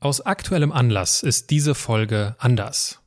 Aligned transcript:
Aus 0.00 0.20
aktuellem 0.20 0.70
Anlass 0.70 1.24
ist 1.24 1.50
diese 1.50 1.74
Folge 1.74 2.36
anders. 2.38 3.02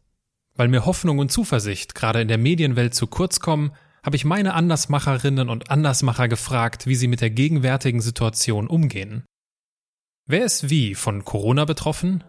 Weil 0.56 0.68
mir 0.68 0.86
Hoffnung 0.86 1.20
und 1.20 1.32
Zuversicht 1.32 1.96
gerade 1.96 2.22
in 2.22 2.28
der 2.28 2.38
Medienwelt 2.38 2.94
zu 2.94 3.08
kurz 3.08 3.40
kommen, 3.40 3.72
habe 4.04 4.18
ich 4.18 4.26
meine 4.26 4.56
Andersmacherinnen 4.56 5.48
und 5.48 5.72
Andersmacher 5.72 6.28
gefragt, 6.28 6.88
wie 6.88 6.96
sie 6.96 7.08
mit 7.08 7.22
der 7.22 7.30
gegenwärtigen 7.30 8.02
Situation 8.02 8.68
umgehen. 8.68 9.24
Wer 10.28 10.44
ist 10.44 10.70
wie 10.70 10.94
von 10.94 11.24
Corona 11.24 11.64
betroffen? 11.64 12.26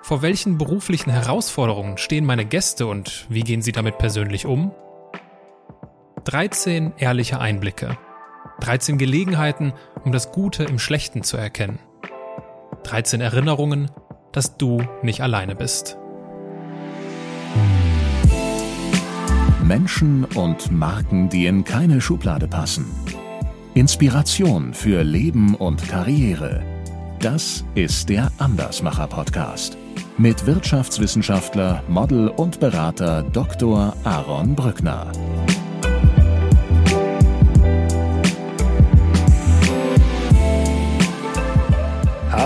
Vor 0.00 0.22
welchen 0.22 0.56
beruflichen 0.56 1.10
Herausforderungen 1.10 1.98
stehen 1.98 2.24
meine 2.24 2.46
Gäste 2.46 2.86
und 2.86 3.26
wie 3.28 3.42
gehen 3.42 3.60
sie 3.60 3.72
damit 3.72 3.98
persönlich 3.98 4.46
um? 4.46 4.74
13 6.24 6.94
ehrliche 6.96 7.38
Einblicke. 7.38 7.98
13 8.60 8.96
Gelegenheiten, 8.96 9.74
um 10.04 10.12
das 10.12 10.32
Gute 10.32 10.64
im 10.64 10.78
Schlechten 10.78 11.22
zu 11.22 11.36
erkennen. 11.36 11.80
13 12.84 13.20
Erinnerungen, 13.20 13.90
dass 14.36 14.58
du 14.58 14.82
nicht 15.02 15.22
alleine 15.22 15.56
bist. 15.56 15.96
Menschen 19.64 20.24
und 20.24 20.70
Marken, 20.70 21.30
die 21.30 21.46
in 21.46 21.64
keine 21.64 22.00
Schublade 22.00 22.46
passen. 22.46 22.84
Inspiration 23.74 24.74
für 24.74 25.02
Leben 25.02 25.54
und 25.54 25.88
Karriere. 25.88 26.62
Das 27.18 27.64
ist 27.74 28.10
der 28.10 28.30
Andersmacher 28.38 29.06
Podcast 29.06 29.78
mit 30.18 30.46
Wirtschaftswissenschaftler, 30.46 31.82
Model 31.88 32.28
und 32.28 32.60
Berater 32.60 33.22
Dr. 33.22 33.94
Aaron 34.04 34.54
Brückner. 34.54 35.12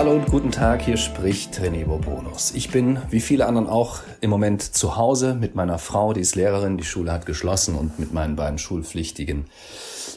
Hallo 0.01 0.13
und 0.13 0.31
guten 0.31 0.49
Tag, 0.49 0.81
hier 0.81 0.97
spricht 0.97 1.59
René 1.59 1.85
Bobonus. 1.85 2.55
Ich 2.55 2.71
bin, 2.71 2.99
wie 3.11 3.19
viele 3.19 3.45
anderen 3.45 3.67
auch, 3.67 3.99
im 4.19 4.31
Moment 4.31 4.63
zu 4.63 4.97
Hause 4.97 5.35
mit 5.35 5.53
meiner 5.53 5.77
Frau, 5.77 6.11
die 6.11 6.21
ist 6.21 6.33
Lehrerin, 6.33 6.79
die 6.79 6.83
Schule 6.83 7.11
hat 7.11 7.27
geschlossen 7.27 7.75
und 7.75 7.99
mit 7.99 8.11
meinen 8.11 8.35
beiden 8.35 8.57
schulpflichtigen 8.57 9.45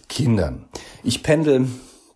Kindern. 0.08 0.64
Ich 1.02 1.22
pendel 1.22 1.68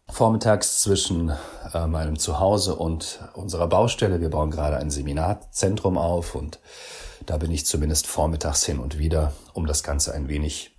vormittags 0.08 0.80
zwischen 0.80 1.30
äh, 1.74 1.86
meinem 1.86 2.18
Zuhause 2.18 2.74
und 2.74 3.20
unserer 3.34 3.66
Baustelle. 3.66 4.22
Wir 4.22 4.30
bauen 4.30 4.50
gerade 4.50 4.78
ein 4.78 4.88
Seminarzentrum 4.88 5.98
auf 5.98 6.36
und 6.36 6.60
da 7.26 7.36
bin 7.36 7.50
ich 7.50 7.66
zumindest 7.66 8.06
vormittags 8.06 8.64
hin 8.64 8.78
und 8.78 8.98
wieder, 8.98 9.34
um 9.52 9.66
das 9.66 9.82
Ganze 9.82 10.14
ein 10.14 10.30
wenig 10.30 10.77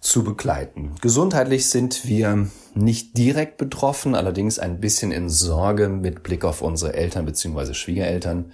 zu 0.00 0.24
begleiten. 0.24 0.94
Gesundheitlich 1.00 1.68
sind 1.68 2.06
wir 2.06 2.48
nicht 2.74 3.16
direkt 3.18 3.58
betroffen, 3.58 4.14
allerdings 4.14 4.58
ein 4.58 4.80
bisschen 4.80 5.12
in 5.12 5.28
Sorge 5.28 5.88
mit 5.88 6.22
Blick 6.22 6.44
auf 6.44 6.62
unsere 6.62 6.94
Eltern 6.94 7.26
bzw. 7.26 7.74
Schwiegereltern, 7.74 8.52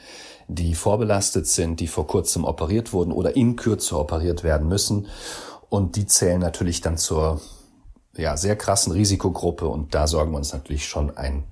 die 0.49 0.75
vorbelastet 0.75 1.47
sind, 1.47 1.81
die 1.81 1.87
vor 1.87 2.07
kurzem 2.07 2.45
operiert 2.45 2.93
wurden 2.93 3.13
oder 3.13 3.37
in 3.37 3.57
Kürze 3.57 3.99
operiert 3.99 4.45
werden 4.45 4.69
müssen. 4.69 5.07
Und 5.69 5.97
die 5.97 6.07
zählen 6.07 6.41
natürlich 6.41 6.81
dann 6.81 6.97
zur 6.97 7.41
ja, 8.17 8.37
sehr 8.37 8.57
krassen 8.57 8.93
Risikogruppe 8.93 9.67
und 9.67 9.95
da 9.95 10.07
sorgen 10.07 10.33
wir 10.33 10.39
uns 10.39 10.53
natürlich 10.53 10.87
schon 10.87 11.17
ein 11.17 11.45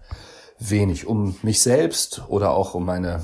wenig 0.58 1.06
um 1.06 1.36
mich 1.42 1.60
selbst 1.60 2.22
oder 2.28 2.52
auch 2.52 2.74
um 2.74 2.84
meine 2.84 3.22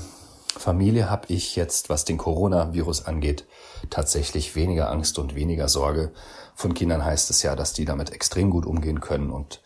Familie 0.57 1.09
habe 1.09 1.27
ich 1.29 1.55
jetzt, 1.55 1.89
was 1.89 2.05
den 2.05 2.17
Coronavirus 2.17 3.05
angeht, 3.05 3.45
tatsächlich 3.89 4.55
weniger 4.55 4.89
Angst 4.89 5.19
und 5.19 5.35
weniger 5.35 5.67
Sorge, 5.67 6.11
von 6.55 6.73
Kindern 6.73 7.03
heißt 7.03 7.29
es 7.29 7.41
ja, 7.43 7.55
dass 7.55 7.73
die 7.73 7.85
damit 7.85 8.11
extrem 8.11 8.49
gut 8.49 8.65
umgehen 8.65 9.01
können 9.01 9.31
und 9.31 9.61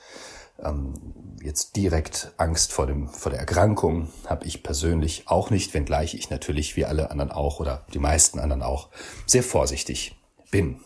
ähm, 0.64 0.94
jetzt 1.42 1.76
direkt 1.76 2.32
Angst 2.38 2.72
vor 2.72 2.88
dem 2.88 3.10
vor 3.10 3.32
der 3.32 3.40
Erkrankung 3.40 4.10
habe 4.26 4.46
ich 4.46 4.64
persönlich 4.64 5.24
auch 5.28 5.50
nicht, 5.50 5.74
wenngleich 5.74 6.14
ich 6.16 6.30
natürlich 6.30 6.76
wie 6.76 6.86
alle 6.86 7.12
anderen 7.12 7.32
auch 7.32 7.60
oder 7.60 7.86
die 7.94 8.00
meisten 8.00 8.40
anderen 8.40 8.64
auch 8.64 8.90
sehr 9.26 9.44
vorsichtig 9.44 10.16
bin. 10.52 10.80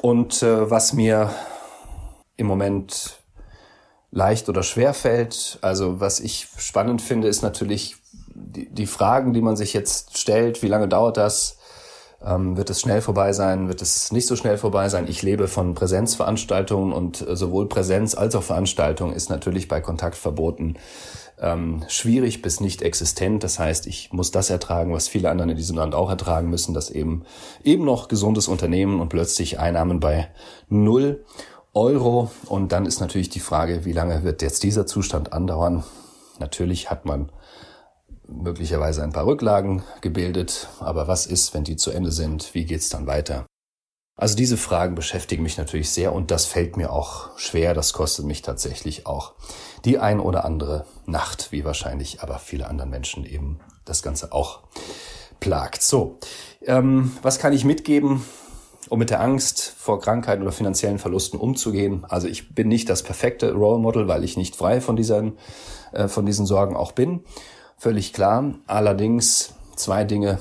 Und 0.00 0.42
äh, 0.42 0.70
was 0.70 0.92
mir 0.92 1.34
im 2.36 2.46
Moment 2.46 3.18
leicht 4.10 4.48
oder 4.48 4.62
schwer 4.62 4.94
fällt, 4.94 5.58
also 5.62 6.00
was 6.00 6.20
ich 6.20 6.48
spannend 6.56 7.02
finde, 7.02 7.28
ist 7.28 7.42
natürlich 7.42 7.96
die, 8.34 8.68
die 8.70 8.86
Fragen, 8.86 9.32
die 9.32 9.42
man 9.42 9.56
sich 9.56 9.72
jetzt 9.72 10.16
stellt, 10.18 10.62
wie 10.62 10.68
lange 10.68 10.88
dauert 10.88 11.16
das? 11.16 11.58
Ähm, 12.22 12.56
wird 12.56 12.68
es 12.68 12.80
schnell 12.80 13.00
vorbei 13.00 13.32
sein? 13.32 13.68
Wird 13.68 13.80
es 13.80 14.12
nicht 14.12 14.26
so 14.26 14.36
schnell 14.36 14.58
vorbei 14.58 14.88
sein? 14.88 15.08
Ich 15.08 15.22
lebe 15.22 15.48
von 15.48 15.74
Präsenzveranstaltungen 15.74 16.92
und 16.92 17.26
äh, 17.26 17.34
sowohl 17.34 17.68
Präsenz 17.68 18.14
als 18.14 18.34
auch 18.34 18.42
Veranstaltung 18.42 19.12
ist 19.12 19.30
natürlich 19.30 19.68
bei 19.68 19.80
Kontaktverboten 19.80 20.78
ähm, 21.40 21.82
schwierig 21.88 22.42
bis 22.42 22.60
nicht 22.60 22.82
existent. 22.82 23.42
Das 23.42 23.58
heißt, 23.58 23.86
ich 23.86 24.12
muss 24.12 24.30
das 24.30 24.50
ertragen, 24.50 24.92
was 24.92 25.08
viele 25.08 25.30
andere 25.30 25.50
in 25.52 25.56
diesem 25.56 25.76
Land 25.76 25.94
auch 25.94 26.10
ertragen 26.10 26.50
müssen, 26.50 26.74
dass 26.74 26.90
eben 26.90 27.24
eben 27.64 27.84
noch 27.84 28.08
gesundes 28.08 28.48
Unternehmen 28.48 29.00
und 29.00 29.08
plötzlich 29.08 29.58
Einnahmen 29.58 30.00
bei 30.00 30.28
null 30.68 31.24
Euro. 31.72 32.30
Und 32.46 32.72
dann 32.72 32.84
ist 32.84 33.00
natürlich 33.00 33.30
die 33.30 33.40
Frage, 33.40 33.86
wie 33.86 33.92
lange 33.92 34.24
wird 34.24 34.42
jetzt 34.42 34.62
dieser 34.62 34.86
Zustand 34.86 35.32
andauern? 35.32 35.84
Natürlich 36.38 36.90
hat 36.90 37.06
man 37.06 37.30
möglicherweise 38.30 39.02
ein 39.02 39.12
paar 39.12 39.26
Rücklagen 39.26 39.82
gebildet, 40.00 40.68
aber 40.80 41.08
was 41.08 41.26
ist, 41.26 41.52
wenn 41.54 41.64
die 41.64 41.76
zu 41.76 41.90
Ende 41.90 42.12
sind? 42.12 42.54
Wie 42.54 42.64
geht's 42.64 42.88
dann 42.88 43.06
weiter? 43.06 43.46
Also 44.16 44.36
diese 44.36 44.58
Fragen 44.58 44.94
beschäftigen 44.94 45.42
mich 45.42 45.56
natürlich 45.56 45.90
sehr 45.90 46.12
und 46.12 46.30
das 46.30 46.44
fällt 46.44 46.76
mir 46.76 46.92
auch 46.92 47.38
schwer. 47.38 47.72
Das 47.72 47.94
kostet 47.94 48.26
mich 48.26 48.42
tatsächlich 48.42 49.06
auch 49.06 49.32
die 49.86 49.98
ein 49.98 50.20
oder 50.20 50.44
andere 50.44 50.84
Nacht, 51.06 51.52
wie 51.52 51.64
wahrscheinlich 51.64 52.22
aber 52.22 52.38
viele 52.38 52.68
anderen 52.68 52.90
Menschen 52.90 53.24
eben 53.24 53.60
das 53.86 54.02
Ganze 54.02 54.32
auch 54.32 54.60
plagt. 55.40 55.82
So, 55.82 56.18
ähm, 56.66 57.12
was 57.22 57.38
kann 57.38 57.54
ich 57.54 57.64
mitgeben, 57.64 58.22
um 58.90 58.98
mit 58.98 59.08
der 59.08 59.22
Angst 59.22 59.74
vor 59.78 60.00
Krankheiten 60.00 60.42
oder 60.42 60.52
finanziellen 60.52 60.98
Verlusten 60.98 61.40
umzugehen? 61.40 62.04
Also 62.06 62.28
ich 62.28 62.54
bin 62.54 62.68
nicht 62.68 62.90
das 62.90 63.02
perfekte 63.02 63.54
Role 63.54 63.80
Model, 63.80 64.06
weil 64.06 64.22
ich 64.22 64.36
nicht 64.36 64.54
frei 64.54 64.82
von 64.82 64.96
diesen, 64.96 65.38
äh, 65.92 66.08
von 66.08 66.26
diesen 66.26 66.44
Sorgen 66.44 66.76
auch 66.76 66.92
bin. 66.92 67.24
Völlig 67.80 68.12
klar. 68.12 68.56
Allerdings 68.66 69.54
zwei 69.74 70.04
Dinge 70.04 70.38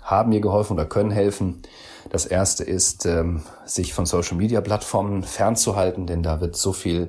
haben 0.00 0.28
mir 0.28 0.40
geholfen 0.40 0.74
oder 0.74 0.86
können 0.86 1.10
helfen. 1.10 1.62
Das 2.10 2.26
erste 2.26 2.62
ist, 2.62 3.06
ähm, 3.06 3.42
sich 3.66 3.92
von 3.92 4.06
Social 4.06 4.36
Media 4.36 4.60
Plattformen 4.60 5.24
fernzuhalten, 5.24 6.06
denn 6.06 6.22
da 6.22 6.40
wird 6.40 6.54
so 6.54 6.72
viel 6.72 7.08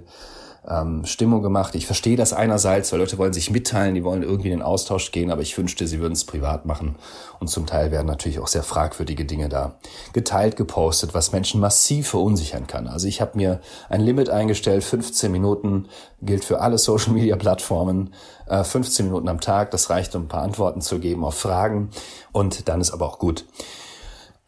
ähm, 0.68 1.06
Stimmung 1.06 1.42
gemacht. 1.42 1.74
Ich 1.74 1.88
verstehe 1.88 2.16
das 2.16 2.34
einerseits, 2.34 2.92
weil 2.92 3.00
Leute 3.00 3.18
wollen 3.18 3.34
sich 3.34 3.50
mitteilen, 3.50 3.96
die 3.96 4.04
wollen 4.04 4.22
irgendwie 4.22 4.52
in 4.52 4.60
den 4.60 4.66
Austausch 4.66 5.12
gehen, 5.12 5.32
aber 5.32 5.42
ich 5.42 5.58
wünschte, 5.58 5.88
sie 5.88 6.00
würden 6.00 6.14
es 6.14 6.24
privat 6.24 6.66
machen. 6.66 6.96
Und 7.40 7.48
zum 7.48 7.66
Teil 7.66 7.92
werden 7.92 8.06
natürlich 8.06 8.40
auch 8.40 8.48
sehr 8.48 8.62
fragwürdige 8.62 9.26
Dinge 9.26 9.50
da 9.50 9.76
geteilt, 10.14 10.58
gepostet, 10.58 11.14
was 11.14 11.32
Menschen 11.32 11.60
massiv 11.60 12.10
verunsichern 12.10 12.68
kann. 12.68 12.88
Also 12.88 13.08
ich 13.08 13.22
habe 13.22 13.38
mir 13.38 13.60
ein 13.90 14.02
Limit 14.02 14.30
eingestellt, 14.30 14.84
15 14.84 15.32
Minuten 15.32 15.88
gilt 16.22 16.46
für 16.46 16.62
alle 16.62 16.78
Social-Media-Plattformen, 16.78 18.14
äh, 18.48 18.64
15 18.64 19.08
Minuten 19.08 19.30
am 19.30 19.42
Tag, 19.42 19.72
das 19.72 19.90
reicht, 19.90 20.16
um 20.16 20.24
ein 20.24 20.28
paar 20.28 20.44
Antworten 20.44 20.82
zu 20.82 21.00
geben 21.00 21.26
auf 21.26 21.36
Fragen 21.36 21.90
und 22.32 22.68
dann 22.70 22.82
ist 22.82 22.92
aber 22.92 23.08
auch 23.08 23.18
gut. 23.18 23.46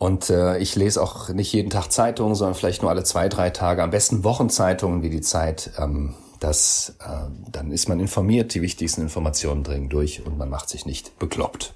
Und 0.04 0.30
äh, 0.30 0.58
ich 0.58 0.76
lese 0.76 1.02
auch 1.02 1.30
nicht 1.30 1.54
jeden 1.54 1.70
Tag 1.70 1.90
Zeitungen, 1.90 2.36
sondern 2.36 2.56
vielleicht 2.56 2.82
nur 2.82 2.92
alle 2.92 3.06
zwei, 3.06 3.30
drei 3.30 3.52
Tage. 3.52 3.82
Am 3.82 3.92
besten 3.92 4.26
Wochenzeitungen 4.26 5.02
wie 5.02 5.10
die 5.10 5.22
Zeit. 5.22 5.72
Ähm, 5.80 6.14
das, 6.42 6.98
äh, 7.00 7.30
dann 7.50 7.72
ist 7.72 7.88
man 7.88 8.02
informiert, 8.02 8.54
die 8.54 8.62
wichtigsten 8.62 9.00
Informationen 9.00 9.64
dringen 9.64 9.88
durch 9.88 10.26
und 10.26 10.38
man 10.38 10.50
macht 10.50 10.68
sich 10.68 10.86
nicht 10.86 11.18
bekloppt. 11.20 11.74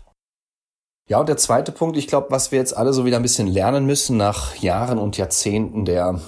Ja, 1.08 1.22
und 1.22 1.30
der 1.30 1.38
zweite 1.38 1.72
Punkt, 1.72 1.96
ich 1.96 2.08
glaube, 2.08 2.28
was 2.30 2.52
wir 2.52 2.60
jetzt 2.60 2.76
alle 2.76 2.92
so 2.92 3.06
wieder 3.06 3.16
ein 3.16 3.24
bisschen 3.24 3.48
lernen 3.48 3.86
müssen 3.86 4.18
nach 4.18 4.56
Jahren 4.56 4.98
und 4.98 5.16
Jahrzehnten 5.16 5.86
der, 5.86 6.20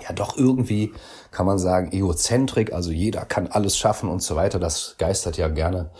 ja 0.00 0.12
doch 0.12 0.36
irgendwie, 0.36 0.92
kann 1.30 1.46
man 1.46 1.60
sagen, 1.60 1.92
Egozentrik, 1.92 2.72
also 2.72 2.90
jeder 2.90 3.24
kann 3.24 3.46
alles 3.46 3.78
schaffen 3.78 4.08
und 4.08 4.20
so 4.20 4.34
weiter, 4.34 4.58
das 4.58 4.96
geistert 4.98 5.36
ja 5.36 5.46
gerne 5.46 5.92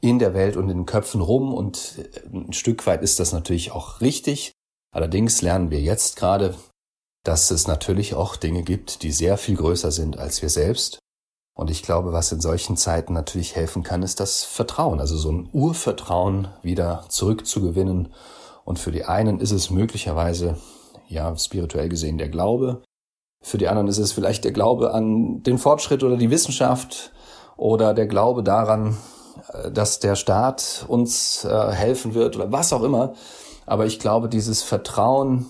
in 0.00 0.18
der 0.18 0.34
Welt 0.34 0.56
und 0.56 0.68
in 0.70 0.78
den 0.78 0.86
Köpfen 0.86 1.20
rum 1.20 1.52
und 1.52 1.98
ein 2.32 2.52
Stück 2.52 2.86
weit 2.86 3.02
ist 3.02 3.20
das 3.20 3.32
natürlich 3.32 3.72
auch 3.72 4.00
richtig. 4.00 4.52
Allerdings 4.92 5.42
lernen 5.42 5.70
wir 5.70 5.80
jetzt 5.80 6.16
gerade, 6.16 6.54
dass 7.24 7.50
es 7.50 7.66
natürlich 7.66 8.14
auch 8.14 8.36
Dinge 8.36 8.62
gibt, 8.62 9.02
die 9.02 9.12
sehr 9.12 9.36
viel 9.36 9.56
größer 9.56 9.90
sind 9.92 10.18
als 10.18 10.42
wir 10.42 10.48
selbst. 10.48 10.98
Und 11.54 11.70
ich 11.70 11.82
glaube, 11.82 12.12
was 12.12 12.32
in 12.32 12.40
solchen 12.40 12.76
Zeiten 12.76 13.12
natürlich 13.12 13.54
helfen 13.54 13.82
kann, 13.82 14.02
ist 14.02 14.20
das 14.20 14.44
Vertrauen, 14.44 15.00
also 15.00 15.16
so 15.18 15.30
ein 15.30 15.50
Urvertrauen 15.52 16.48
wieder 16.62 17.04
zurückzugewinnen. 17.08 18.14
Und 18.64 18.78
für 18.78 18.92
die 18.92 19.04
einen 19.04 19.40
ist 19.40 19.50
es 19.50 19.68
möglicherweise, 19.68 20.56
ja, 21.08 21.36
spirituell 21.36 21.88
gesehen 21.88 22.16
der 22.16 22.28
Glaube. 22.28 22.82
Für 23.42 23.58
die 23.58 23.68
anderen 23.68 23.88
ist 23.88 23.98
es 23.98 24.12
vielleicht 24.12 24.44
der 24.44 24.52
Glaube 24.52 24.94
an 24.94 25.42
den 25.42 25.58
Fortschritt 25.58 26.02
oder 26.02 26.16
die 26.16 26.30
Wissenschaft 26.30 27.12
oder 27.56 27.92
der 27.92 28.06
Glaube 28.06 28.42
daran, 28.42 28.96
dass 29.72 30.00
der 30.00 30.16
Staat 30.16 30.84
uns 30.88 31.44
äh, 31.44 31.72
helfen 31.72 32.14
wird 32.14 32.36
oder 32.36 32.50
was 32.52 32.72
auch 32.72 32.82
immer. 32.82 33.14
Aber 33.66 33.86
ich 33.86 33.98
glaube, 33.98 34.28
dieses 34.28 34.62
Vertrauen 34.62 35.46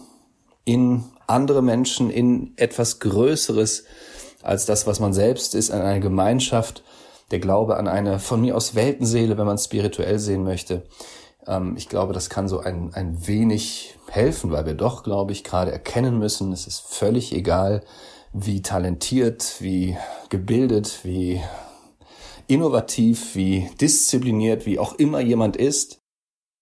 in 0.65 1.05
andere 1.27 1.62
Menschen, 1.62 2.11
in 2.11 2.53
etwas 2.56 2.99
Größeres 3.00 3.85
als 4.43 4.67
das, 4.67 4.87
was 4.87 5.00
man 5.00 5.12
selbst 5.12 5.55
ist, 5.55 5.71
in 5.71 5.81
eine 5.81 6.00
Gemeinschaft, 6.00 6.82
der 7.31 7.38
Glaube 7.38 7.77
an 7.77 7.88
eine 7.88 8.19
von 8.19 8.41
mir 8.41 8.56
aus 8.56 8.75
Weltenseele, 8.75 9.38
wenn 9.38 9.47
man 9.47 9.55
es 9.55 9.65
spirituell 9.65 10.19
sehen 10.19 10.44
möchte. 10.44 10.82
Ähm, 11.47 11.75
ich 11.77 11.88
glaube, 11.88 12.12
das 12.12 12.31
kann 12.31 12.49
so 12.49 12.61
ein, 12.61 12.93
ein 12.94 13.27
wenig 13.27 13.97
helfen, 14.09 14.50
weil 14.50 14.67
wir 14.67 14.75
doch, 14.75 15.03
glaube 15.03 15.32
ich, 15.32 15.44
gerade 15.44 15.71
erkennen 15.71 16.19
müssen, 16.19 16.53
es 16.53 16.67
ist 16.67 16.81
völlig 16.81 17.32
egal, 17.32 17.82
wie 18.32 18.62
talentiert, 18.62 19.56
wie 19.61 19.97
gebildet, 20.29 21.00
wie 21.03 21.41
innovativ, 22.50 23.37
wie 23.37 23.70
diszipliniert, 23.81 24.67
wie 24.67 24.79
auch 24.79 24.94
immer 24.94 25.20
jemand 25.20 25.56
ist. 25.56 26.00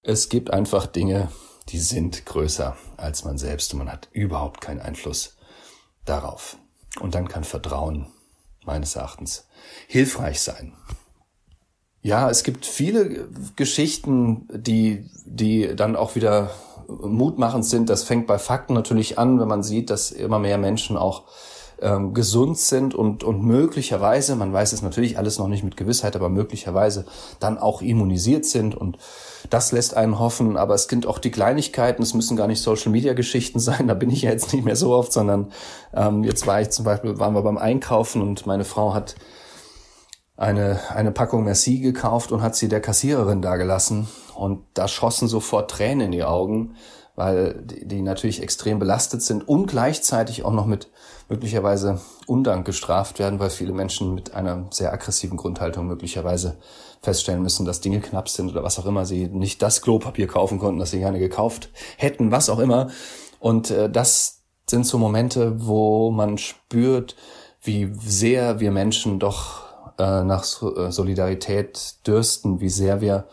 Es 0.03 0.29
gibt 0.29 0.53
einfach 0.53 0.87
Dinge, 0.87 1.31
die 1.71 1.79
sind 1.79 2.27
größer 2.27 2.77
als 2.97 3.25
man 3.25 3.39
selbst 3.39 3.73
und 3.73 3.79
man 3.79 3.93
hat 3.93 4.09
überhaupt 4.13 4.61
keinen 4.61 4.81
Einfluss 4.81 5.37
darauf. 6.05 6.59
Und 7.01 7.15
dann 7.15 7.29
kann 7.29 7.45
Vertrauen 7.45 8.07
meines 8.65 8.97
Erachtens 8.97 9.47
hilfreich 9.87 10.41
sein. 10.41 10.75
Ja, 12.03 12.31
es 12.31 12.43
gibt 12.43 12.67
viele 12.67 13.29
Geschichten, 13.57 14.47
die, 14.53 15.11
die 15.25 15.75
dann 15.75 15.97
auch 15.97 16.15
wieder 16.15 16.51
mutmachend 16.87 17.65
sind. 17.65 17.89
Das 17.89 18.05
fängt 18.05 18.27
bei 18.27 18.39
Fakten 18.39 18.75
natürlich 18.75 19.19
an, 19.19 19.41
wenn 19.41 19.49
man 19.49 19.63
sieht, 19.63 19.91
dass 19.91 20.11
immer 20.11 20.39
mehr 20.39 20.59
Menschen 20.59 20.97
auch 20.97 21.25
ähm, 21.81 22.15
gesund 22.15 22.59
sind 22.59 22.95
und, 22.95 23.23
und 23.23 23.43
möglicherweise, 23.43 24.37
man 24.37 24.53
weiß 24.53 24.73
es 24.73 24.83
natürlich 24.83 25.19
alles 25.19 25.39
noch 25.39 25.49
nicht 25.49 25.63
mit 25.63 25.77
Gewissheit, 25.77 26.17
aber 26.17 26.29
möglicherweise 26.29 27.07
dann 27.41 27.59
auch 27.59 27.83
immunisiert 27.83 28.45
sind. 28.45 28.75
Und 28.75 28.99
das 29.51 29.73
lässt 29.73 29.97
einen 29.97 30.19
hoffen, 30.19 30.57
aber 30.57 30.75
es 30.75 30.85
sind 30.85 31.07
auch 31.07 31.19
die 31.19 31.31
Kleinigkeiten, 31.31 32.03
es 32.03 32.15
müssen 32.15 32.37
gar 32.37 32.47
nicht 32.47 32.63
Social-Media-Geschichten 32.63 33.59
sein, 33.61 33.89
da 33.89 33.95
bin 33.95 34.11
ich 34.11 34.23
ja 34.23 34.31
jetzt 34.31 34.53
nicht 34.53 34.65
mehr 34.65 34.77
so 34.77 34.93
oft, 34.93 35.13
sondern 35.13 35.53
ähm, 35.95 36.25
jetzt 36.25 36.47
war 36.47 36.61
ich 36.61 36.71
zum 36.71 36.85
Beispiel, 36.85 37.19
waren 37.19 37.35
wir 37.35 37.43
beim 37.43 37.59
Einkaufen 37.59 38.23
und 38.23 38.47
meine 38.47 38.65
Frau 38.65 38.95
hat 38.95 39.15
eine, 40.37 40.79
eine 40.95 41.11
Packung 41.11 41.45
Merci 41.45 41.81
gekauft 41.81 42.33
und 42.33 42.43
hat 42.43 42.55
sie 42.55 42.69
der 42.69 42.81
Kassiererin 42.81 43.43
dagelassen 43.43 44.09
und 44.37 44.65
da 44.75 44.87
schossen 44.87 45.27
sofort 45.27 45.71
Tränen 45.71 46.07
in 46.07 46.13
die 46.13 46.25
Augen, 46.25 46.77
weil 47.17 47.61
die, 47.65 47.87
die 47.87 48.03
natürlich 48.03 48.41
extrem 48.41 48.79
belastet 48.79 49.23
sind 49.23 49.47
und 49.49 49.67
gleichzeitig 49.67 50.45
auch 50.45 50.53
noch 50.53 50.67
mit 50.67 50.89
möglicherweise 51.29 52.01
Undank 52.27 52.65
gestraft 52.65 53.19
werden, 53.19 53.39
weil 53.39 53.51
viele 53.51 53.73
Menschen 53.73 54.15
mit 54.15 54.35
einer 54.35 54.67
sehr 54.71 54.93
aggressiven 54.93 55.37
Grundhaltung 55.37 55.87
möglicherweise 55.87 56.57
feststellen 57.03 57.43
müssen, 57.43 57.67
dass 57.67 57.81
Dinge 57.81 58.01
knapp 58.01 58.29
sind 58.29 58.51
oder 58.51 58.63
was 58.63 58.79
auch 58.79 58.87
immer, 58.87 59.05
sie 59.05 59.27
nicht 59.27 59.63
das 59.63 59.83
Klopapier 59.83 60.27
kaufen 60.27 60.59
konnten, 60.59 60.81
das 60.81 60.91
sie 60.91 60.99
gerne 60.99 61.19
gekauft 61.19 61.71
hätten, 61.97 62.31
was 62.31 62.49
auch 62.49 62.59
immer. 62.59 62.89
Und 63.39 63.71
äh, 63.71 63.91
das 63.91 64.43
sind 64.69 64.87
so 64.87 64.99
Momente, 64.99 65.67
wo 65.67 66.11
man 66.11 66.39
spürt, 66.39 67.15
wie 67.63 67.93
sehr 67.95 68.61
wir 68.61 68.71
Menschen 68.71 69.19
doch 69.19 69.65
äh, 69.99 70.25
nach 70.25 70.45
äh, 70.63 70.91
Solidarität 70.91 72.07
dürsten, 72.07 72.61
wie 72.61 72.69
sehr 72.69 73.01
wir 73.01 73.27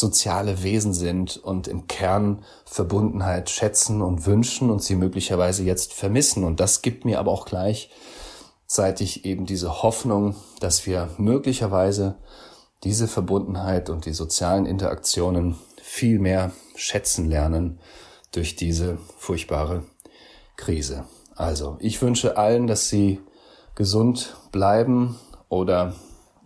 soziale 0.00 0.62
Wesen 0.62 0.92
sind 0.92 1.36
und 1.36 1.68
im 1.68 1.86
Kern 1.86 2.42
Verbundenheit 2.64 3.50
schätzen 3.50 4.02
und 4.02 4.26
wünschen 4.26 4.70
und 4.70 4.82
sie 4.82 4.96
möglicherweise 4.96 5.62
jetzt 5.62 5.92
vermissen. 5.92 6.42
Und 6.42 6.58
das 6.58 6.82
gibt 6.82 7.04
mir 7.04 7.20
aber 7.20 7.30
auch 7.30 7.46
gleichzeitig 7.46 9.24
eben 9.24 9.46
diese 9.46 9.82
Hoffnung, 9.82 10.34
dass 10.58 10.86
wir 10.86 11.10
möglicherweise 11.18 12.16
diese 12.82 13.06
Verbundenheit 13.06 13.90
und 13.90 14.06
die 14.06 14.14
sozialen 14.14 14.66
Interaktionen 14.66 15.56
viel 15.82 16.18
mehr 16.18 16.52
schätzen 16.74 17.28
lernen 17.28 17.78
durch 18.32 18.56
diese 18.56 18.98
furchtbare 19.18 19.84
Krise. 20.56 21.04
Also, 21.36 21.76
ich 21.80 22.00
wünsche 22.00 22.36
allen, 22.36 22.66
dass 22.66 22.88
sie 22.88 23.20
gesund 23.74 24.36
bleiben 24.50 25.18
oder 25.48 25.94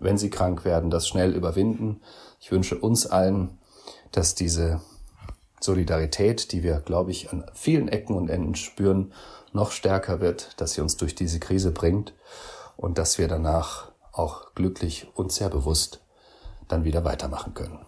wenn 0.00 0.18
sie 0.18 0.30
krank 0.30 0.64
werden, 0.64 0.90
das 0.90 1.06
schnell 1.06 1.32
überwinden 1.34 2.00
ich 2.44 2.52
wünsche 2.52 2.76
uns 2.76 3.06
allen, 3.06 3.56
dass 4.12 4.34
diese 4.34 4.82
Solidarität, 5.60 6.52
die 6.52 6.62
wir, 6.62 6.80
glaube 6.80 7.10
ich, 7.10 7.32
an 7.32 7.46
vielen 7.54 7.88
Ecken 7.88 8.14
und 8.14 8.28
Enden 8.28 8.54
spüren, 8.54 9.14
noch 9.54 9.70
stärker 9.70 10.20
wird, 10.20 10.60
dass 10.60 10.74
sie 10.74 10.82
uns 10.82 10.98
durch 10.98 11.14
diese 11.14 11.40
Krise 11.40 11.70
bringt 11.70 12.12
und 12.76 12.98
dass 12.98 13.16
wir 13.16 13.28
danach 13.28 13.92
auch 14.12 14.52
glücklich 14.54 15.06
und 15.14 15.32
sehr 15.32 15.48
bewusst 15.48 16.02
dann 16.68 16.84
wieder 16.84 17.02
weitermachen 17.02 17.54
können. 17.54 17.78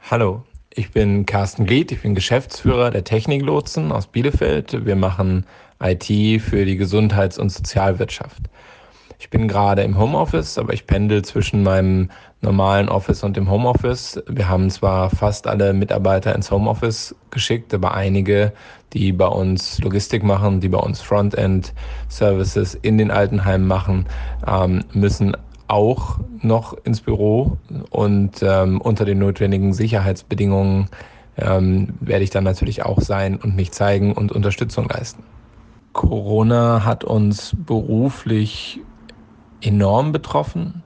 Hallo, 0.00 0.42
ich 0.70 0.90
bin 0.90 1.24
Carsten 1.24 1.66
Glied, 1.66 1.92
ich 1.92 2.02
bin 2.02 2.16
Geschäftsführer 2.16 2.90
der 2.90 3.04
Techniklotsen 3.04 3.92
aus 3.92 4.08
Bielefeld. 4.08 4.84
Wir 4.84 4.96
machen 4.96 5.46
IT 5.80 6.42
für 6.42 6.64
die 6.64 6.76
Gesundheits- 6.76 7.38
und 7.38 7.50
Sozialwirtschaft. 7.50 8.42
Ich 9.22 9.30
bin 9.30 9.46
gerade 9.46 9.82
im 9.82 9.98
Homeoffice, 9.98 10.58
aber 10.58 10.72
ich 10.72 10.84
pendel 10.84 11.22
zwischen 11.24 11.62
meinem 11.62 12.10
normalen 12.40 12.88
Office 12.88 13.22
und 13.22 13.36
dem 13.36 13.48
Homeoffice. 13.48 14.20
Wir 14.26 14.48
haben 14.48 14.68
zwar 14.68 15.10
fast 15.10 15.46
alle 15.46 15.72
Mitarbeiter 15.72 16.34
ins 16.34 16.50
Homeoffice 16.50 17.14
geschickt, 17.30 17.72
aber 17.72 17.94
einige, 17.94 18.52
die 18.92 19.12
bei 19.12 19.28
uns 19.28 19.78
Logistik 19.78 20.24
machen, 20.24 20.58
die 20.58 20.68
bei 20.68 20.80
uns 20.80 21.00
Frontend 21.00 21.72
Services 22.08 22.74
in 22.74 22.98
den 22.98 23.12
Altenheimen 23.12 23.68
machen, 23.68 24.06
ähm, 24.44 24.82
müssen 24.92 25.36
auch 25.68 26.18
noch 26.40 26.76
ins 26.82 27.00
Büro 27.00 27.58
und 27.90 28.42
ähm, 28.42 28.80
unter 28.80 29.04
den 29.04 29.20
notwendigen 29.20 29.72
Sicherheitsbedingungen 29.72 30.88
ähm, 31.36 31.94
werde 32.00 32.24
ich 32.24 32.30
dann 32.30 32.42
natürlich 32.42 32.84
auch 32.84 33.00
sein 33.00 33.36
und 33.36 33.54
mich 33.54 33.70
zeigen 33.70 34.14
und 34.14 34.32
Unterstützung 34.32 34.88
leisten. 34.88 35.22
Corona 35.92 36.84
hat 36.84 37.04
uns 37.04 37.54
beruflich 37.56 38.80
enorm 39.62 40.12
betroffen. 40.12 40.82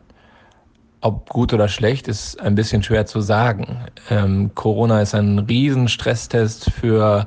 Ob 1.00 1.28
gut 1.28 1.52
oder 1.52 1.68
schlecht, 1.68 2.08
ist 2.08 2.40
ein 2.40 2.54
bisschen 2.54 2.82
schwer 2.82 3.06
zu 3.06 3.20
sagen. 3.20 3.78
Ähm, 4.10 4.50
Corona 4.54 5.02
ist 5.02 5.14
ein 5.14 5.38
riesen 5.38 5.88
Stresstest 5.88 6.70
für 6.70 7.26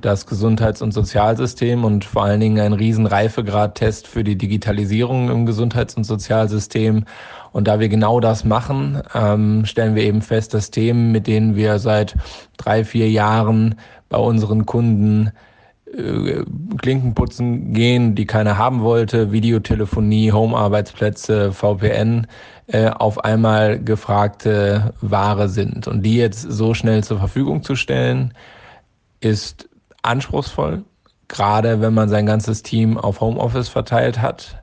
das 0.00 0.26
Gesundheits- 0.26 0.82
und 0.82 0.92
Sozialsystem 0.92 1.84
und 1.84 2.04
vor 2.04 2.24
allen 2.24 2.40
Dingen 2.40 2.60
ein 2.60 2.72
riesen 2.72 3.06
Reifegradtest 3.06 4.06
für 4.06 4.22
die 4.22 4.36
Digitalisierung 4.36 5.30
im 5.30 5.46
Gesundheits- 5.46 5.96
und 5.96 6.04
Sozialsystem. 6.04 7.04
Und 7.52 7.66
da 7.66 7.80
wir 7.80 7.88
genau 7.88 8.20
das 8.20 8.44
machen, 8.44 9.02
ähm, 9.14 9.64
stellen 9.64 9.94
wir 9.94 10.04
eben 10.04 10.22
fest, 10.22 10.54
dass 10.54 10.70
Themen, 10.70 11.10
mit 11.10 11.26
denen 11.26 11.56
wir 11.56 11.78
seit 11.78 12.14
drei, 12.56 12.84
vier 12.84 13.10
Jahren 13.10 13.76
bei 14.08 14.18
unseren 14.18 14.66
Kunden 14.66 15.32
äh, 15.96 16.44
Klinkenputzen 16.78 17.72
gehen, 17.72 18.14
die 18.14 18.26
keiner 18.26 18.58
haben 18.58 18.82
wollte, 18.82 19.32
Videotelefonie, 19.32 20.32
Home-Arbeitsplätze, 20.32 21.52
VPN, 21.52 22.26
äh, 22.66 22.90
auf 22.90 23.24
einmal 23.24 23.78
gefragte 23.82 24.92
Ware 25.00 25.48
sind. 25.48 25.88
Und 25.88 26.02
die 26.02 26.16
jetzt 26.16 26.42
so 26.42 26.74
schnell 26.74 27.04
zur 27.04 27.18
Verfügung 27.18 27.62
zu 27.62 27.76
stellen, 27.76 28.34
ist 29.20 29.68
anspruchsvoll, 30.02 30.84
gerade 31.28 31.80
wenn 31.80 31.94
man 31.94 32.08
sein 32.08 32.26
ganzes 32.26 32.62
Team 32.62 32.98
auf 32.98 33.20
Homeoffice 33.20 33.68
verteilt 33.68 34.20
hat. 34.20 34.60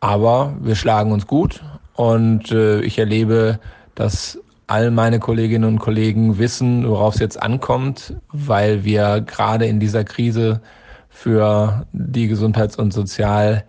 Aber 0.00 0.54
wir 0.60 0.76
schlagen 0.76 1.12
uns 1.12 1.26
gut 1.26 1.62
und 1.94 2.50
äh, 2.52 2.80
ich 2.80 2.98
erlebe, 2.98 3.60
dass 3.94 4.38
all 4.70 4.90
meine 4.92 5.18
Kolleginnen 5.18 5.64
und 5.64 5.80
Kollegen 5.80 6.38
wissen, 6.38 6.88
worauf 6.88 7.14
es 7.14 7.20
jetzt 7.20 7.42
ankommt, 7.42 8.14
weil 8.28 8.84
wir 8.84 9.20
gerade 9.20 9.66
in 9.66 9.80
dieser 9.80 10.04
Krise 10.04 10.60
für 11.08 11.86
die 11.92 12.28
Gesundheits- 12.28 12.76
und 12.76 12.92
Sozialbranche 12.92 13.64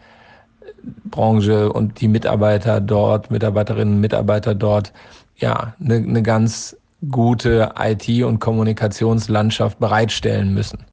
und 1.73 1.99
die 1.99 2.07
Mitarbeiter 2.07 2.79
dort, 2.79 3.31
Mitarbeiterinnen 3.31 3.95
und 3.95 3.99
Mitarbeiter 3.99 4.53
dort, 4.53 4.93
ja, 5.37 5.73
eine, 5.79 5.95
eine 5.95 6.21
ganz 6.21 6.77
gute 7.09 7.73
IT- 7.79 8.23
und 8.23 8.37
Kommunikationslandschaft 8.37 9.79
bereitstellen 9.79 10.53
müssen. 10.53 10.85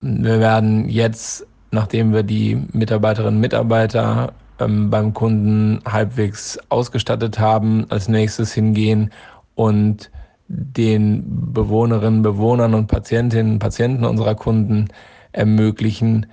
Wir 0.00 0.38
werden 0.38 0.88
jetzt, 0.88 1.44
nachdem 1.72 2.12
wir 2.12 2.22
die 2.22 2.62
Mitarbeiterinnen 2.72 3.34
und 3.34 3.40
Mitarbeiter 3.40 4.34
ähm, 4.58 4.90
beim 4.90 5.14
Kunden 5.14 5.80
halbwegs 5.84 6.58
ausgestattet 6.68 7.38
haben, 7.38 7.86
als 7.90 8.08
nächstes 8.08 8.52
hingehen 8.52 9.10
und 9.54 10.10
den 10.48 11.52
Bewohnerinnen, 11.52 12.22
Bewohnern 12.22 12.74
und 12.74 12.86
Patientinnen, 12.86 13.58
Patienten 13.58 14.04
unserer 14.04 14.34
Kunden 14.34 14.88
ermöglichen, 15.32 16.26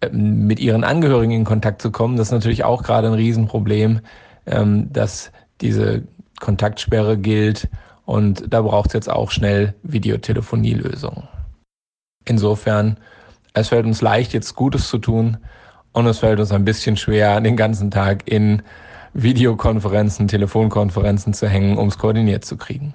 ähm, 0.00 0.46
mit 0.46 0.60
ihren 0.60 0.84
Angehörigen 0.84 1.32
in 1.32 1.44
Kontakt 1.44 1.82
zu 1.82 1.90
kommen. 1.90 2.16
Das 2.16 2.28
ist 2.28 2.32
natürlich 2.32 2.64
auch 2.64 2.82
gerade 2.82 3.08
ein 3.08 3.14
Riesenproblem, 3.14 4.00
ähm, 4.46 4.92
dass 4.92 5.32
diese 5.60 6.04
Kontaktsperre 6.40 7.18
gilt 7.18 7.68
und 8.04 8.44
da 8.48 8.62
braucht 8.62 8.88
es 8.88 8.92
jetzt 8.94 9.10
auch 9.10 9.30
schnell 9.30 9.74
Videotelephonielösungen. 9.82 11.28
Insofern, 12.24 12.96
es 13.52 13.68
fällt 13.68 13.86
uns 13.86 14.00
leicht, 14.00 14.32
jetzt 14.32 14.54
Gutes 14.54 14.88
zu 14.88 14.98
tun, 14.98 15.36
und 15.92 16.06
es 16.06 16.18
fällt 16.18 16.40
uns 16.40 16.52
ein 16.52 16.64
bisschen 16.64 16.96
schwer, 16.96 17.40
den 17.40 17.56
ganzen 17.56 17.90
Tag 17.90 18.22
in 18.26 18.62
Videokonferenzen, 19.14 20.28
Telefonkonferenzen 20.28 21.34
zu 21.34 21.48
hängen, 21.48 21.78
um 21.78 21.88
es 21.88 21.98
koordiniert 21.98 22.44
zu 22.44 22.56
kriegen. 22.56 22.94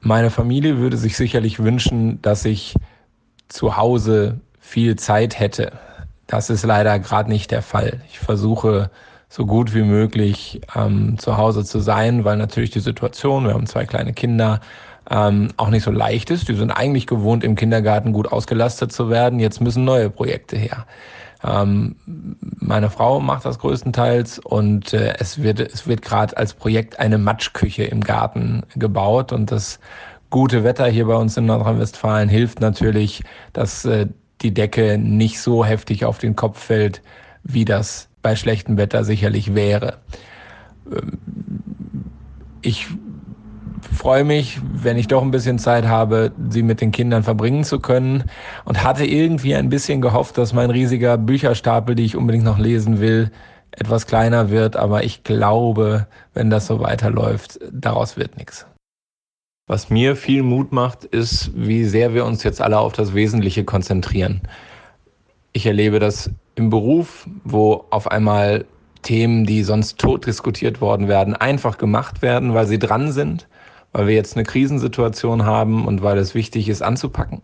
Meine 0.00 0.30
Familie 0.30 0.78
würde 0.78 0.96
sich 0.96 1.16
sicherlich 1.16 1.62
wünschen, 1.62 2.20
dass 2.22 2.44
ich 2.44 2.74
zu 3.48 3.76
Hause 3.76 4.40
viel 4.58 4.96
Zeit 4.96 5.38
hätte. 5.38 5.72
Das 6.26 6.50
ist 6.50 6.64
leider 6.64 6.98
gerade 6.98 7.30
nicht 7.30 7.50
der 7.50 7.62
Fall. 7.62 8.00
Ich 8.08 8.18
versuche 8.18 8.90
so 9.28 9.46
gut 9.46 9.74
wie 9.74 9.82
möglich 9.82 10.60
ähm, 10.74 11.18
zu 11.18 11.36
Hause 11.36 11.64
zu 11.64 11.80
sein, 11.80 12.24
weil 12.24 12.36
natürlich 12.36 12.70
die 12.70 12.80
Situation, 12.80 13.44
wir 13.44 13.54
haben 13.54 13.66
zwei 13.66 13.84
kleine 13.84 14.12
Kinder, 14.12 14.60
ähm, 15.10 15.48
auch 15.56 15.68
nicht 15.68 15.84
so 15.84 15.90
leicht 15.90 16.30
ist. 16.30 16.48
Die 16.48 16.54
sind 16.54 16.70
eigentlich 16.70 17.06
gewohnt, 17.06 17.44
im 17.44 17.54
Kindergarten 17.54 18.12
gut 18.12 18.30
ausgelastet 18.30 18.92
zu 18.92 19.08
werden. 19.10 19.40
Jetzt 19.40 19.60
müssen 19.60 19.84
neue 19.84 20.10
Projekte 20.10 20.56
her. 20.56 20.86
Ähm, 21.44 21.96
meine 22.60 22.90
Frau 22.90 23.20
macht 23.20 23.44
das 23.44 23.58
größtenteils 23.58 24.38
und 24.38 24.92
äh, 24.92 25.14
es 25.18 25.42
wird, 25.42 25.60
es 25.60 25.86
wird 25.86 26.02
gerade 26.02 26.36
als 26.36 26.54
Projekt 26.54 26.98
eine 27.00 27.18
Matschküche 27.18 27.84
im 27.84 28.00
Garten 28.00 28.62
gebaut 28.76 29.32
und 29.32 29.50
das 29.50 29.80
gute 30.30 30.64
Wetter 30.64 30.86
hier 30.86 31.06
bei 31.06 31.16
uns 31.16 31.36
in 31.36 31.46
Nordrhein-Westfalen 31.46 32.28
hilft 32.28 32.60
natürlich, 32.60 33.22
dass 33.52 33.84
äh, 33.84 34.06
die 34.40 34.54
Decke 34.54 34.98
nicht 34.98 35.40
so 35.40 35.64
heftig 35.64 36.04
auf 36.04 36.18
den 36.18 36.36
Kopf 36.36 36.58
fällt, 36.58 37.02
wie 37.42 37.64
das 37.64 38.08
bei 38.22 38.36
schlechtem 38.36 38.76
Wetter 38.76 39.04
sicherlich 39.04 39.54
wäre. 39.54 39.98
Ähm, 40.90 41.18
ich 42.62 42.86
freue 43.90 44.24
mich, 44.24 44.60
wenn 44.62 44.96
ich 44.96 45.08
doch 45.08 45.22
ein 45.22 45.30
bisschen 45.30 45.58
Zeit 45.58 45.86
habe, 45.86 46.32
sie 46.50 46.62
mit 46.62 46.80
den 46.80 46.92
Kindern 46.92 47.22
verbringen 47.22 47.64
zu 47.64 47.80
können 47.80 48.24
und 48.64 48.82
hatte 48.82 49.04
irgendwie 49.04 49.54
ein 49.54 49.68
bisschen 49.68 50.00
gehofft, 50.00 50.38
dass 50.38 50.52
mein 50.52 50.70
riesiger 50.70 51.18
Bücherstapel, 51.18 51.94
die 51.94 52.04
ich 52.04 52.16
unbedingt 52.16 52.44
noch 52.44 52.58
lesen 52.58 53.00
will, 53.00 53.30
etwas 53.72 54.06
kleiner 54.06 54.50
wird, 54.50 54.76
aber 54.76 55.04
ich 55.04 55.24
glaube, 55.24 56.06
wenn 56.34 56.50
das 56.50 56.66
so 56.66 56.80
weiterläuft, 56.80 57.58
daraus 57.72 58.16
wird 58.16 58.36
nichts. 58.36 58.66
Was 59.66 59.88
mir 59.88 60.16
viel 60.16 60.42
Mut 60.42 60.72
macht, 60.72 61.04
ist, 61.04 61.50
wie 61.54 61.84
sehr 61.84 62.12
wir 62.14 62.24
uns 62.24 62.42
jetzt 62.42 62.60
alle 62.60 62.78
auf 62.78 62.92
das 62.92 63.14
Wesentliche 63.14 63.64
konzentrieren. 63.64 64.42
Ich 65.52 65.66
erlebe 65.66 65.98
das 65.98 66.30
im 66.54 66.68
Beruf, 66.68 67.26
wo 67.44 67.84
auf 67.90 68.10
einmal 68.10 68.66
Themen, 69.02 69.46
die 69.46 69.62
sonst 69.64 69.98
tot 69.98 70.26
diskutiert 70.26 70.80
worden 70.80 71.08
werden, 71.08 71.34
einfach 71.34 71.78
gemacht 71.78 72.22
werden, 72.22 72.54
weil 72.54 72.66
sie 72.66 72.78
dran 72.78 73.12
sind 73.12 73.46
weil 73.92 74.06
wir 74.06 74.14
jetzt 74.14 74.36
eine 74.36 74.44
Krisensituation 74.44 75.44
haben 75.44 75.86
und 75.86 76.02
weil 76.02 76.18
es 76.18 76.34
wichtig 76.34 76.68
ist 76.68 76.82
anzupacken. 76.82 77.42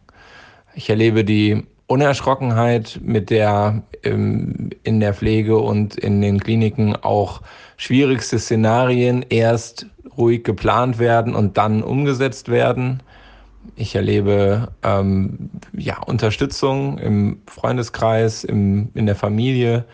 Ich 0.75 0.91
erlebe 0.91 1.25
die 1.25 1.65
Unerschrockenheit, 1.87 3.01
mit 3.03 3.31
der 3.31 3.83
ähm, 4.03 4.71
in 4.83 5.01
der 5.01 5.15
Pflege 5.15 5.59
und 5.59 5.97
in 5.97 6.21
den 6.21 6.39
Kliniken 6.39 6.97
auch 6.97 7.41
schwierigste 7.77 8.39
Szenarien 8.39 9.25
erst 9.29 9.87
ruhig 10.17 10.45
geplant 10.45 10.99
werden 10.99 11.35
und 11.35 11.57
dann 11.57 11.83
umgesetzt 11.83 12.51
werden. 12.51 13.03
Ich 13.77 13.95
erlebe 13.95 14.69
ähm, 14.83 15.51
ja, 15.73 15.99
Unterstützung 16.03 16.99
im 16.99 17.41
Freundeskreis, 17.47 18.45
im, 18.45 18.91
in 18.95 19.07
der 19.07 19.17
Familie. 19.17 19.85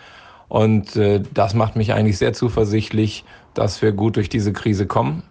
Und 0.49 0.97
äh, 0.97 1.23
das 1.33 1.55
macht 1.55 1.77
mich 1.77 1.93
eigentlich 1.93 2.19
sehr 2.19 2.33
zuversichtlich, 2.33 3.25
dass 3.55 3.83
wir 3.83 3.93
gut 3.93 4.17
durch 4.17 4.29
diese 4.29 4.53
Krise 4.53 4.87
kommen. 4.87 5.23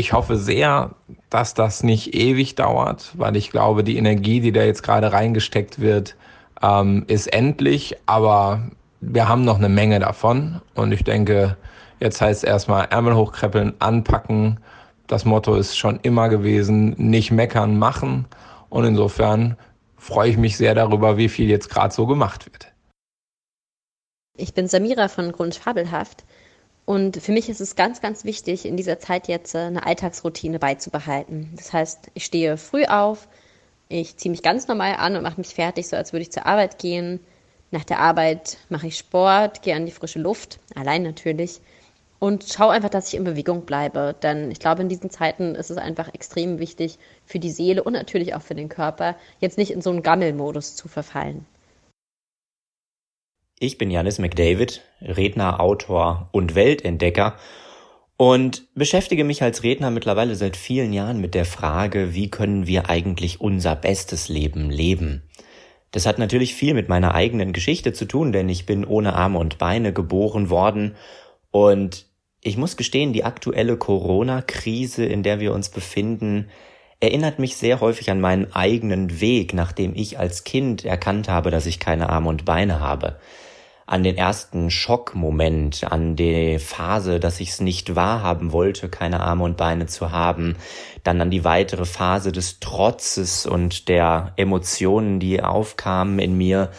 Ich 0.00 0.12
hoffe 0.12 0.36
sehr, 0.36 0.92
dass 1.28 1.54
das 1.54 1.82
nicht 1.82 2.14
ewig 2.14 2.54
dauert, 2.54 3.10
weil 3.14 3.34
ich 3.34 3.50
glaube, 3.50 3.82
die 3.82 3.96
Energie, 3.96 4.38
die 4.38 4.52
da 4.52 4.62
jetzt 4.62 4.84
gerade 4.84 5.12
reingesteckt 5.12 5.80
wird, 5.80 6.14
ähm, 6.62 7.02
ist 7.08 7.26
endlich, 7.26 7.96
aber 8.06 8.70
wir 9.00 9.28
haben 9.28 9.44
noch 9.44 9.58
eine 9.58 9.68
Menge 9.68 9.98
davon 9.98 10.62
und 10.76 10.92
ich 10.92 11.02
denke, 11.02 11.56
jetzt 11.98 12.20
heißt 12.20 12.44
es 12.44 12.48
erstmal 12.48 12.86
Ärmel 12.90 13.16
hochkreppeln, 13.16 13.74
anpacken. 13.80 14.60
Das 15.08 15.24
Motto 15.24 15.56
ist 15.56 15.76
schon 15.76 15.98
immer 16.02 16.28
gewesen, 16.28 16.90
nicht 16.96 17.32
meckern, 17.32 17.76
machen 17.76 18.26
und 18.68 18.84
insofern 18.84 19.56
freue 19.96 20.30
ich 20.30 20.36
mich 20.36 20.56
sehr 20.56 20.76
darüber, 20.76 21.16
wie 21.16 21.28
viel 21.28 21.48
jetzt 21.48 21.70
gerade 21.70 21.92
so 21.92 22.06
gemacht 22.06 22.46
wird. 22.46 22.72
Ich 24.36 24.54
bin 24.54 24.68
Samira 24.68 25.08
von 25.08 25.32
Grund 25.32 25.56
Fabelhaft 25.56 26.24
und 26.88 27.18
für 27.18 27.32
mich 27.32 27.50
ist 27.50 27.60
es 27.60 27.76
ganz, 27.76 28.00
ganz 28.00 28.24
wichtig, 28.24 28.64
in 28.64 28.78
dieser 28.78 28.98
Zeit 28.98 29.28
jetzt 29.28 29.54
äh, 29.54 29.58
eine 29.58 29.84
Alltagsroutine 29.84 30.58
beizubehalten. 30.58 31.52
Das 31.54 31.74
heißt, 31.74 32.10
ich 32.14 32.24
stehe 32.24 32.56
früh 32.56 32.86
auf, 32.86 33.28
ich 33.90 34.16
ziehe 34.16 34.30
mich 34.30 34.42
ganz 34.42 34.68
normal 34.68 34.94
an 34.94 35.14
und 35.14 35.22
mache 35.22 35.36
mich 35.38 35.54
fertig, 35.54 35.86
so 35.86 35.96
als 35.96 36.14
würde 36.14 36.22
ich 36.22 36.32
zur 36.32 36.46
Arbeit 36.46 36.78
gehen. 36.78 37.20
Nach 37.70 37.84
der 37.84 37.98
Arbeit 37.98 38.56
mache 38.70 38.86
ich 38.86 38.96
Sport, 38.96 39.60
gehe 39.60 39.76
an 39.76 39.84
die 39.84 39.92
frische 39.92 40.18
Luft, 40.18 40.60
allein 40.74 41.02
natürlich, 41.02 41.60
und 42.20 42.44
schaue 42.44 42.72
einfach, 42.72 42.88
dass 42.88 43.08
ich 43.08 43.16
in 43.16 43.24
Bewegung 43.24 43.66
bleibe. 43.66 44.14
Denn 44.22 44.50
ich 44.50 44.58
glaube, 44.58 44.80
in 44.80 44.88
diesen 44.88 45.10
Zeiten 45.10 45.56
ist 45.56 45.70
es 45.70 45.76
einfach 45.76 46.14
extrem 46.14 46.58
wichtig 46.58 46.98
für 47.26 47.38
die 47.38 47.50
Seele 47.50 47.84
und 47.84 47.92
natürlich 47.92 48.34
auch 48.34 48.40
für 48.40 48.54
den 48.54 48.70
Körper, 48.70 49.14
jetzt 49.40 49.58
nicht 49.58 49.72
in 49.72 49.82
so 49.82 49.90
einen 49.90 50.02
Gammelmodus 50.02 50.74
zu 50.74 50.88
verfallen. 50.88 51.44
Ich 53.60 53.76
bin 53.76 53.90
Janis 53.90 54.20
McDavid, 54.20 54.82
Redner, 55.02 55.58
Autor 55.58 56.28
und 56.30 56.54
Weltentdecker 56.54 57.34
und 58.16 58.68
beschäftige 58.76 59.24
mich 59.24 59.42
als 59.42 59.64
Redner 59.64 59.90
mittlerweile 59.90 60.36
seit 60.36 60.56
vielen 60.56 60.92
Jahren 60.92 61.20
mit 61.20 61.34
der 61.34 61.44
Frage, 61.44 62.14
wie 62.14 62.30
können 62.30 62.68
wir 62.68 62.88
eigentlich 62.88 63.40
unser 63.40 63.74
bestes 63.74 64.28
Leben 64.28 64.70
leben? 64.70 65.24
Das 65.90 66.06
hat 66.06 66.20
natürlich 66.20 66.54
viel 66.54 66.72
mit 66.72 66.88
meiner 66.88 67.16
eigenen 67.16 67.52
Geschichte 67.52 67.92
zu 67.92 68.04
tun, 68.04 68.30
denn 68.30 68.48
ich 68.48 68.64
bin 68.64 68.84
ohne 68.84 69.14
Arme 69.14 69.40
und 69.40 69.58
Beine 69.58 69.92
geboren 69.92 70.50
worden 70.50 70.94
und 71.50 72.06
ich 72.40 72.56
muss 72.56 72.76
gestehen, 72.76 73.12
die 73.12 73.24
aktuelle 73.24 73.76
Corona-Krise, 73.76 75.04
in 75.04 75.24
der 75.24 75.40
wir 75.40 75.52
uns 75.52 75.68
befinden, 75.68 76.48
erinnert 77.00 77.40
mich 77.40 77.56
sehr 77.56 77.80
häufig 77.80 78.08
an 78.12 78.20
meinen 78.20 78.52
eigenen 78.52 79.20
Weg, 79.20 79.52
nachdem 79.52 79.96
ich 79.96 80.16
als 80.20 80.44
Kind 80.44 80.84
erkannt 80.84 81.28
habe, 81.28 81.50
dass 81.50 81.66
ich 81.66 81.80
keine 81.80 82.08
Arme 82.08 82.28
und 82.28 82.44
Beine 82.44 82.78
habe 82.78 83.18
an 83.88 84.02
den 84.02 84.18
ersten 84.18 84.70
Schockmoment, 84.70 85.90
an 85.90 86.14
die 86.14 86.58
Phase, 86.58 87.20
dass 87.20 87.40
ich 87.40 87.48
es 87.48 87.60
nicht 87.60 87.96
wahrhaben 87.96 88.52
wollte, 88.52 88.90
keine 88.90 89.20
Arme 89.20 89.44
und 89.44 89.56
Beine 89.56 89.86
zu 89.86 90.12
haben, 90.12 90.56
dann 91.04 91.22
an 91.22 91.30
die 91.30 91.42
weitere 91.42 91.86
Phase 91.86 92.30
des 92.30 92.60
Trotzes 92.60 93.46
und 93.46 93.88
der 93.88 94.34
Emotionen, 94.36 95.20
die 95.20 95.42
aufkamen 95.42 96.18
in 96.18 96.36
mir, 96.36 96.70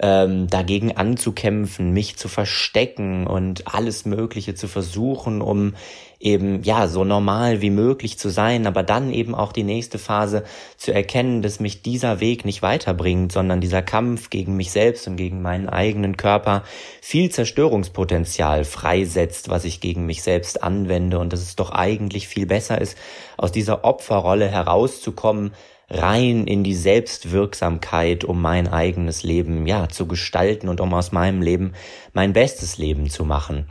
ähm, 0.00 0.48
dagegen 0.48 0.96
anzukämpfen, 0.96 1.92
mich 1.92 2.16
zu 2.16 2.28
verstecken 2.28 3.26
und 3.26 3.72
alles 3.72 4.04
Mögliche 4.04 4.54
zu 4.54 4.68
versuchen, 4.68 5.40
um 5.42 5.74
eben 6.20 6.62
ja 6.64 6.88
so 6.88 7.04
normal 7.04 7.60
wie 7.60 7.70
möglich 7.70 8.18
zu 8.18 8.28
sein, 8.28 8.66
aber 8.66 8.82
dann 8.82 9.12
eben 9.12 9.34
auch 9.34 9.52
die 9.52 9.62
nächste 9.62 9.98
Phase 9.98 10.44
zu 10.76 10.92
erkennen, 10.92 11.42
dass 11.42 11.60
mich 11.60 11.82
dieser 11.82 12.20
Weg 12.20 12.44
nicht 12.44 12.62
weiterbringt, 12.62 13.30
sondern 13.30 13.60
dieser 13.60 13.82
Kampf 13.82 14.30
gegen 14.30 14.56
mich 14.56 14.72
selbst 14.72 15.06
und 15.06 15.16
gegen 15.16 15.42
meinen 15.42 15.68
eigenen 15.68 16.16
Körper 16.16 16.64
viel 17.00 17.30
Zerstörungspotenzial 17.30 18.64
freisetzt, 18.64 19.48
was 19.48 19.64
ich 19.64 19.80
gegen 19.80 20.06
mich 20.06 20.22
selbst 20.22 20.62
anwende 20.62 21.18
und 21.18 21.32
dass 21.32 21.40
es 21.40 21.54
doch 21.54 21.70
eigentlich 21.70 22.26
viel 22.26 22.46
besser 22.46 22.80
ist, 22.80 22.98
aus 23.36 23.52
dieser 23.52 23.84
Opferrolle 23.84 24.48
herauszukommen, 24.48 25.52
rein 25.88 26.46
in 26.46 26.64
die 26.64 26.74
Selbstwirksamkeit, 26.74 28.24
um 28.24 28.40
mein 28.40 28.68
eigenes 28.68 29.22
Leben 29.22 29.66
ja 29.66 29.88
zu 29.88 30.06
gestalten 30.06 30.68
und 30.68 30.80
um 30.80 30.92
aus 30.94 31.12
meinem 31.12 31.42
Leben 31.42 31.72
mein 32.12 32.32
bestes 32.32 32.78
Leben 32.78 33.08
zu 33.10 33.24
machen. 33.24 33.68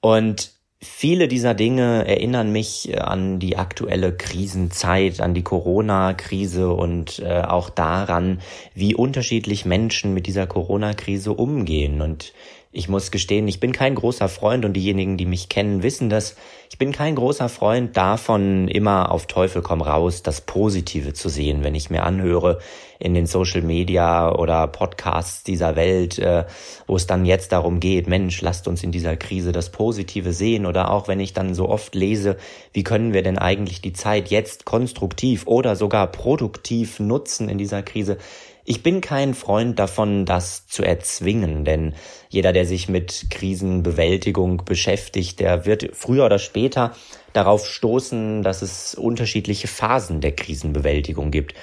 Und 0.00 0.52
Viele 0.84 1.28
dieser 1.28 1.54
Dinge 1.54 2.08
erinnern 2.08 2.50
mich 2.50 2.88
äh, 2.88 2.96
an 2.96 3.38
die 3.38 3.56
aktuelle 3.56 4.12
Krisenzeit, 4.16 5.20
an 5.20 5.32
die 5.32 5.44
Corona-Krise 5.44 6.72
und 6.72 7.20
äh, 7.20 7.42
auch 7.42 7.70
daran, 7.70 8.40
wie 8.74 8.96
unterschiedlich 8.96 9.64
Menschen 9.64 10.12
mit 10.12 10.26
dieser 10.26 10.48
Corona-Krise 10.48 11.34
umgehen. 11.34 12.00
Und 12.00 12.32
ich 12.74 12.88
muss 12.88 13.10
gestehen, 13.10 13.46
ich 13.48 13.60
bin 13.60 13.72
kein 13.72 13.94
großer 13.94 14.28
Freund 14.28 14.64
und 14.64 14.72
diejenigen, 14.72 15.18
die 15.18 15.26
mich 15.26 15.50
kennen, 15.50 15.82
wissen 15.82 16.08
das. 16.08 16.36
Ich 16.70 16.78
bin 16.78 16.90
kein 16.90 17.16
großer 17.16 17.50
Freund 17.50 17.94
davon, 17.98 18.66
immer 18.66 19.12
auf 19.12 19.26
Teufel 19.26 19.60
komm 19.60 19.82
raus, 19.82 20.22
das 20.22 20.40
Positive 20.40 21.12
zu 21.12 21.28
sehen, 21.28 21.64
wenn 21.64 21.74
ich 21.74 21.90
mir 21.90 22.02
anhöre 22.02 22.60
in 22.98 23.12
den 23.12 23.26
Social 23.26 23.60
Media 23.60 24.34
oder 24.34 24.66
Podcasts 24.68 25.42
dieser 25.42 25.76
Welt, 25.76 26.18
äh, 26.18 26.46
wo 26.86 26.96
es 26.96 27.06
dann 27.06 27.26
jetzt 27.26 27.52
darum 27.52 27.78
geht, 27.78 28.08
Mensch, 28.08 28.40
lasst 28.40 28.66
uns 28.66 28.82
in 28.82 28.90
dieser 28.90 29.16
Krise 29.16 29.52
das 29.52 29.70
Positive 29.70 30.32
sehen 30.32 30.64
oder 30.64 30.90
auch 30.90 31.08
wenn 31.08 31.20
ich 31.20 31.34
dann 31.34 31.54
so 31.54 31.68
oft 31.68 31.94
lese, 31.94 32.38
wie 32.72 32.84
können 32.84 33.12
wir 33.12 33.22
denn 33.22 33.36
eigentlich 33.36 33.82
die 33.82 33.92
Zeit 33.92 34.30
jetzt 34.30 34.64
konstruktiv 34.64 35.46
oder 35.46 35.76
sogar 35.76 36.06
produktiv 36.06 37.00
nutzen 37.00 37.50
in 37.50 37.58
dieser 37.58 37.82
Krise? 37.82 38.16
Ich 38.64 38.84
bin 38.84 39.00
kein 39.00 39.34
Freund 39.34 39.78
davon, 39.78 40.24
das 40.24 40.66
zu 40.68 40.84
erzwingen, 40.84 41.64
denn 41.64 41.94
jeder, 42.28 42.52
der 42.52 42.64
sich 42.64 42.88
mit 42.88 43.26
Krisenbewältigung 43.30 44.64
beschäftigt, 44.64 45.40
der 45.40 45.66
wird 45.66 45.90
früher 45.94 46.26
oder 46.26 46.38
später 46.38 46.94
darauf 47.32 47.66
stoßen, 47.66 48.42
dass 48.42 48.62
es 48.62 48.94
unterschiedliche 48.94 49.66
Phasen 49.66 50.20
der 50.20 50.36
Krisenbewältigung 50.36 51.32
gibt. 51.32 51.54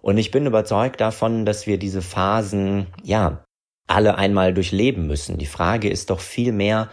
Und 0.00 0.16
ich 0.16 0.30
bin 0.30 0.46
überzeugt 0.46 1.00
davon, 1.00 1.44
dass 1.44 1.66
wir 1.66 1.78
diese 1.78 2.02
Phasen, 2.02 2.86
ja, 3.02 3.42
alle 3.86 4.16
einmal 4.16 4.54
durchleben 4.54 5.06
müssen. 5.06 5.38
Die 5.38 5.46
Frage 5.46 5.88
ist 5.88 6.10
doch 6.10 6.20
viel 6.20 6.52
mehr, 6.52 6.88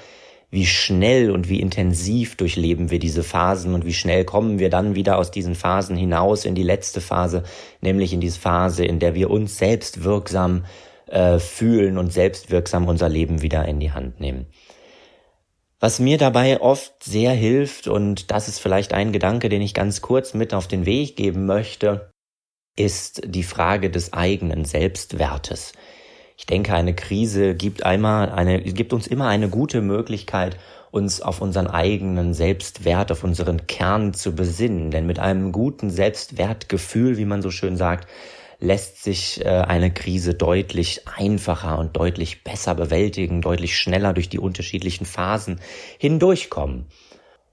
wie 0.51 0.65
schnell 0.65 1.31
und 1.31 1.48
wie 1.48 1.62
intensiv 1.62 2.36
durchleben 2.36 2.91
wir 2.91 3.00
diese 3.00 3.24
Phasen 3.24 3.74
und 3.74 3.86
wie 3.86 3.93
schnell 3.93 4.25
kommen 4.25 4.60
wir 4.60 4.70
dann 4.70 4.96
wieder 4.96 5.17
aus 5.17 5.31
diesen 5.31 5.55
Phasen 5.55 5.96
hinaus 5.96 6.43
in 6.43 6.55
die 6.55 6.63
letzte 6.63 7.00
Phase, 7.00 7.43
nämlich 7.79 8.12
in 8.12 8.20
diese 8.20 8.39
Phase, 8.39 8.86
in 8.86 9.00
der 9.00 9.15
wir 9.15 9.29
uns 9.29 9.58
selbst 9.58 10.03
wirksam 10.03 10.65
äh, 11.08 11.39
fühlen 11.39 11.98
und 11.98 12.12
selbstwirksam 12.12 12.88
unser 12.89 13.08
Leben 13.08 13.41
wieder 13.41 13.65
in 13.65 13.79
die 13.79 13.91
Hand 13.91 14.20
nehmen. 14.20 14.46
Was 15.79 16.00
mir 16.00 16.17
dabei 16.17 16.62
oft 16.62 17.03
sehr 17.03 17.31
hilft, 17.31 17.88
und 17.88 18.29
das 18.29 18.48
ist 18.48 18.60
vielleicht 18.60 18.93
ein 18.93 19.12
Gedanke, 19.12 19.50
den 19.50 19.62
ich 19.62 19.74
ganz 19.74 20.01
kurz 20.01 20.34
mit 20.34 20.53
auf 20.53 20.67
den 20.67 20.86
Weg 20.86 21.15
geben 21.15 21.46
möchte, 21.46 22.12
ist 22.75 23.22
die 23.25 23.43
Frage 23.43 23.89
des 23.89 24.13
eigenen 24.13 24.65
Selbstwertes. 24.65 25.74
Ich 26.42 26.48
denke, 26.48 26.74
eine 26.74 26.96
Krise 26.96 27.54
gibt 27.54 27.86
einmal 27.86 28.32
eine, 28.32 28.64
gibt 28.64 28.94
uns 28.94 29.06
immer 29.06 29.28
eine 29.28 29.48
gute 29.48 29.80
Möglichkeit, 29.80 30.58
uns 30.90 31.22
auf 31.22 31.40
unseren 31.40 31.68
eigenen 31.68 32.34
Selbstwert, 32.34 33.12
auf 33.12 33.24
unseren 33.24 33.68
Kern 33.68 34.16
zu 34.16 34.34
besinnen. 34.34 34.90
Denn 34.90 35.06
mit 35.06 35.20
einem 35.20 35.52
guten 35.52 35.92
Selbstwertgefühl, 35.92 37.18
wie 37.18 37.26
man 37.26 37.44
so 37.44 37.52
schön 37.52 37.78
sagt, 37.78 38.08
lässt 38.60 39.04
sich 39.04 39.46
äh, 39.46 39.50
eine 39.50 39.94
Krise 39.94 40.34
deutlich 40.34 41.08
einfacher 41.08 41.78
und 41.78 41.96
deutlich 41.96 42.44
besser 42.44 42.74
bewältigen, 42.74 43.42
deutlich 43.42 43.78
schneller 43.78 44.12
durch 44.14 44.28
die 44.28 44.40
unterschiedlichen 44.40 45.06
Phasen 45.06 45.62
hindurchkommen. 46.00 46.88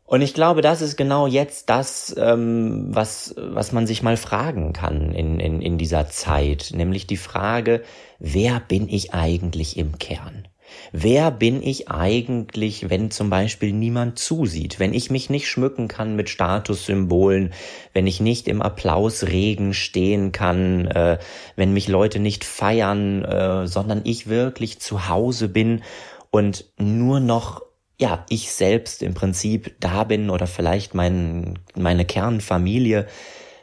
Und 0.09 0.23
ich 0.23 0.33
glaube, 0.33 0.63
das 0.63 0.81
ist 0.81 0.97
genau 0.97 1.27
jetzt 1.27 1.69
das, 1.69 2.17
ähm, 2.19 2.87
was, 2.89 3.35
was 3.37 3.73
man 3.73 3.87
sich 3.87 4.03
mal 4.03 4.17
fragen 4.17 4.73
kann 4.73 5.13
in, 5.13 5.39
in, 5.39 5.61
in 5.61 5.77
dieser 5.77 6.09
Zeit, 6.09 6.71
nämlich 6.75 7.07
die 7.07 7.19
Frage, 7.19 7.83
wer 8.19 8.59
bin 8.59 8.89
ich 8.89 9.13
eigentlich 9.13 9.77
im 9.77 9.99
Kern? 9.99 10.49
Wer 10.93 11.31
bin 11.31 11.63
ich 11.63 11.91
eigentlich, 11.91 12.89
wenn 12.89 13.11
zum 13.11 13.29
Beispiel 13.29 13.75
niemand 13.75 14.19
zusieht, 14.19 14.81
wenn 14.81 14.95
ich 14.95 15.11
mich 15.11 15.29
nicht 15.29 15.47
schmücken 15.47 15.89
kann 15.89 16.17
mit 16.17 16.31
Statussymbolen, 16.31 17.53
wenn 17.93 18.07
ich 18.07 18.19
nicht 18.19 18.49
im 18.49 18.63
Applausregen 18.63 19.75
stehen 19.75 20.33
kann, 20.33 20.87
äh, 20.87 21.19
wenn 21.55 21.75
mich 21.75 21.87
Leute 21.87 22.19
nicht 22.19 22.45
feiern, 22.45 23.27
äh, 23.27 23.67
sondern 23.67 24.01
ich 24.05 24.27
wirklich 24.27 24.81
zu 24.81 25.11
Hause 25.11 25.51
bin 25.51 25.83
und 26.31 26.65
nur 26.79 27.21
noch 27.21 27.68
ja, 28.01 28.25
ich 28.29 28.53
selbst 28.53 29.03
im 29.03 29.15
Prinzip 29.15 29.75
da 29.81 30.05
bin 30.05 30.31
oder 30.31 30.47
vielleicht 30.47 30.95
mein, 30.95 31.59
meine 31.75 32.05
Kernfamilie, 32.05 33.07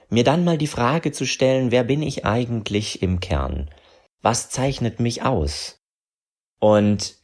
mir 0.09 0.23
dann 0.23 0.43
mal 0.43 0.57
die 0.57 0.67
Frage 0.67 1.11
zu 1.11 1.25
stellen, 1.25 1.71
wer 1.71 1.83
bin 1.83 2.01
ich 2.01 2.25
eigentlich 2.25 3.01
im 3.01 3.19
Kern? 3.19 3.69
Was 4.21 4.49
zeichnet 4.49 4.99
mich 4.99 5.23
aus? 5.23 5.79
Und 6.59 7.15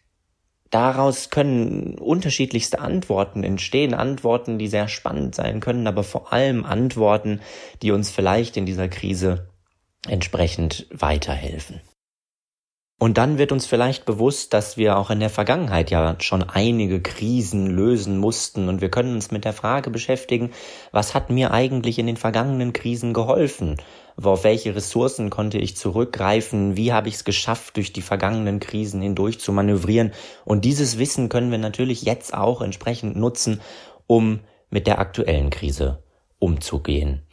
daraus 0.70 1.30
können 1.30 1.98
unterschiedlichste 1.98 2.80
Antworten 2.80 3.44
entstehen, 3.44 3.94
Antworten, 3.94 4.58
die 4.58 4.68
sehr 4.68 4.88
spannend 4.88 5.36
sein 5.36 5.60
können, 5.60 5.88
aber 5.88 6.04
vor 6.04 6.32
allem 6.32 6.66
Antworten, 6.66 7.42
die 7.82 7.92
uns 7.92 8.10
vielleicht 8.10 8.56
in 8.56 8.66
dieser 8.66 8.88
Krise 8.88 9.50
entsprechend 10.08 10.88
weiterhelfen. 10.92 11.82
Und 13.02 13.18
dann 13.18 13.40
wird 13.40 13.52
uns 13.52 13.66
vielleicht 13.66 14.06
bewusst, 14.06 14.54
dass 14.54 14.78
wir 14.78 14.96
auch 14.96 15.10
in 15.10 15.20
der 15.20 15.32
Vergangenheit 15.32 15.90
ja 15.90 16.16
schon 16.20 16.44
einige 16.44 17.02
Krisen 17.02 17.66
lösen 17.66 18.20
mussten 18.20 18.70
und 18.70 18.80
wir 18.80 18.92
können 18.92 19.16
uns 19.16 19.32
mit 19.32 19.44
der 19.44 19.54
Frage 19.54 19.90
beschäftigen, 19.90 20.52
was 20.92 21.16
hat 21.16 21.32
mir 21.32 21.50
eigentlich 21.50 21.98
in 21.98 22.06
den 22.06 22.16
vergangenen 22.16 22.74
Krisen 22.74 23.14
geholfen? 23.14 23.78
Auf 24.22 24.44
welche 24.44 24.76
Ressourcen 24.76 25.32
konnte 25.32 25.58
ich 25.58 25.76
zurückgreifen? 25.76 26.78
Wie 26.78 26.94
habe 26.94 27.08
ich 27.08 27.16
es 27.16 27.24
geschafft, 27.24 27.78
durch 27.78 27.92
die 27.92 28.04
vergangenen 28.04 28.60
Krisen 28.60 29.02
hindurch 29.02 29.40
zu 29.40 29.52
manövrieren? 29.52 30.12
Und 30.46 30.64
dieses 30.64 31.00
Wissen 31.00 31.28
können 31.28 31.50
wir 31.50 31.58
natürlich 31.58 32.04
jetzt 32.04 32.36
auch 32.36 32.62
entsprechend 32.62 33.16
nutzen, 33.16 33.62
um 34.06 34.42
mit 34.70 34.86
der 34.86 35.00
aktuellen 35.00 35.50
Krise 35.50 36.04
umzugehen. 36.38 37.24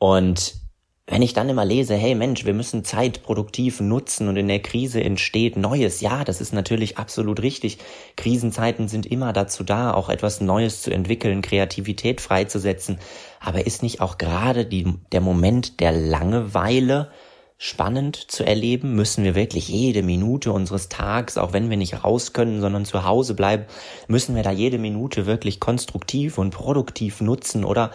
Und 0.00 0.61
wenn 1.06 1.20
ich 1.22 1.32
dann 1.32 1.48
immer 1.48 1.64
lese, 1.64 1.94
hey 1.96 2.14
Mensch, 2.14 2.44
wir 2.44 2.54
müssen 2.54 2.84
Zeit 2.84 3.24
produktiv 3.24 3.80
nutzen 3.80 4.28
und 4.28 4.36
in 4.36 4.46
der 4.46 4.60
Krise 4.60 5.02
entsteht 5.02 5.56
Neues, 5.56 6.00
ja, 6.00 6.22
das 6.22 6.40
ist 6.40 6.52
natürlich 6.52 6.96
absolut 6.96 7.42
richtig. 7.42 7.78
Krisenzeiten 8.16 8.86
sind 8.86 9.06
immer 9.06 9.32
dazu 9.32 9.64
da, 9.64 9.92
auch 9.94 10.08
etwas 10.08 10.40
Neues 10.40 10.80
zu 10.80 10.92
entwickeln, 10.92 11.42
Kreativität 11.42 12.20
freizusetzen. 12.20 12.98
Aber 13.40 13.66
ist 13.66 13.82
nicht 13.82 14.00
auch 14.00 14.16
gerade 14.16 14.64
die, 14.64 14.94
der 15.10 15.20
Moment 15.20 15.80
der 15.80 15.90
Langeweile 15.90 17.10
spannend 17.58 18.16
zu 18.16 18.44
erleben? 18.44 18.94
Müssen 18.94 19.24
wir 19.24 19.34
wirklich 19.34 19.66
jede 19.66 20.04
Minute 20.04 20.52
unseres 20.52 20.88
Tags, 20.88 21.36
auch 21.36 21.52
wenn 21.52 21.68
wir 21.68 21.76
nicht 21.76 22.04
raus 22.04 22.32
können, 22.32 22.60
sondern 22.60 22.84
zu 22.84 23.04
Hause 23.04 23.34
bleiben, 23.34 23.64
müssen 24.06 24.36
wir 24.36 24.44
da 24.44 24.52
jede 24.52 24.78
Minute 24.78 25.26
wirklich 25.26 25.58
konstruktiv 25.58 26.38
und 26.38 26.50
produktiv 26.50 27.20
nutzen 27.20 27.64
oder 27.64 27.90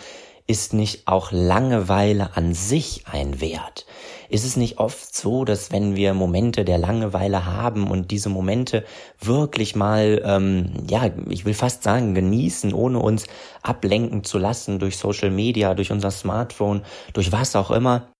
ist 0.47 0.73
nicht 0.73 1.07
auch 1.07 1.31
Langeweile 1.31 2.35
an 2.35 2.53
sich 2.53 3.03
ein 3.11 3.41
Wert? 3.41 3.85
Ist 4.29 4.45
es 4.45 4.57
nicht 4.57 4.77
oft 4.79 5.15
so, 5.15 5.45
dass 5.45 5.71
wenn 5.71 5.95
wir 5.95 6.13
Momente 6.13 6.65
der 6.65 6.77
Langeweile 6.77 7.45
haben 7.45 7.89
und 7.89 8.11
diese 8.11 8.29
Momente 8.29 8.85
wirklich 9.19 9.75
mal, 9.75 10.21
ähm, 10.25 10.85
ja, 10.89 11.09
ich 11.29 11.45
will 11.45 11.53
fast 11.53 11.83
sagen, 11.83 12.13
genießen, 12.13 12.73
ohne 12.73 12.99
uns 12.99 13.27
ablenken 13.61 14.23
zu 14.23 14.37
lassen 14.37 14.79
durch 14.79 14.97
Social 14.97 15.31
Media, 15.31 15.73
durch 15.75 15.91
unser 15.91 16.11
Smartphone, 16.11 16.83
durch 17.13 17.31
was 17.31 17.55
auch 17.55 17.71
immer, 17.71 18.11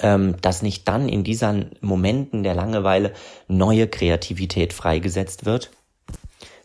ähm, 0.00 0.36
dass 0.40 0.62
nicht 0.62 0.86
dann 0.88 1.08
in 1.08 1.24
diesen 1.24 1.70
Momenten 1.80 2.42
der 2.42 2.54
Langeweile 2.54 3.12
neue 3.48 3.88
Kreativität 3.88 4.72
freigesetzt 4.72 5.44
wird? 5.44 5.70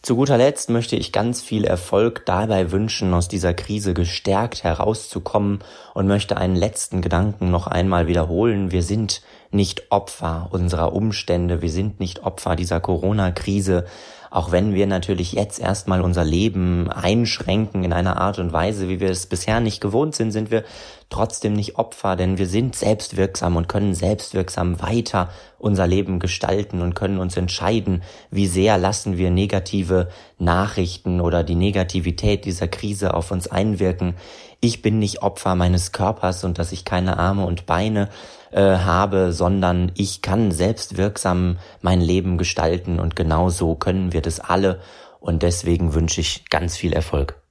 Zu 0.04 0.16
guter 0.16 0.38
Letzt 0.38 0.70
möchte 0.70 0.96
ich 0.96 1.12
ganz 1.12 1.42
viel 1.42 1.66
Erfolg 1.66 2.26
dabei 2.26 2.72
wünschen, 2.72 3.14
aus 3.14 3.28
dieser 3.28 3.54
Krise 3.54 3.94
gestärkt 3.94 4.64
herauszukommen 4.64 5.60
und 5.94 6.08
möchte 6.08 6.38
einen 6.38 6.56
letzten 6.56 7.02
Gedanken 7.02 7.50
noch 7.50 7.68
einmal 7.68 8.08
wiederholen. 8.08 8.72
Wir 8.72 8.84
sind 8.84 9.22
nicht 9.52 9.92
Opfer 9.92 10.50
unserer 10.52 10.94
Umstände, 10.94 11.62
wir 11.62 11.72
sind 11.72 12.00
nicht 12.00 12.24
Opfer 12.24 12.56
dieser 12.56 12.80
Corona-Krise, 12.80 13.86
auch 14.30 14.52
wenn 14.52 14.74
wir 14.74 14.88
natürlich 14.88 15.34
jetzt 15.34 15.60
erstmal 15.60 16.02
unser 16.02 16.24
Leben 16.24 16.90
einschränken 16.90 17.84
in 17.84 17.94
einer 17.94 18.20
Art 18.20 18.40
und 18.40 18.54
Weise, 18.54 18.90
wie 18.90 19.00
wir 19.00 19.10
es 19.10 19.26
bisher 19.26 19.60
nicht 19.60 19.82
gewohnt 19.82 20.16
sind, 20.16 20.32
sind 20.32 20.52
wir 20.52 20.64
trotzdem 21.10 21.54
nicht 21.54 21.78
Opfer, 21.78 22.16
denn 22.16 22.38
wir 22.38 22.48
sind 22.48 22.76
selbstwirksam 22.76 23.56
und 23.56 23.70
können 23.70 23.94
selbstwirksam 23.94 24.82
weiter 24.82 25.30
unser 25.58 25.88
Leben 25.88 26.20
gestalten 26.20 26.82
und 26.82 26.96
können 26.96 27.20
uns 27.20 27.38
entscheiden, 27.38 28.04
wie 28.30 28.48
sehr 28.48 28.78
lassen 28.78 29.18
wir 29.18 29.32
negative 29.32 30.10
Nachrichten 30.38 31.22
oder 31.22 31.44
die 31.44 31.56
Negativität 31.56 32.46
dieser 32.46 32.68
Krise 32.68 33.14
auf 33.14 33.32
uns 33.32 33.48
einwirken. 33.48 34.16
Ich 34.60 34.82
bin 34.82 35.00
nicht 35.00 35.22
Opfer 35.22 35.56
meines 35.56 35.92
Körpers 35.92 36.44
und 36.44 36.58
dass 36.58 36.72
ich 36.72 36.84
keine 36.84 37.18
Arme 37.18 37.46
und 37.46 37.66
Beine 37.66 38.10
äh, 38.52 38.62
habe, 38.62 39.32
sondern 39.32 39.92
ich 39.96 40.22
kann 40.22 40.52
selbstwirksam 40.52 41.58
mein 41.82 42.02
Leben 42.02 42.38
gestalten 42.38 43.00
und 43.00 43.16
genau 43.16 43.50
so 43.50 43.76
können 43.76 44.14
wir 44.14 44.22
das 44.22 44.40
alle 44.40 44.80
und 45.20 45.44
deswegen 45.44 45.94
wünsche 45.94 46.22
ich 46.22 46.50
ganz 46.50 46.76
viel 46.76 46.94
Erfolg. 46.94 47.42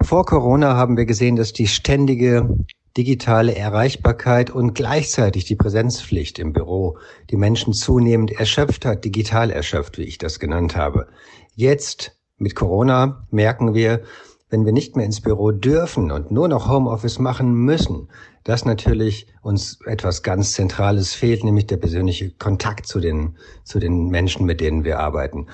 Vor 0.00 0.24
Corona 0.24 0.76
haben 0.76 0.96
wir 0.96 1.06
gesehen, 1.06 1.36
dass 1.36 1.52
die 1.52 1.66
ständige 1.66 2.48
digitale 2.96 3.54
Erreichbarkeit 3.54 4.50
und 4.50 4.74
gleichzeitig 4.74 5.44
die 5.44 5.56
Präsenzpflicht 5.56 6.38
im 6.38 6.52
Büro 6.52 6.98
die 7.30 7.36
Menschen 7.36 7.72
zunehmend 7.72 8.32
erschöpft 8.32 8.84
hat, 8.84 9.04
digital 9.04 9.50
erschöpft, 9.50 9.98
wie 9.98 10.02
ich 10.02 10.18
das 10.18 10.40
genannt 10.40 10.76
habe. 10.76 11.08
Jetzt 11.54 12.17
mit 12.38 12.54
Corona 12.54 13.26
merken 13.30 13.74
wir, 13.74 14.02
wenn 14.50 14.64
wir 14.64 14.72
nicht 14.72 14.96
mehr 14.96 15.04
ins 15.04 15.20
Büro 15.20 15.50
dürfen 15.50 16.10
und 16.10 16.30
nur 16.30 16.48
noch 16.48 16.68
Homeoffice 16.68 17.18
machen 17.18 17.52
müssen, 17.52 18.08
dass 18.44 18.64
natürlich 18.64 19.26
uns 19.42 19.78
etwas 19.84 20.22
ganz 20.22 20.52
Zentrales 20.52 21.12
fehlt, 21.12 21.44
nämlich 21.44 21.66
der 21.66 21.76
persönliche 21.76 22.30
Kontakt 22.30 22.86
zu 22.86 22.98
den, 23.00 23.36
zu 23.64 23.78
den 23.78 24.08
Menschen, 24.08 24.46
mit 24.46 24.60
denen 24.60 24.84
wir 24.84 25.00
arbeiten. 25.00 25.46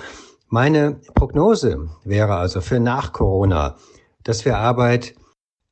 Meine 0.48 1.00
Prognose 1.14 1.88
wäre 2.04 2.36
also 2.36 2.60
für 2.60 2.78
nach 2.78 3.12
Corona, 3.12 3.76
dass 4.22 4.44
wir 4.44 4.58
Arbeit 4.58 5.14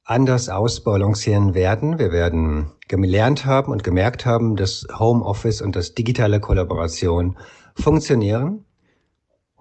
anders 0.05 0.48
ausbalancieren 0.48 1.55
werden. 1.55 1.98
Wir 1.98 2.11
werden 2.11 2.72
gelernt 2.88 3.46
haben 3.46 3.70
und 3.70 3.85
gemerkt 3.85 4.27
haben, 4.27 4.57
dass 4.57 4.87
Homeoffice 4.98 5.62
und 5.62 5.77
das 5.77 5.94
digitale 5.94 6.40
Kollaboration 6.40 7.38
funktionieren. 7.77 8.64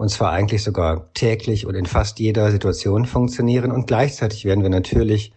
Und 0.02 0.10
zwar 0.10 0.32
eigentlich 0.32 0.64
sogar 0.64 1.14
täglich 1.14 1.68
und 1.68 1.76
in 1.76 1.86
fast 1.86 2.20
jeder 2.20 2.50
Situation 2.50 3.06
funktionieren. 3.06 3.72
Und 3.72 3.86
gleichzeitig 3.86 4.46
werden 4.46 4.64
wir 4.64 4.72
natürlich 4.72 5.32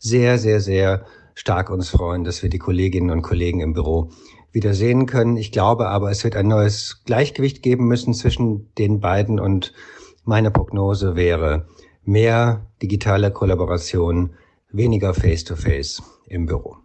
sehr, 0.00 0.38
sehr, 0.38 0.58
sehr 0.58 1.06
stark 1.36 1.70
uns 1.70 1.90
freuen, 1.90 2.24
dass 2.24 2.42
wir 2.42 2.50
die 2.50 2.58
Kolleginnen 2.58 3.10
und 3.10 3.22
Kollegen 3.22 3.60
im 3.60 3.74
Büro 3.74 4.10
wieder 4.50 4.74
sehen 4.74 5.06
können. 5.06 5.36
Ich 5.36 5.52
glaube 5.52 5.86
aber, 5.86 6.10
es 6.10 6.24
wird 6.24 6.34
ein 6.34 6.48
neues 6.48 7.02
Gleichgewicht 7.04 7.62
geben 7.62 7.86
müssen 7.86 8.12
zwischen 8.12 8.74
den 8.74 8.98
beiden 8.98 9.38
und 9.38 9.72
meine 10.24 10.50
Prognose 10.50 11.14
wäre, 11.14 11.68
mehr 12.02 12.66
digitale 12.82 13.30
Kollaboration, 13.30 14.30
weniger 14.72 15.14
Face-to-Face 15.14 16.00
-face 16.00 16.02
im 16.26 16.46
Büro. 16.46 16.78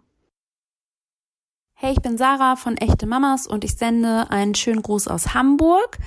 Hey, 1.76 1.94
ich 1.94 2.00
bin 2.00 2.16
Sarah 2.16 2.54
von 2.54 2.76
Echte 2.76 3.06
Mamas 3.06 3.48
und 3.48 3.64
ich 3.64 3.74
sende 3.74 4.30
einen 4.30 4.54
schönen 4.54 4.82
Gruß 4.82 5.08
aus 5.08 5.34
Hamburg. 5.34 5.98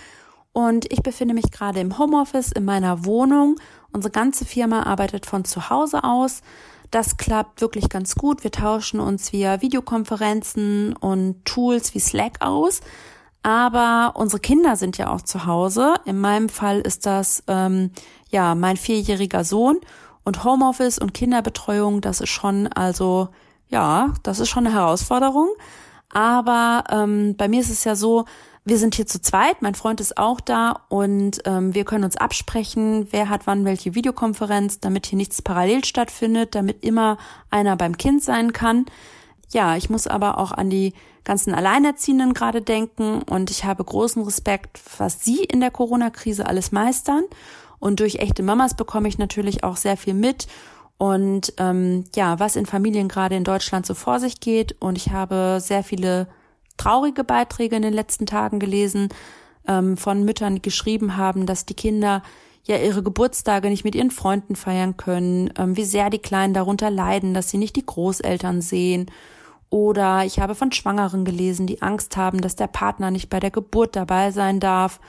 Und 0.58 0.92
ich 0.92 1.04
befinde 1.04 1.36
mich 1.36 1.52
gerade 1.52 1.80
im 1.80 2.00
Homeoffice 2.00 2.52
in 2.52 2.66
meiner 2.66 3.06
Wohnung. 3.06 3.58
Unsere 3.92 4.12
ganze 4.12 4.44
Firma 4.44 4.88
arbeitet 4.88 5.28
von 5.28 5.46
zu 5.46 5.70
Hause 5.70 6.04
aus. 6.04 6.42
Das 6.90 7.18
klappt 7.18 7.62
wirklich 7.62 7.90
ganz 7.90 8.16
gut. 8.16 8.44
Wir 8.44 8.50
tauschen 8.50 9.00
uns 9.00 9.32
via 9.32 9.62
Videokonferenzen 9.62 10.96
und 10.96 11.46
Tools 11.46 11.94
wie 11.94 12.00
Slack 12.00 12.38
aus. 12.40 12.82
Aber 13.44 14.14
unsere 14.16 14.40
Kinder 14.40 14.78
sind 14.78 14.98
ja 14.98 15.14
auch 15.14 15.22
zu 15.22 15.46
Hause. 15.46 15.94
In 16.06 16.20
meinem 16.20 16.50
Fall 16.50 16.80
ist 16.80 17.06
das 17.06 17.44
ähm, 17.46 17.92
ja 18.32 18.56
mein 18.56 18.78
vierjähriger 18.78 19.44
Sohn 19.44 19.80
und 20.24 20.44
Homeoffice 20.44 20.98
und 20.98 21.14
Kinderbetreuung. 21.14 22.02
Das 22.02 22.20
ist 22.20 22.30
schon 22.30 22.66
also 22.66 23.30
ja, 23.70 24.12
das 24.24 24.40
ist 24.40 24.50
schon 24.50 24.66
eine 24.66 24.76
Herausforderung. 24.76 25.50
Aber 26.12 26.84
ähm, 26.90 27.36
bei 27.36 27.48
mir 27.48 27.60
ist 27.60 27.70
es 27.70 27.84
ja 27.84 27.96
so, 27.96 28.26
wir 28.68 28.78
sind 28.78 28.96
hier 28.96 29.08
zu 29.08 29.22
zweit, 29.22 29.62
mein 29.62 29.76
Freund 29.76 30.02
ist 30.02 30.18
auch 30.18 30.42
da 30.42 30.82
und 30.90 31.42
ähm, 31.46 31.74
wir 31.74 31.86
können 31.86 32.04
uns 32.04 32.18
absprechen, 32.18 33.08
wer 33.12 33.30
hat 33.30 33.48
wann 33.48 33.64
welche 33.64 33.96
Videokonferenz, 33.96 34.82
damit 34.82 35.06
hier 35.06 35.16
nichts 35.16 35.42
parallel 35.42 35.86
stattfindet, 35.86 36.54
damit 36.54 36.84
immer 36.84 37.18
einer 37.50 37.78
beim 37.78 37.98
Kind 37.98 38.24
sein 38.24 38.52
kann. 38.52 38.86
Ja, 39.52 39.78
ich 39.78 39.90
muss 39.90 40.06
aber 40.06 40.38
auch 40.38 40.52
an 40.52 40.70
die 40.70 40.94
ganzen 41.24 41.54
Alleinerziehenden 41.54 42.34
gerade 42.34 42.62
denken 42.62 43.22
und 43.22 43.52
ich 43.52 43.64
habe 43.64 43.86
großen 43.86 44.22
Respekt, 44.24 44.82
was 44.98 45.24
sie 45.24 45.46
in 45.46 45.62
der 45.62 45.72
Corona-Krise 45.72 46.46
alles 46.46 46.74
meistern. 46.74 47.24
Und 47.80 48.00
durch 48.00 48.16
echte 48.16 48.44
Mamas 48.44 48.76
bekomme 48.76 49.08
ich 49.08 49.18
natürlich 49.18 49.64
auch 49.64 49.78
sehr 49.78 49.98
viel 49.98 50.14
mit 50.14 50.48
und 50.98 51.54
ähm, 51.58 52.06
ja, 52.16 52.40
was 52.40 52.56
in 52.56 52.66
Familien 52.66 53.08
gerade 53.08 53.36
in 53.36 53.44
Deutschland 53.44 53.86
so 53.86 53.94
vor 53.94 54.20
sich 54.20 54.40
geht. 54.40 54.76
Und 54.80 54.98
ich 54.98 55.12
habe 55.12 55.60
sehr 55.62 55.84
viele 55.84 56.28
traurige 56.78 57.24
Beiträge 57.24 57.76
in 57.76 57.84
den 57.84 57.94
letzten 57.94 58.26
Tagen 58.26 58.60
gelesen 58.60 59.10
ähm, 59.68 59.98
von 59.98 60.24
Müttern, 60.24 60.56
die 60.56 60.62
geschrieben 60.62 61.18
haben, 61.18 61.46
dass 61.46 61.66
die 61.66 61.76
Kinder 61.76 62.24
ja 62.64 62.78
ihre 62.78 63.04
Geburtstage 63.04 63.70
nicht 63.70 63.84
mit 63.84 63.96
ihren 63.96 64.12
Freunden 64.12 64.56
feiern 64.56 64.98
können, 64.98 65.52
ähm, 65.58 65.78
wie 65.78 65.86
sehr 65.86 66.10
die 66.10 66.20
Kleinen 66.20 66.54
darunter 66.54 66.90
leiden, 66.90 67.34
dass 67.34 67.50
sie 67.50 67.58
nicht 67.58 67.76
die 67.76 67.86
Großeltern 67.86 68.62
sehen. 68.62 69.12
Oder 69.70 70.26
ich 70.26 70.40
habe 70.40 70.56
von 70.56 70.72
Schwangeren 70.72 71.26
gelesen, 71.26 71.68
die 71.68 71.82
Angst 71.82 72.18
haben, 72.18 72.42
dass 72.42 72.56
der 72.56 72.68
Partner 72.68 73.12
nicht 73.12 73.30
bei 73.30 73.40
der 73.40 73.52
Geburt 73.52 73.96
dabei 73.96 74.32
sein 74.32 74.60
darf. 74.60 75.00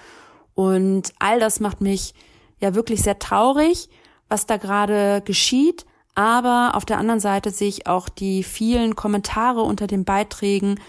Und 0.54 1.14
all 1.18 1.40
das 1.40 1.60
macht 1.60 1.80
mich 1.80 2.14
ja 2.60 2.74
wirklich 2.74 3.02
sehr 3.02 3.18
traurig, 3.18 3.88
was 4.28 4.46
da 4.46 4.56
gerade 4.56 5.22
geschieht. 5.24 5.86
Aber 6.14 6.72
auf 6.74 6.84
der 6.84 6.98
anderen 6.98 7.20
Seite 7.20 7.50
sehe 7.50 7.68
ich 7.68 7.86
auch 7.86 8.08
die 8.08 8.42
vielen 8.42 8.96
Kommentare 8.96 9.62
unter 9.62 9.86
den 9.86 10.04
Beiträgen, 10.04 10.80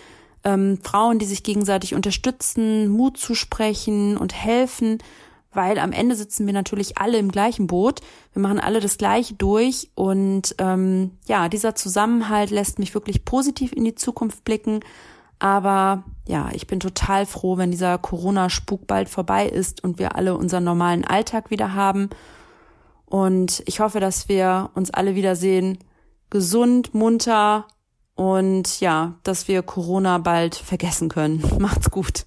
ähm, 0.44 0.80
Frauen, 0.82 1.20
die 1.20 1.26
sich 1.26 1.44
gegenseitig 1.44 1.94
unterstützen, 1.94 2.88
Mut 2.88 3.18
zusprechen 3.18 4.18
und 4.18 4.34
helfen, 4.34 4.98
weil 5.54 5.80
am 5.80 5.92
Ende 5.92 6.16
sitzen 6.16 6.46
wir 6.46 6.54
natürlich 6.54 6.98
alle 6.98 7.18
im 7.18 7.32
gleichen 7.32 7.68
Boot. 7.68 8.02
Wir 8.34 8.42
machen 8.42 8.60
alle 8.60 8.80
das 8.80 8.98
Gleiche 8.98 9.34
durch 9.36 9.90
und 9.96 10.56
ähm, 10.60 11.12
ja, 11.28 11.50
dieser 11.50 11.76
Zusammenhalt 11.76 12.52
lässt 12.52 12.80
mich 12.80 12.94
wirklich 12.94 13.26
positiv 13.26 13.72
in 13.74 13.84
die 13.84 13.96
Zukunft 13.96 14.44
blicken. 14.44 14.80
Aber 15.40 16.04
ja, 16.28 16.50
ich 16.54 16.68
bin 16.68 16.80
total 16.80 17.26
froh, 17.26 17.58
wenn 17.58 17.72
dieser 17.72 17.98
Corona-Spuk 17.98 18.88
bald 18.88 19.10
vorbei 19.10 19.48
ist 19.48 19.84
und 19.84 19.98
wir 19.98 20.16
alle 20.16 20.36
unseren 20.36 20.66
normalen 20.66 21.06
Alltag 21.06 21.50
wieder 21.50 21.74
haben. 21.74 22.10
Und 23.10 23.64
ich 23.66 23.80
hoffe, 23.80 24.00
dass 24.00 24.30
wir 24.30 24.70
uns 24.76 24.92
alle 24.92 25.16
wiedersehen, 25.16 25.80
gesund, 26.30 26.94
munter 26.94 27.66
und 28.14 28.80
ja, 28.82 29.16
dass 29.24 29.48
wir 29.48 29.64
Corona 29.64 30.20
bald 30.20 30.56
vergessen 30.56 31.10
können. 31.10 31.44
Macht's 31.60 31.90
gut. 31.90 32.26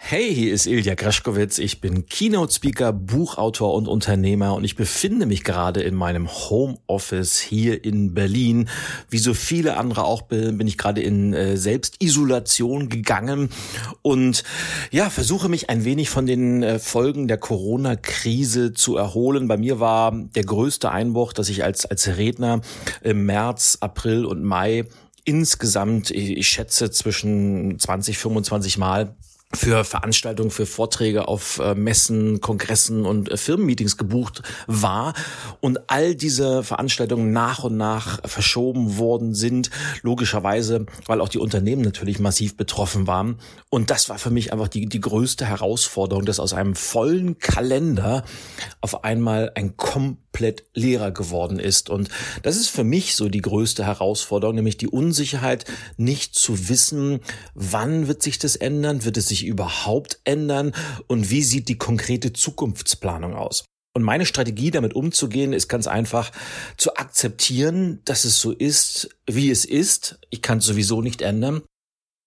Hey, 0.00 0.32
hier 0.34 0.54
ist 0.54 0.66
Ilja 0.66 0.94
Greschkowitz. 0.94 1.58
Ich 1.58 1.82
bin 1.82 2.06
Keynote-Speaker, 2.06 2.94
Buchautor 2.94 3.74
und 3.74 3.88
Unternehmer 3.88 4.54
und 4.54 4.64
ich 4.64 4.74
befinde 4.74 5.26
mich 5.26 5.44
gerade 5.44 5.82
in 5.82 5.94
meinem 5.96 6.28
Homeoffice 6.28 7.38
hier 7.40 7.84
in 7.84 8.14
Berlin. 8.14 8.70
Wie 9.10 9.18
so 9.18 9.34
viele 9.34 9.76
andere 9.76 10.04
auch 10.04 10.22
bin 10.22 10.66
ich 10.66 10.78
gerade 10.78 11.02
in 11.02 11.34
äh, 11.34 11.58
Selbstisolation 11.58 12.88
gegangen 12.88 13.50
und 14.00 14.44
ja, 14.92 15.10
versuche 15.10 15.50
mich 15.50 15.68
ein 15.68 15.84
wenig 15.84 16.08
von 16.08 16.24
den 16.24 16.62
äh, 16.62 16.78
Folgen 16.78 17.28
der 17.28 17.38
Corona-Krise 17.38 18.72
zu 18.72 18.96
erholen. 18.96 19.46
Bei 19.46 19.58
mir 19.58 19.78
war 19.78 20.12
der 20.12 20.44
größte 20.44 20.90
Einbruch, 20.90 21.34
dass 21.34 21.50
ich 21.50 21.64
als, 21.64 21.84
als 21.84 22.16
Redner 22.16 22.62
im 23.02 23.26
März, 23.26 23.76
April 23.80 24.24
und 24.24 24.42
Mai 24.42 24.84
insgesamt, 25.24 26.10
ich 26.10 26.48
schätze, 26.48 26.90
zwischen 26.90 27.78
20, 27.78 28.16
25 28.16 28.78
Mal 28.78 29.14
für 29.54 29.82
Veranstaltungen, 29.84 30.50
für 30.50 30.66
Vorträge 30.66 31.26
auf 31.26 31.58
äh, 31.58 31.74
Messen, 31.74 32.40
Kongressen 32.42 33.06
und 33.06 33.30
äh, 33.30 33.38
Firmenmeetings 33.38 33.96
gebucht 33.96 34.42
war 34.66 35.14
und 35.60 35.88
all 35.88 36.14
diese 36.14 36.62
Veranstaltungen 36.62 37.32
nach 37.32 37.64
und 37.64 37.78
nach 37.78 38.20
verschoben 38.28 38.98
worden 38.98 39.34
sind, 39.34 39.70
logischerweise, 40.02 40.84
weil 41.06 41.22
auch 41.22 41.30
die 41.30 41.38
Unternehmen 41.38 41.80
natürlich 41.80 42.18
massiv 42.18 42.58
betroffen 42.58 43.06
waren. 43.06 43.38
Und 43.70 43.90
das 43.90 44.10
war 44.10 44.18
für 44.18 44.30
mich 44.30 44.52
einfach 44.52 44.68
die, 44.68 44.86
die 44.86 45.00
größte 45.00 45.46
Herausforderung, 45.46 46.26
dass 46.26 46.40
aus 46.40 46.52
einem 46.52 46.74
vollen 46.74 47.38
Kalender 47.38 48.24
auf 48.82 49.02
einmal 49.02 49.52
ein 49.54 49.78
komplett 49.78 50.64
leerer 50.74 51.10
geworden 51.10 51.58
ist. 51.58 51.88
Und 51.88 52.10
das 52.42 52.56
ist 52.56 52.68
für 52.68 52.84
mich 52.84 53.16
so 53.16 53.30
die 53.30 53.40
größte 53.40 53.86
Herausforderung, 53.86 54.56
nämlich 54.56 54.76
die 54.76 54.88
Unsicherheit, 54.88 55.64
nicht 55.96 56.34
zu 56.34 56.68
wissen, 56.68 57.20
wann 57.54 58.08
wird 58.08 58.22
sich 58.22 58.38
das 58.38 58.54
ändern, 58.54 59.04
wird 59.04 59.16
es 59.16 59.28
sich 59.28 59.37
sich 59.38 59.46
überhaupt 59.46 60.20
ändern 60.24 60.72
und 61.06 61.30
wie 61.30 61.42
sieht 61.42 61.68
die 61.68 61.78
konkrete 61.78 62.32
Zukunftsplanung 62.32 63.34
aus? 63.34 63.64
Und 63.94 64.02
meine 64.02 64.26
Strategie, 64.26 64.70
damit 64.70 64.94
umzugehen, 64.94 65.52
ist 65.52 65.68
ganz 65.68 65.86
einfach 65.86 66.30
zu 66.76 66.94
akzeptieren, 66.96 68.00
dass 68.04 68.24
es 68.24 68.40
so 68.40 68.52
ist, 68.52 69.08
wie 69.26 69.50
es 69.50 69.64
ist. 69.64 70.20
Ich 70.30 70.42
kann 70.42 70.58
es 70.58 70.66
sowieso 70.66 71.02
nicht 71.02 71.22
ändern 71.22 71.62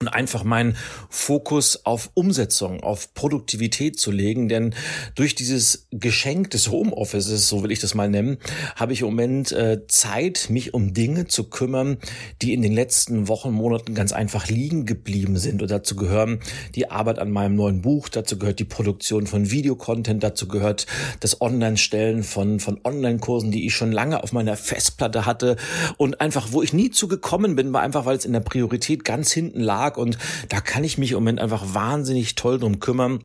und 0.01 0.07
einfach 0.07 0.43
meinen 0.43 0.75
Fokus 1.09 1.85
auf 1.85 2.09
Umsetzung, 2.15 2.81
auf 2.81 3.13
Produktivität 3.13 3.99
zu 3.99 4.11
legen, 4.11 4.49
denn 4.49 4.73
durch 5.15 5.35
dieses 5.35 5.87
Geschenk 5.91 6.49
des 6.51 6.69
Homeoffices, 6.69 7.47
so 7.47 7.63
will 7.63 7.71
ich 7.71 7.79
das 7.79 7.93
mal 7.93 8.09
nennen, 8.09 8.37
habe 8.75 8.93
ich 8.93 9.01
im 9.01 9.07
Moment 9.07 9.51
äh, 9.51 9.87
Zeit, 9.87 10.47
mich 10.49 10.73
um 10.73 10.93
Dinge 10.93 11.27
zu 11.27 11.49
kümmern, 11.49 11.97
die 12.41 12.53
in 12.53 12.61
den 12.61 12.73
letzten 12.73 13.27
Wochen, 13.27 13.51
Monaten 13.51 13.93
ganz 13.93 14.11
einfach 14.11 14.47
liegen 14.47 14.85
geblieben 14.85 15.37
sind. 15.37 15.61
Und 15.61 15.69
dazu 15.69 15.95
gehören 15.95 16.39
die 16.75 16.89
Arbeit 16.89 17.19
an 17.19 17.31
meinem 17.31 17.55
neuen 17.55 17.81
Buch, 17.81 18.09
dazu 18.09 18.39
gehört 18.39 18.59
die 18.59 18.65
Produktion 18.65 19.27
von 19.27 19.51
Videocontent, 19.51 20.23
dazu 20.23 20.47
gehört 20.47 20.87
das 21.19 21.41
Online-Stellen 21.41 22.23
von, 22.23 22.59
von 22.59 22.79
Online-Kursen, 22.83 23.51
die 23.51 23.65
ich 23.65 23.75
schon 23.75 23.91
lange 23.91 24.23
auf 24.23 24.33
meiner 24.33 24.57
Festplatte 24.57 25.25
hatte. 25.25 25.57
Und 25.97 26.21
einfach, 26.21 26.51
wo 26.51 26.63
ich 26.63 26.73
nie 26.73 26.89
zu 26.89 27.07
gekommen 27.07 27.55
bin, 27.55 27.71
war 27.71 27.81
einfach, 27.81 28.05
weil 28.05 28.17
es 28.17 28.25
in 28.25 28.33
der 28.33 28.39
Priorität 28.39 29.03
ganz 29.03 29.31
hinten 29.31 29.59
lag 29.59 29.90
Tag 29.91 29.97
und 29.97 30.17
da 30.49 30.61
kann 30.61 30.83
ich 30.83 30.97
mich 30.97 31.11
im 31.11 31.17
Moment 31.17 31.39
einfach 31.39 31.73
wahnsinnig 31.73 32.35
toll 32.35 32.59
drum 32.59 32.79
kümmern. 32.79 33.21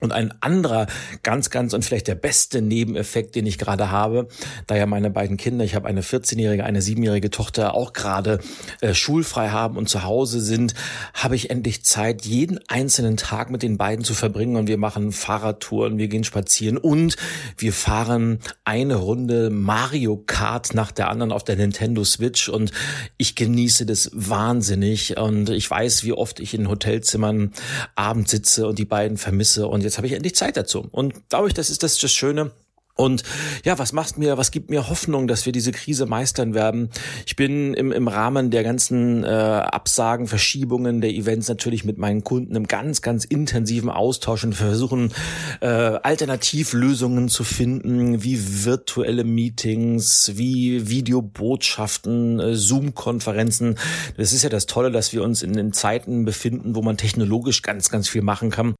Und 0.00 0.12
ein 0.12 0.32
anderer 0.40 0.86
ganz, 1.22 1.50
ganz 1.50 1.74
und 1.74 1.84
vielleicht 1.84 2.08
der 2.08 2.14
beste 2.14 2.62
Nebeneffekt, 2.62 3.34
den 3.34 3.46
ich 3.46 3.58
gerade 3.58 3.90
habe, 3.90 4.28
da 4.66 4.76
ja 4.76 4.86
meine 4.86 5.10
beiden 5.10 5.36
Kinder, 5.36 5.64
ich 5.64 5.74
habe 5.74 5.88
eine 5.88 6.02
14-jährige, 6.02 6.64
eine 6.64 6.80
7-jährige 6.80 7.30
Tochter, 7.30 7.74
auch 7.74 7.92
gerade 7.92 8.40
äh, 8.80 8.94
schulfrei 8.94 9.50
haben 9.50 9.76
und 9.76 9.88
zu 9.88 10.02
Hause 10.04 10.40
sind, 10.40 10.74
habe 11.14 11.36
ich 11.36 11.50
endlich 11.50 11.84
Zeit, 11.84 12.24
jeden 12.24 12.60
einzelnen 12.68 13.16
Tag 13.16 13.50
mit 13.50 13.62
den 13.62 13.76
beiden 13.76 14.04
zu 14.04 14.14
verbringen. 14.14 14.56
Und 14.56 14.68
wir 14.68 14.78
machen 14.78 15.12
Fahrradtouren, 15.12 15.98
wir 15.98 16.08
gehen 16.08 16.24
spazieren 16.24 16.78
und 16.78 17.16
wir 17.56 17.72
fahren 17.72 18.38
eine 18.64 18.96
Runde 18.96 19.50
Mario 19.50 20.16
Kart 20.16 20.74
nach 20.74 20.92
der 20.92 21.08
anderen 21.10 21.32
auf 21.32 21.44
der 21.44 21.56
Nintendo 21.56 22.04
Switch. 22.04 22.48
Und 22.48 22.72
ich 23.18 23.34
genieße 23.34 23.86
das 23.86 24.10
wahnsinnig. 24.14 25.18
Und 25.18 25.50
ich 25.50 25.70
weiß, 25.70 26.04
wie 26.04 26.12
oft 26.12 26.40
ich 26.40 26.54
in 26.54 26.68
Hotelzimmern 26.68 27.52
abends 27.94 28.30
sitze 28.30 28.66
und 28.66 28.78
die 28.78 28.84
beiden 28.84 29.16
vermisse. 29.16 29.68
Und 29.68 29.84
jetzt 29.90 29.98
habe 29.98 30.06
ich 30.06 30.12
endlich 30.14 30.34
Zeit 30.34 30.56
dazu. 30.56 30.86
Und 30.90 31.28
glaube 31.28 31.48
ich, 31.48 31.54
das 31.54 31.68
ist 31.68 31.82
das, 31.82 31.98
das 31.98 32.12
Schöne. 32.12 32.52
Und 32.96 33.22
ja, 33.64 33.78
was 33.78 33.94
macht 33.94 34.18
mir, 34.18 34.36
was 34.36 34.50
gibt 34.50 34.68
mir 34.68 34.90
Hoffnung, 34.90 35.26
dass 35.26 35.46
wir 35.46 35.52
diese 35.52 35.72
Krise 35.72 36.04
meistern 36.04 36.52
werden? 36.52 36.90
Ich 37.24 37.34
bin 37.34 37.72
im, 37.72 37.92
im 37.92 38.08
Rahmen 38.08 38.50
der 38.50 38.62
ganzen 38.62 39.24
äh, 39.24 39.26
Absagen, 39.26 40.26
Verschiebungen 40.26 41.00
der 41.00 41.10
Events 41.10 41.48
natürlich 41.48 41.84
mit 41.84 41.96
meinen 41.96 42.24
Kunden 42.24 42.54
im 42.56 42.66
ganz, 42.66 43.00
ganz 43.00 43.24
intensiven 43.24 43.88
Austausch 43.88 44.44
und 44.44 44.54
versuchen 44.54 45.14
äh, 45.62 45.66
Alternativlösungen 45.66 47.30
zu 47.30 47.42
finden, 47.42 48.22
wie 48.22 48.64
virtuelle 48.66 49.24
Meetings, 49.24 50.32
wie 50.34 50.90
Videobotschaften, 50.90 52.38
äh, 52.38 52.54
Zoom-Konferenzen. 52.54 53.78
Das 54.18 54.34
ist 54.34 54.42
ja 54.42 54.50
das 54.50 54.66
Tolle, 54.66 54.90
dass 54.90 55.14
wir 55.14 55.22
uns 55.22 55.42
in 55.42 55.54
den 55.54 55.72
Zeiten 55.72 56.26
befinden, 56.26 56.74
wo 56.74 56.82
man 56.82 56.98
technologisch 56.98 57.62
ganz, 57.62 57.88
ganz 57.88 58.10
viel 58.10 58.22
machen 58.22 58.50
kann. 58.50 58.74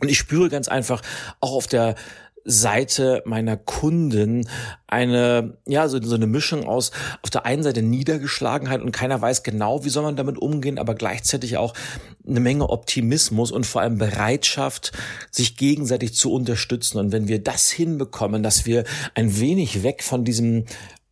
Und 0.00 0.10
ich 0.10 0.18
spüre 0.18 0.48
ganz 0.48 0.68
einfach 0.68 1.02
auch 1.40 1.52
auf 1.52 1.66
der 1.66 1.94
Seite 2.46 3.22
meiner 3.26 3.56
Kunden 3.56 4.48
eine, 4.86 5.58
ja, 5.66 5.88
so, 5.88 6.00
so 6.00 6.14
eine 6.14 6.28
Mischung 6.28 6.64
aus 6.64 6.92
auf 7.22 7.30
der 7.30 7.44
einen 7.44 7.64
Seite 7.64 7.82
Niedergeschlagenheit 7.82 8.80
und 8.82 8.92
keiner 8.92 9.20
weiß 9.20 9.42
genau, 9.42 9.84
wie 9.84 9.88
soll 9.88 10.04
man 10.04 10.14
damit 10.14 10.38
umgehen, 10.38 10.78
aber 10.78 10.94
gleichzeitig 10.94 11.56
auch 11.56 11.74
eine 12.26 12.38
Menge 12.38 12.70
Optimismus 12.70 13.50
und 13.50 13.66
vor 13.66 13.80
allem 13.80 13.98
Bereitschaft, 13.98 14.92
sich 15.32 15.56
gegenseitig 15.56 16.14
zu 16.14 16.32
unterstützen. 16.32 16.98
Und 16.98 17.10
wenn 17.10 17.26
wir 17.26 17.42
das 17.42 17.68
hinbekommen, 17.68 18.44
dass 18.44 18.64
wir 18.64 18.84
ein 19.14 19.38
wenig 19.40 19.82
weg 19.82 20.04
von 20.04 20.24
diesem 20.24 20.66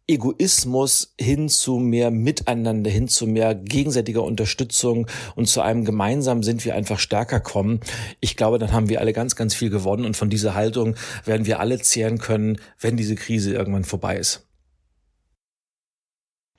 Egoismus 0.06 1.14
hin 1.18 1.48
zu 1.48 1.78
mehr 1.78 2.10
Miteinander, 2.10 2.90
hin 2.90 3.08
zu 3.08 3.26
mehr 3.26 3.54
gegenseitiger 3.54 4.22
Unterstützung 4.22 5.06
und 5.34 5.48
zu 5.48 5.62
einem 5.62 5.86
gemeinsam 5.86 6.42
sind 6.42 6.62
wir 6.66 6.74
einfach 6.74 6.98
stärker 6.98 7.40
kommen. 7.40 7.80
Ich 8.20 8.36
glaube, 8.36 8.58
dann 8.58 8.72
haben 8.72 8.90
wir 8.90 9.00
alle 9.00 9.14
ganz, 9.14 9.34
ganz 9.34 9.54
viel 9.54 9.70
gewonnen 9.70 10.04
und 10.04 10.14
von 10.14 10.28
dieser 10.28 10.54
Haltung 10.54 10.94
werden 11.24 11.46
wir 11.46 11.58
alle 11.58 11.80
zehren 11.80 12.18
können, 12.18 12.58
wenn 12.78 12.98
diese 12.98 13.14
Krise 13.14 13.54
irgendwann 13.54 13.84
vorbei 13.84 14.18
ist. 14.18 14.46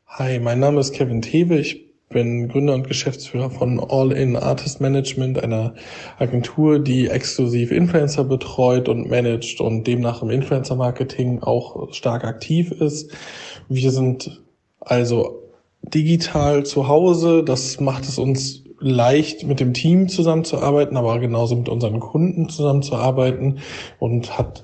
Hi, 0.07 0.39
mein 0.39 0.59
Name 0.59 0.79
ist 0.79 0.93
Kevin 0.93 1.21
Tewe. 1.21 1.59
Ich 1.59 1.84
bin 2.15 2.47
Gründer 2.47 2.73
und 2.73 2.87
Geschäftsführer 2.87 3.49
von 3.49 3.77
All 3.77 4.13
In 4.13 4.37
Artist 4.37 4.79
Management, 4.79 5.43
einer 5.43 5.73
Agentur, 6.17 6.79
die 6.79 7.09
exklusiv 7.09 7.71
Influencer 7.71 8.23
betreut 8.23 8.87
und 8.87 9.09
managt 9.09 9.59
und 9.59 9.85
demnach 9.85 10.21
im 10.21 10.29
Influencer 10.29 10.77
Marketing 10.77 11.43
auch 11.43 11.91
stark 11.93 12.23
aktiv 12.23 12.71
ist. 12.71 13.11
Wir 13.67 13.91
sind 13.91 14.41
also 14.79 15.43
digital 15.81 16.65
zu 16.65 16.87
Hause. 16.87 17.43
Das 17.43 17.81
macht 17.81 18.05
es 18.05 18.17
uns 18.17 18.63
leicht, 18.79 19.45
mit 19.45 19.59
dem 19.59 19.73
Team 19.73 20.07
zusammenzuarbeiten, 20.07 20.95
aber 20.95 21.19
genauso 21.19 21.57
mit 21.57 21.67
unseren 21.67 21.99
Kunden 21.99 22.47
zusammenzuarbeiten 22.47 23.59
und 23.99 24.37
hat 24.37 24.63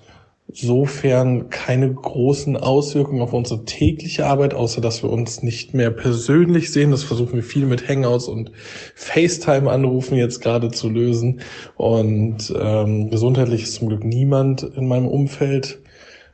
insofern 0.52 1.50
keine 1.50 1.94
großen 1.94 2.58
Auswirkungen 2.58 3.22
auf 3.22 3.34
unsere 3.34 3.64
tägliche 3.66 4.26
Arbeit, 4.26 4.54
außer 4.54 4.82
dass 4.82 5.04
wir 5.04 5.10
uns 5.10 5.44
nicht 5.44 5.74
mehr 5.74 5.92
persönlich 5.92 6.72
sehen. 6.72 6.92
Das 6.92 7.04
versuchen 7.04 7.34
wir 7.34 7.44
viel 7.44 7.66
mit 7.66 7.88
Hangouts 7.88 8.28
und 8.28 8.52
FaceTime-Anrufen 8.96 10.18
jetzt 10.18 10.42
gerade 10.42 10.70
zu 10.72 10.90
lösen. 10.90 11.42
Und 11.76 12.54
ähm, 12.60 13.10
gesundheitlich 13.10 13.64
ist 13.64 13.76
zum 13.76 13.88
Glück 13.90 14.04
niemand 14.04 14.64
in 14.64 14.88
meinem 14.88 15.08
Umfeld 15.08 15.80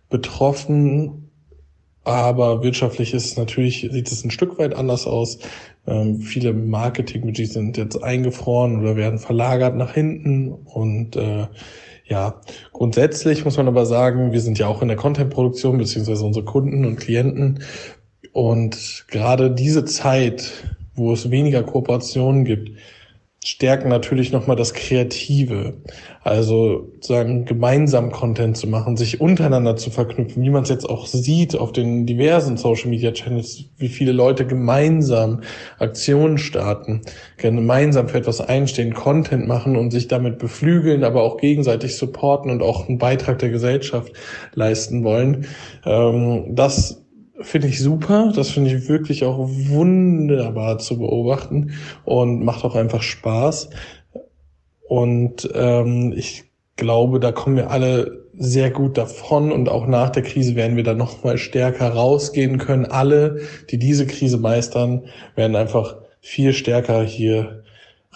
betroffen. 0.10 1.30
Aber 2.04 2.64
wirtschaftlich 2.64 3.14
ist 3.14 3.38
natürlich, 3.38 3.88
sieht 3.92 4.12
es 4.12 4.24
ein 4.24 4.32
Stück 4.32 4.58
weit 4.58 4.74
anders 4.74 5.06
aus. 5.06 5.40
Ähm, 5.86 6.22
viele 6.22 6.54
Marketing-Budgets 6.54 7.54
sind 7.54 7.78
jetzt 7.78 8.02
eingefroren 8.02 8.80
oder 8.80 8.96
werden 8.96 9.20
verlagert 9.20 9.76
nach 9.76 9.94
hinten 9.94 10.52
und 10.52 11.16
äh, 11.18 11.48
ja, 12.10 12.42
grundsätzlich 12.72 13.44
muss 13.44 13.58
man 13.58 13.68
aber 13.68 13.86
sagen, 13.86 14.32
wir 14.32 14.42
sind 14.42 14.60
ja 14.60 14.68
auch 14.68 14.82
in 14.82 14.88
der 14.88 14.98
Content-Produktion, 14.98 15.78
beziehungsweise 15.78 16.24
unsere 16.24 16.46
Kunden 16.46 16.86
und 16.86 16.98
Klienten. 16.98 17.64
Und 18.32 19.06
gerade 19.08 19.52
diese 19.52 19.84
Zeit, 19.84 20.52
wo 20.96 21.14
es 21.14 21.32
weniger 21.32 21.64
Kooperationen 21.64 22.46
gibt, 22.46 22.78
stärken 23.48 23.88
natürlich 23.88 24.34
nochmal 24.34 24.58
das 24.58 24.74
Kreative. 24.74 25.76
Also 26.22 26.92
sagen, 27.00 27.46
gemeinsam 27.46 28.12
Content 28.12 28.58
zu 28.58 28.68
machen, 28.68 28.98
sich 28.98 29.22
untereinander 29.22 29.78
zu 29.78 29.90
verknüpfen, 29.90 30.44
wie 30.44 30.50
man 30.50 30.64
es 30.64 30.70
jetzt 30.70 30.90
auch 30.90 31.06
sieht 31.06 31.56
auf 31.56 31.72
den 31.72 32.06
diversen 32.06 32.58
Social 32.58 32.90
Media 32.90 33.12
Channels, 33.12 33.64
wie 33.78 33.88
viele 33.88 34.12
Leute 34.12 34.46
gemeinsam 34.46 35.44
Aktionen 35.80 36.38
starten, 36.38 37.04
gemeinsam 37.38 38.10
für 38.10 38.18
etwas 38.18 38.42
einstehen, 38.42 38.94
Content 38.94 39.48
machen 39.48 39.78
und 39.78 39.92
sich 39.92 40.10
damit 40.10 40.40
beflügeln, 40.40 41.06
aber 41.06 41.24
auch 41.24 41.38
gegenseitig 41.38 41.96
supporten 41.96 42.52
und 42.52 42.62
auch 42.62 42.90
einen 42.90 42.98
Beitrag 42.98 43.40
der 43.40 43.50
Gesellschaft 43.50 44.12
leisten 44.56 45.06
wollen. 45.06 45.48
Ähm, 45.86 46.54
das 46.54 47.07
finde 47.42 47.68
ich 47.68 47.80
super. 47.80 48.32
Das 48.36 48.50
finde 48.50 48.74
ich 48.74 48.88
wirklich 48.88 49.24
auch 49.24 49.38
wunderbar 49.40 50.80
zu 50.80 50.98
beobachten 50.98 51.72
und 52.06 52.44
macht 52.44 52.64
auch 52.64 52.76
einfach 52.76 53.02
Spaß. 53.02 53.70
Und 54.88 55.50
ähm, 55.54 56.14
ich 56.16 56.46
glaube, 56.76 57.20
da 57.20 57.32
kommen 57.32 57.58
wir 57.58 57.72
alle 57.72 58.26
sehr 58.38 58.70
gut 58.70 58.98
davon 58.98 59.52
und 59.52 59.68
auch 59.68 59.88
nach 59.88 60.12
der 60.12 60.24
Krise 60.24 60.56
werden 60.56 60.78
wir 60.78 60.84
da 60.84 60.94
noch 60.94 61.24
mal 61.24 61.38
stärker 61.38 61.90
rausgehen 61.90 62.60
können. 62.60 62.86
Alle, 62.86 63.42
die 63.70 63.80
diese 63.80 64.06
Krise 64.06 64.38
meistern, 64.38 65.06
werden 65.36 65.56
einfach 65.56 65.98
viel 66.22 66.54
stärker 66.54 67.04
hier 67.04 67.64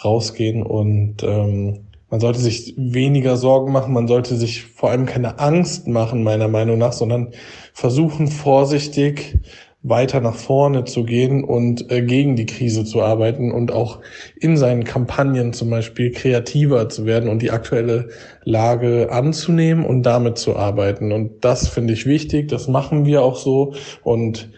rausgehen 0.04 0.64
und 0.64 1.24
ähm, 1.24 1.88
man 2.12 2.19
sollte 2.19 2.39
sich 2.39 2.76
weniger 2.78 3.38
Sorgen 3.38 3.71
machen, 3.71 3.93
man 3.93 4.08
sollte 4.08 4.36
sich 4.36 4.63
vor 4.63 4.91
allem 4.91 5.06
keine 5.08 5.39
Angst 5.39 5.88
machen, 5.88 6.24
meiner 6.24 6.50
Meinung 6.50 6.78
nach, 6.78 6.93
sondern 6.93 7.32
versuchen 7.74 8.28
vorsichtig 8.28 9.39
weiter 9.84 10.19
nach 10.19 10.36
vorne 10.36 10.84
zu 10.84 11.04
gehen 11.06 11.43
und 11.43 11.89
äh, 11.89 12.04
gegen 12.04 12.36
die 12.36 12.45
Krise 12.45 12.86
zu 12.86 13.02
arbeiten 13.02 13.52
und 13.52 13.71
auch 13.71 14.00
in 14.39 14.56
seinen 14.56 14.84
Kampagnen 14.84 15.54
zum 15.54 15.71
Beispiel 15.71 16.12
kreativer 16.12 16.88
zu 16.89 17.06
werden 17.06 17.30
und 17.30 17.41
die 17.41 17.50
aktuelle 17.50 18.10
Lage 18.43 19.12
anzunehmen 19.12 19.84
und 19.84 20.04
damit 20.04 20.38
zu 20.38 20.56
arbeiten. 20.56 21.12
Und 21.12 21.43
das 21.43 21.67
finde 21.67 21.93
ich 21.93 22.06
wichtig, 22.06 22.50
das 22.50 22.67
machen 22.67 23.06
wir 23.06 23.24
auch 23.24 23.38
so. 23.38 23.74
Und 24.04 24.52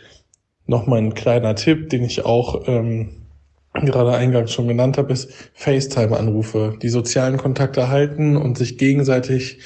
nochmal 0.66 1.00
ein 1.00 1.14
kleiner 1.14 1.56
Tipp, 1.56 1.90
den 1.90 2.04
ich 2.04 2.26
auch 2.26 2.68
ähm, 2.68 3.23
gerade 3.74 4.14
eingangs 4.14 4.52
schon 4.52 4.68
genannt 4.68 4.98
habe, 4.98 5.14
ist 5.14 5.32
FaceTime-Anrufe, 5.54 6.78
die 6.82 6.90
sozialen 6.90 7.38
Kontakte 7.38 7.90
halten 7.90 8.38
und 8.38 8.58
sich 8.58 8.78
gegenseitig 8.78 9.60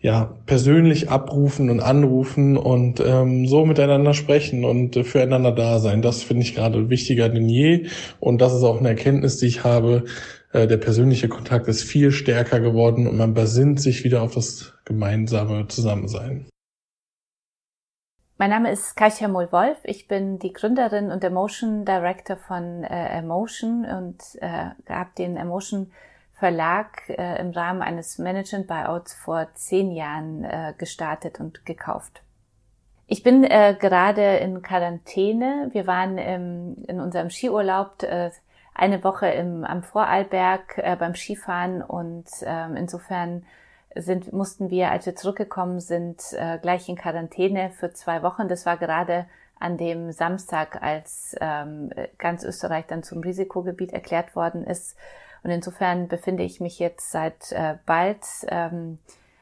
ja 0.00 0.36
persönlich 0.46 1.08
abrufen 1.08 1.70
und 1.70 1.80
anrufen 1.80 2.56
und 2.56 3.00
ähm, 3.04 3.46
so 3.46 3.64
miteinander 3.64 4.14
sprechen 4.14 4.64
und 4.64 4.96
äh, 4.96 5.04
füreinander 5.04 5.52
da 5.52 5.78
sein. 5.78 6.02
Das 6.02 6.22
finde 6.22 6.42
ich 6.42 6.54
gerade 6.54 6.90
wichtiger 6.90 7.28
denn 7.28 7.48
je 7.48 7.86
und 8.20 8.40
das 8.40 8.54
ist 8.54 8.62
auch 8.62 8.78
eine 8.78 8.90
Erkenntnis, 8.90 9.38
die 9.38 9.46
ich 9.46 9.64
habe. 9.64 10.04
Äh, 10.52 10.66
der 10.66 10.76
persönliche 10.76 11.28
Kontakt 11.28 11.66
ist 11.68 11.82
viel 11.82 12.10
stärker 12.12 12.60
geworden 12.60 13.06
und 13.06 13.16
man 13.16 13.34
besinnt 13.34 13.80
sich 13.80 14.04
wieder 14.04 14.22
auf 14.22 14.34
das 14.34 14.74
gemeinsame 14.84 15.66
Zusammensein. 15.68 16.46
Mein 18.38 18.50
Name 18.50 18.70
ist 18.70 18.96
Katja 18.96 19.28
Mohl-Wolf. 19.28 19.78
Ich 19.84 20.08
bin 20.08 20.38
die 20.38 20.52
Gründerin 20.52 21.10
und 21.10 21.24
Emotion 21.24 21.86
Director 21.86 22.36
von 22.36 22.84
äh, 22.84 23.18
Emotion 23.18 23.86
und 23.86 24.22
äh, 24.42 24.72
habe 24.86 25.08
den 25.16 25.38
Emotion 25.38 25.90
Verlag 26.34 27.08
äh, 27.08 27.40
im 27.40 27.52
Rahmen 27.52 27.80
eines 27.80 28.18
Management 28.18 28.66
Buyouts 28.66 29.14
vor 29.14 29.48
zehn 29.54 29.90
Jahren 29.90 30.44
äh, 30.44 30.74
gestartet 30.76 31.40
und 31.40 31.64
gekauft. 31.64 32.20
Ich 33.06 33.22
bin 33.22 33.42
äh, 33.42 33.74
gerade 33.80 34.36
in 34.36 34.60
Quarantäne. 34.60 35.70
Wir 35.72 35.86
waren 35.86 36.18
im, 36.18 36.84
in 36.86 37.00
unserem 37.00 37.30
Skiurlaub 37.30 38.02
äh, 38.02 38.30
eine 38.74 39.02
Woche 39.02 39.28
im, 39.28 39.64
am 39.64 39.82
Vorarlberg 39.82 40.76
äh, 40.76 40.94
beim 40.96 41.14
Skifahren 41.14 41.80
und 41.80 42.26
äh, 42.42 42.66
insofern 42.78 43.46
sind, 43.96 44.32
mussten 44.32 44.70
wir, 44.70 44.90
als 44.90 45.06
wir 45.06 45.16
zurückgekommen 45.16 45.80
sind, 45.80 46.22
äh, 46.32 46.58
gleich 46.58 46.88
in 46.88 46.96
Quarantäne 46.96 47.70
für 47.70 47.92
zwei 47.92 48.22
Wochen. 48.22 48.48
Das 48.48 48.66
war 48.66 48.76
gerade 48.76 49.26
an 49.58 49.78
dem 49.78 50.12
Samstag, 50.12 50.82
als 50.82 51.34
ähm, 51.40 51.90
ganz 52.18 52.44
Österreich 52.44 52.86
dann 52.86 53.02
zum 53.02 53.20
Risikogebiet 53.20 53.92
erklärt 53.92 54.36
worden 54.36 54.64
ist. 54.64 54.96
Und 55.42 55.50
insofern 55.50 56.08
befinde 56.08 56.42
ich 56.42 56.60
mich 56.60 56.78
jetzt 56.78 57.10
seit 57.10 57.52
äh, 57.52 57.76
bald 57.86 58.24
ähm, 58.48 58.98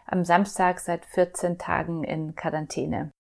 am 0.07 0.25
Samstag 0.25 0.81
seit 0.81 1.05
14 1.07 1.59
Tagen 1.59 2.05
in 2.05 2.35
Quarantäne. 2.35 3.11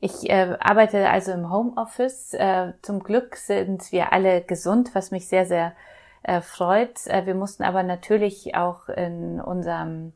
Ich 0.00 0.30
äh, 0.30 0.56
arbeite 0.60 1.10
also 1.10 1.32
im 1.32 1.50
Homeoffice. 1.50 2.32
Äh, 2.34 2.72
zum 2.82 3.02
Glück 3.02 3.36
sind 3.36 3.90
wir 3.92 4.12
alle 4.12 4.42
gesund, 4.42 4.94
was 4.94 5.10
mich 5.10 5.28
sehr, 5.28 5.44
sehr 5.44 5.74
äh, 6.22 6.40
freut. 6.40 7.06
Äh, 7.06 7.26
wir 7.26 7.34
mussten 7.34 7.64
aber 7.64 7.82
natürlich 7.82 8.54
auch 8.54 8.88
in 8.88 9.40
unserem 9.40 10.12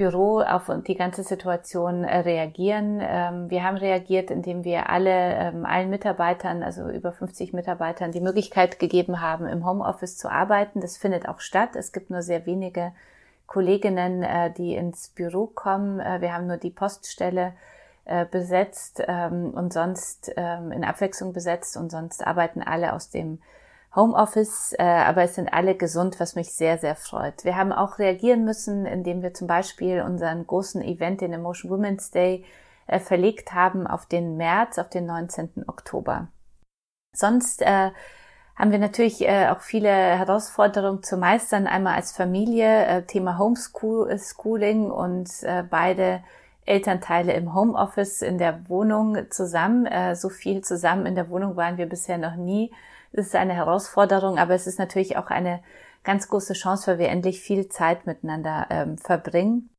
Büro 0.00 0.40
auf 0.40 0.70
die 0.86 0.94
ganze 0.94 1.22
Situation 1.22 2.04
äh, 2.04 2.20
reagieren. 2.20 3.00
Ähm, 3.02 3.50
wir 3.50 3.64
haben 3.64 3.76
reagiert, 3.76 4.30
indem 4.30 4.64
wir 4.64 4.88
alle, 4.88 5.10
ähm, 5.10 5.66
allen 5.66 5.90
Mitarbeitern, 5.90 6.62
also 6.62 6.88
über 6.88 7.12
50 7.12 7.52
Mitarbeitern, 7.52 8.10
die 8.10 8.22
Möglichkeit 8.22 8.78
gegeben 8.78 9.20
haben, 9.20 9.46
im 9.46 9.66
Homeoffice 9.66 10.16
zu 10.16 10.30
arbeiten. 10.30 10.80
Das 10.80 10.96
findet 10.96 11.28
auch 11.28 11.40
statt. 11.40 11.76
Es 11.76 11.92
gibt 11.92 12.08
nur 12.08 12.22
sehr 12.22 12.46
wenige 12.46 12.92
Kolleginnen, 13.46 14.22
äh, 14.22 14.50
die 14.50 14.74
ins 14.74 15.10
Büro 15.10 15.46
kommen. 15.46 16.00
Äh, 16.00 16.22
wir 16.22 16.32
haben 16.32 16.46
nur 16.46 16.56
die 16.56 16.70
Poststelle 16.70 17.52
besetzt 18.32 19.02
ähm, 19.06 19.52
und 19.54 19.72
sonst 19.72 20.28
in 20.30 20.84
Abwechslung 20.84 21.32
besetzt 21.32 21.76
und 21.76 21.92
sonst 21.92 22.26
arbeiten 22.26 22.60
alle 22.60 22.94
aus 22.94 23.10
dem 23.10 23.38
Homeoffice, 23.94 24.74
äh, 24.78 24.84
aber 24.84 25.22
es 25.22 25.34
sind 25.34 25.52
alle 25.52 25.74
gesund, 25.74 26.20
was 26.20 26.36
mich 26.36 26.52
sehr, 26.52 26.78
sehr 26.78 26.94
freut. 26.94 27.44
Wir 27.44 27.56
haben 27.56 27.72
auch 27.72 27.98
reagieren 27.98 28.44
müssen, 28.44 28.86
indem 28.86 29.22
wir 29.22 29.34
zum 29.34 29.48
Beispiel 29.48 30.02
unseren 30.02 30.46
großen 30.46 30.82
Event, 30.82 31.20
den 31.20 31.32
Emotion 31.32 31.70
Women's 31.70 32.10
Day, 32.10 32.44
äh, 32.86 33.00
verlegt 33.00 33.52
haben 33.52 33.86
auf 33.86 34.06
den 34.06 34.36
März, 34.36 34.78
auf 34.78 34.88
den 34.90 35.06
19. 35.06 35.64
Oktober. 35.66 36.28
Sonst 37.12 37.62
äh, 37.62 37.90
haben 38.56 38.70
wir 38.70 38.78
natürlich 38.78 39.26
äh, 39.26 39.48
auch 39.48 39.60
viele 39.60 39.88
Herausforderungen 39.88 41.02
zu 41.02 41.16
meistern. 41.16 41.66
Einmal 41.66 41.96
als 41.96 42.12
Familie, 42.12 42.86
äh, 42.86 43.02
Thema 43.02 43.38
Homeschooling 43.38 44.90
und 44.90 45.30
äh, 45.42 45.64
beide 45.68 46.22
Elternteile 46.66 47.32
im 47.32 47.54
Homeoffice 47.54 48.22
in 48.22 48.38
der 48.38 48.68
Wohnung 48.68 49.30
zusammen. 49.30 49.86
Äh, 49.86 50.14
so 50.14 50.28
viel 50.28 50.62
zusammen 50.62 51.06
in 51.06 51.14
der 51.14 51.30
Wohnung 51.30 51.56
waren 51.56 51.78
wir 51.78 51.86
bisher 51.86 52.18
noch 52.18 52.36
nie. 52.36 52.70
Das 53.12 53.26
ist 53.26 53.36
eine 53.36 53.54
Herausforderung, 53.54 54.38
aber 54.38 54.54
es 54.54 54.66
ist 54.66 54.78
natürlich 54.78 55.16
auch 55.16 55.28
eine 55.28 55.62
ganz 56.04 56.28
große 56.28 56.54
Chance, 56.54 56.92
weil 56.92 56.98
wir 56.98 57.08
endlich 57.08 57.40
viel 57.40 57.68
Zeit 57.68 58.06
miteinander 58.06 58.66
ähm, 58.70 58.98
verbringen. 58.98 59.70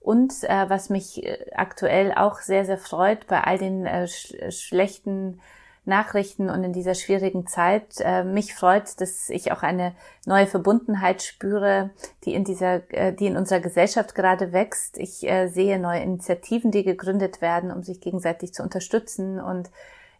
Und 0.00 0.44
äh, 0.44 0.68
was 0.68 0.90
mich 0.90 1.24
äh, 1.24 1.50
aktuell 1.54 2.12
auch 2.12 2.40
sehr, 2.40 2.64
sehr 2.64 2.78
freut 2.78 3.26
bei 3.26 3.42
all 3.42 3.58
den 3.58 3.86
äh, 3.86 4.06
sch 4.06 4.34
schlechten 4.50 5.40
Nachrichten 5.86 6.50
und 6.50 6.64
in 6.64 6.72
dieser 6.72 6.94
schwierigen 6.94 7.46
Zeit. 7.46 8.00
Äh, 8.00 8.24
mich 8.24 8.54
freut, 8.54 9.00
dass 9.00 9.30
ich 9.30 9.52
auch 9.52 9.62
eine 9.62 9.94
neue 10.26 10.46
Verbundenheit 10.46 11.22
spüre, 11.22 11.90
die 12.24 12.34
in 12.34 12.44
dieser, 12.44 12.82
äh, 12.92 13.12
die 13.12 13.26
in 13.26 13.36
unserer 13.36 13.60
Gesellschaft 13.60 14.14
gerade 14.14 14.52
wächst. 14.52 14.98
Ich 14.98 15.26
äh, 15.26 15.46
sehe 15.46 15.78
neue 15.78 16.00
Initiativen, 16.00 16.72
die 16.72 16.82
gegründet 16.82 17.40
werden, 17.40 17.70
um 17.70 17.82
sich 17.84 18.00
gegenseitig 18.00 18.52
zu 18.52 18.62
unterstützen 18.64 19.40
und 19.40 19.70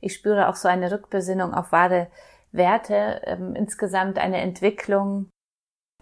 ich 0.00 0.14
spüre 0.14 0.48
auch 0.48 0.56
so 0.56 0.68
eine 0.68 0.92
Rückbesinnung 0.92 1.52
auf 1.54 1.72
wahre 1.72 2.08
Werte, 2.52 3.22
ähm, 3.24 3.54
insgesamt 3.54 4.18
eine 4.18 4.40
Entwicklung, 4.40 5.28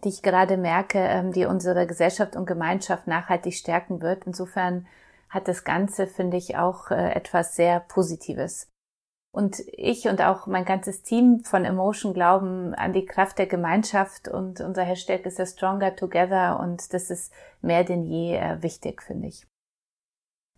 die 0.04 0.08
ich 0.08 0.22
gerade 0.22 0.56
merke, 0.56 0.98
ähm, 0.98 1.32
die 1.32 1.46
unsere 1.46 1.86
Gesellschaft 1.86 2.36
und 2.36 2.46
Gemeinschaft 2.46 3.06
nachhaltig 3.06 3.54
stärken 3.54 4.02
wird. 4.02 4.26
Insofern 4.26 4.86
hat 5.30 5.48
das 5.48 5.64
Ganze, 5.64 6.06
finde 6.06 6.36
ich, 6.36 6.56
auch 6.56 6.90
äh, 6.90 7.12
etwas 7.12 7.56
sehr 7.56 7.80
Positives. 7.80 8.68
Und 9.34 9.58
ich 9.72 10.06
und 10.06 10.20
auch 10.20 10.46
mein 10.46 10.64
ganzes 10.64 11.02
Team 11.02 11.40
von 11.40 11.64
Emotion 11.64 12.14
glauben 12.14 12.72
an 12.74 12.92
die 12.92 13.04
Kraft 13.04 13.36
der 13.38 13.48
Gemeinschaft 13.48 14.28
und 14.28 14.60
unser 14.60 14.84
Hashtag 14.84 15.26
ist 15.26 15.40
ja 15.40 15.46
Stronger 15.46 15.96
Together 15.96 16.60
und 16.60 16.94
das 16.94 17.10
ist 17.10 17.32
mehr 17.60 17.82
denn 17.82 18.04
je 18.04 18.36
äh, 18.36 18.62
wichtig, 18.62 19.02
finde 19.02 19.26
ich. 19.26 19.44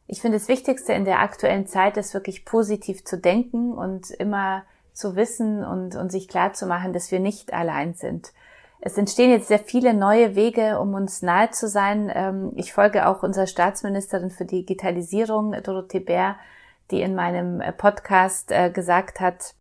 Ich 0.07 0.21
finde 0.21 0.37
das 0.37 0.49
Wichtigste 0.49 0.93
in 0.93 1.07
der 1.07 1.21
aktuellen 1.21 1.67
Zeit 1.67 1.97
ist 1.97 2.13
wirklich 2.13 2.45
positiv 2.45 3.03
zu 3.03 3.19
denken 3.19 3.73
und 3.73 4.11
immer 4.11 4.65
zu 4.97 5.15
wissen 5.15 5.63
und, 5.63 5.95
und 5.95 6.11
sich 6.11 6.27
klar 6.27 6.55
zu 6.55 6.67
machen, 6.67 6.95
dass 6.95 7.13
wir 7.13 7.21
nicht 7.21 7.53
allein 7.53 7.93
sind. 7.93 8.33
Es 8.81 8.97
entstehen 8.97 9.31
jetzt 9.31 9.49
sehr 9.49 9.59
viele 9.59 9.93
neue 9.93 10.35
Wege, 10.35 10.81
um 10.81 10.95
uns 10.95 11.21
nahe 11.21 11.51
zu 11.51 11.69
sein. 11.69 12.11
Ähm, 12.15 12.53
ich 12.57 12.73
folge 12.73 13.07
auch 13.07 13.23
unserer 13.23 13.47
Staatsministerin 13.47 14.31
für 14.31 14.47
Digitalisierung, 14.47 15.55
Dorothee 15.63 16.01
Bär, 16.01 16.37
die 16.91 17.03
in 17.03 17.15
meinem 17.15 17.61
äh, 17.61 17.73
Podcast 17.73 18.51
äh, 18.53 18.71
gesagt 18.71 19.21
hat, 19.21 19.55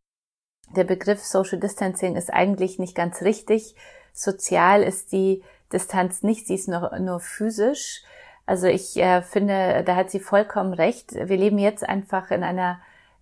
der 0.74 0.86
Begriff 0.86 1.24
Social 1.24 1.60
Distancing 1.60 2.16
ist 2.16 2.34
eigentlich 2.34 2.80
nicht 2.80 2.96
ganz 2.96 3.22
richtig. 3.22 3.76
Sozial 4.14 4.84
ist 4.84 5.12
die 5.12 5.44
Distanz 5.74 6.24
nicht, 6.24 6.48
sie 6.48 6.56
ist 6.56 6.70
nur, 6.70 6.98
nur 7.00 7.20
physisch. 7.20 8.04
Also 8.46 8.68
ich 8.68 8.96
äh, 8.98 9.22
finde, 9.22 9.84
da 9.86 9.98
hat 9.98 10.12
sie 10.12 10.20
vollkommen 10.22 10.74
recht. 10.74 11.14
Wir 11.14 11.38
leben 11.38 11.58
jetzt 11.58 11.88
einfach 11.88 12.32
in 12.32 12.44
einer 12.44 12.80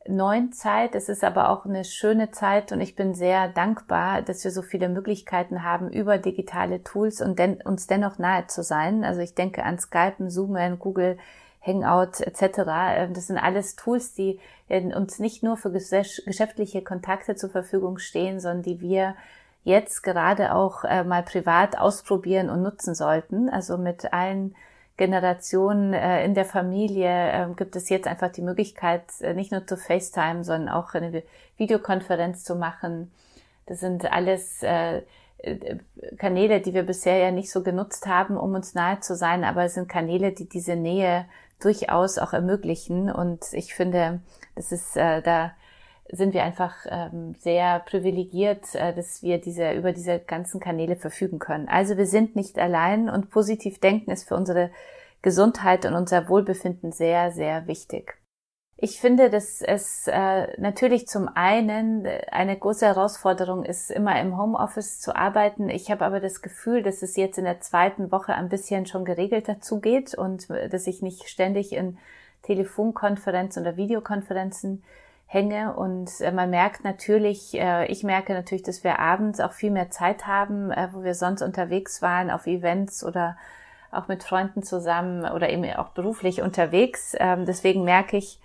neuen 0.08 0.52
Zeit. 0.52 0.96
Es 0.96 1.10
ist 1.10 1.24
aber 1.24 1.50
auch 1.50 1.66
eine 1.66 1.84
schöne 1.86 2.32
Zeit 2.32 2.72
und 2.72 2.82
ich 2.82 2.96
bin 2.96 3.14
sehr 3.14 3.48
dankbar, 3.48 4.22
dass 4.22 4.44
wir 4.44 4.52
so 4.52 4.62
viele 4.62 4.90
Möglichkeiten 4.90 5.64
haben, 5.64 5.90
über 5.90 6.18
digitale 6.18 6.84
Tools 6.84 7.22
und 7.22 7.40
den, 7.40 7.62
uns 7.62 7.88
dennoch 7.88 8.18
nahe 8.18 8.48
zu 8.48 8.64
sein. 8.64 9.04
Also 9.04 9.22
ich 9.22 9.36
denke 9.36 9.64
an 9.64 9.80
Skype, 9.80 10.30
Zoom, 10.30 10.58
Google 10.80 11.18
Hangout 11.66 12.22
etc. 12.22 12.42
Ähm, 12.96 13.14
das 13.14 13.28
sind 13.28 13.38
alles 13.38 13.76
Tools, 13.76 14.14
die 14.14 14.40
uns 14.70 15.20
nicht 15.20 15.44
nur 15.44 15.56
für 15.58 15.72
geschäftliche 15.72 16.82
Kontakte 16.82 17.36
zur 17.36 17.50
Verfügung 17.50 18.00
stehen, 18.00 18.40
sondern 18.40 18.64
die 18.64 18.82
wir 18.82 19.16
jetzt 19.64 20.02
gerade 20.02 20.54
auch 20.54 20.84
äh, 20.84 21.04
mal 21.04 21.24
privat 21.24 21.78
ausprobieren 21.78 22.50
und 22.50 22.62
nutzen 22.62 22.96
sollten. 22.96 23.50
Also 23.50 23.78
mit 23.78 24.12
allen 24.14 24.56
Generationen 24.98 25.94
äh, 25.94 26.24
in 26.24 26.36
der 26.36 26.46
Familie 26.46 27.10
ähm, 27.10 27.56
gibt 27.56 27.76
es 27.76 27.90
jetzt 27.90 28.08
einfach 28.08 28.32
die 28.32 28.42
Möglichkeit, 28.42 29.04
äh, 29.22 29.34
nicht 29.34 29.52
nur 29.52 29.66
zu 29.66 29.78
FaceTime, 29.78 30.44
sondern 30.44 30.70
auch 30.70 30.94
eine 30.94 31.24
Videokonferenz 31.58 32.44
zu 32.44 32.56
machen. 32.56 33.12
Das 33.66 33.80
sind 33.80 34.12
alles 34.12 34.60
Kanäle, 36.18 36.62
die 36.62 36.74
wir 36.74 36.84
bisher 36.84 37.18
ja 37.18 37.32
nicht 37.32 37.52
so 37.52 37.64
genutzt 37.64 38.08
haben, 38.08 38.38
um 38.38 38.56
uns 38.56 38.76
nahe 38.76 39.00
zu 39.00 39.16
sein, 39.16 39.44
aber 39.44 39.64
es 39.64 39.74
sind 39.74 39.88
Kanäle, 39.90 40.32
die 40.32 40.48
diese 40.48 40.76
Nähe 40.76 41.26
durchaus 41.64 42.18
auch 42.18 42.34
ermöglichen. 42.34 43.12
Und 43.12 43.46
ich 43.54 43.74
finde, 43.74 44.22
das 44.56 44.72
ist, 44.72 44.96
äh, 44.96 45.22
da 45.22 45.52
sind 46.16 46.34
wir 46.34 46.44
einfach 46.44 46.74
ähm, 46.90 47.36
sehr 47.40 47.80
privilegiert, 47.80 48.76
äh, 48.76 48.94
dass 48.94 49.24
wir 49.24 49.40
diese, 49.40 49.72
über 49.72 49.92
diese 49.92 50.20
ganzen 50.20 50.60
Kanäle 50.60 50.96
verfügen 50.96 51.40
können. 51.40 51.68
Also 51.68 51.98
wir 51.98 52.06
sind 52.06 52.36
nicht 52.36 52.60
allein 52.60 53.10
und 53.10 53.30
positiv 53.30 53.80
denken 53.80 54.12
ist 54.12 54.28
für 54.28 54.36
unsere 54.36 54.70
Gesundheit 55.22 55.86
und 55.86 55.94
unser 55.94 56.30
Wohlbefinden 56.30 56.92
sehr, 56.92 57.32
sehr 57.32 57.68
wichtig. 57.68 58.18
Ich 58.78 59.00
finde, 59.00 59.30
dass 59.30 59.62
es 59.62 60.08
äh, 60.08 60.60
natürlich 60.60 61.08
zum 61.08 61.30
einen 61.34 62.06
äh, 62.06 62.26
eine 62.32 62.58
große 62.58 62.86
Herausforderung 62.86 63.64
ist, 63.64 63.90
immer 63.90 64.20
im 64.20 64.38
Homeoffice 64.38 65.00
zu 65.00 65.16
arbeiten. 65.16 65.70
Ich 65.70 65.90
habe 65.90 66.04
aber 66.04 66.20
das 66.20 66.42
Gefühl, 66.42 66.84
dass 66.84 67.02
es 67.02 67.16
jetzt 67.16 67.38
in 67.38 67.46
der 67.46 67.62
zweiten 67.62 68.12
Woche 68.12 68.34
ein 68.34 68.50
bisschen 68.50 68.86
schon 68.86 69.06
geregelter 69.06 69.62
zugeht 69.62 70.16
und 70.16 70.50
äh, 70.50 70.68
dass 70.68 70.88
ich 70.88 71.02
nicht 71.02 71.30
ständig 71.30 71.72
in 71.72 71.98
Telefonkonferenzen 72.42 73.62
oder 73.62 73.78
Videokonferenzen 73.78 74.84
hänge. 75.34 75.74
Und 75.74 76.22
äh, 76.22 76.32
man 76.32 76.50
merkt 76.50 76.84
natürlich, 76.84 77.54
äh, 77.56 77.86
ich 77.88 78.04
merke 78.04 78.34
natürlich, 78.34 78.64
dass 78.64 78.84
wir 78.84 79.00
abends 79.00 79.40
auch 79.40 79.52
viel 79.52 79.72
mehr 79.72 79.90
Zeit 79.90 80.28
haben, 80.28 80.72
äh, 80.72 80.90
wo 80.92 81.04
wir 81.04 81.16
sonst 81.16 81.42
unterwegs 81.42 82.02
waren 82.02 82.30
auf 82.30 82.48
Events 82.48 83.04
oder 83.04 83.38
auch 83.92 84.08
mit 84.08 84.24
Freunden 84.24 84.64
zusammen 84.64 85.26
oder 85.26 85.50
eben 85.50 85.66
auch 85.74 85.90
beruflich 85.90 86.42
unterwegs. 86.42 87.16
Ähm, 87.20 87.46
deswegen 87.46 87.84
merke 87.84 88.18
ich, 88.18 88.40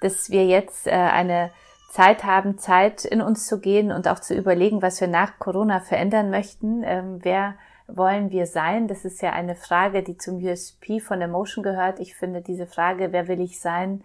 dass 0.00 0.30
wir 0.30 0.44
jetzt 0.44 0.86
eine 0.86 1.50
Zeit 1.88 2.24
haben, 2.24 2.58
Zeit 2.58 3.04
in 3.04 3.22
uns 3.22 3.46
zu 3.46 3.58
gehen 3.58 3.90
und 3.90 4.06
auch 4.06 4.18
zu 4.18 4.34
überlegen, 4.34 4.82
was 4.82 5.00
wir 5.00 5.08
nach 5.08 5.38
Corona 5.38 5.80
verändern 5.80 6.28
möchten. 6.28 6.82
Ähm, 6.84 7.20
wer 7.22 7.54
wollen 7.86 8.30
wir 8.30 8.46
sein? 8.46 8.86
Das 8.86 9.04
ist 9.04 9.22
ja 9.22 9.32
eine 9.32 9.54
Frage, 9.54 10.02
die 10.02 10.18
zum 10.18 10.44
USP 10.44 11.00
von 11.00 11.22
Emotion 11.22 11.62
gehört. 11.62 12.00
Ich 12.00 12.16
finde 12.16 12.42
diese 12.42 12.66
Frage, 12.66 13.12
wer 13.12 13.28
will 13.28 13.40
ich 13.40 13.60
sein, 13.60 14.04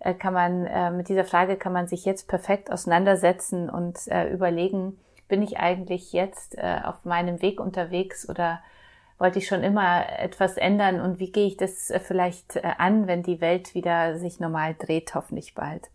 äh, 0.00 0.14
kann 0.14 0.34
man, 0.34 0.66
äh, 0.66 0.90
mit 0.90 1.08
dieser 1.08 1.24
Frage 1.24 1.56
kann 1.56 1.72
man 1.72 1.86
sich 1.86 2.04
jetzt 2.04 2.28
perfekt 2.28 2.72
auseinandersetzen 2.72 3.70
und 3.70 4.08
äh, 4.08 4.28
überlegen, 4.30 4.98
bin 5.28 5.42
ich 5.42 5.58
eigentlich 5.58 6.12
jetzt 6.12 6.58
äh, 6.58 6.80
auf 6.84 7.04
meinem 7.04 7.40
Weg 7.42 7.60
unterwegs 7.60 8.28
oder 8.28 8.60
wollte 9.18 9.38
ich 9.38 9.46
schon 9.46 9.62
immer 9.62 10.04
etwas 10.18 10.56
ändern 10.56 11.00
und 11.00 11.18
wie 11.20 11.30
gehe 11.30 11.46
ich 11.46 11.56
das 11.56 11.90
äh, 11.90 12.00
vielleicht 12.00 12.64
an, 12.64 13.06
wenn 13.06 13.22
die 13.22 13.40
Welt 13.40 13.74
wieder 13.74 14.18
sich 14.18 14.40
normal 14.40 14.74
dreht, 14.78 15.14
hoffentlich 15.14 15.54
bald. 15.54 15.90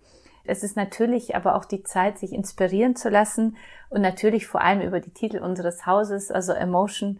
Es 0.47 0.63
ist 0.63 0.77
natürlich 0.77 1.35
aber 1.35 1.55
auch 1.55 1.65
die 1.65 1.83
Zeit, 1.83 2.19
sich 2.19 2.31
inspirieren 2.31 2.95
zu 2.95 3.09
lassen 3.09 3.57
und 3.89 4.01
natürlich 4.01 4.45
vor 4.47 4.61
allem 4.61 4.81
über 4.81 4.99
die 4.99 5.13
Titel 5.13 5.39
unseres 5.39 5.85
Hauses, 5.85 6.31
also 6.31 6.53
Emotion, 6.53 7.19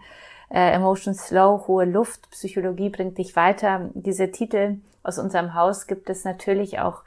äh, 0.50 0.72
Emotion 0.72 1.16
Slow, 1.16 1.68
hohe 1.68 1.86
Luft, 1.86 2.30
Psychologie 2.30 2.90
bringt 2.90 3.18
dich 3.18 3.36
weiter. 3.36 3.90
Diese 3.96 4.32
Titel 4.32 4.78
aus 5.06 5.20
unserem 5.20 5.54
Haus 5.54 5.88
gibt 5.88 6.10
es 6.10 6.26
natürlich 6.26 6.80
auch 6.80 7.04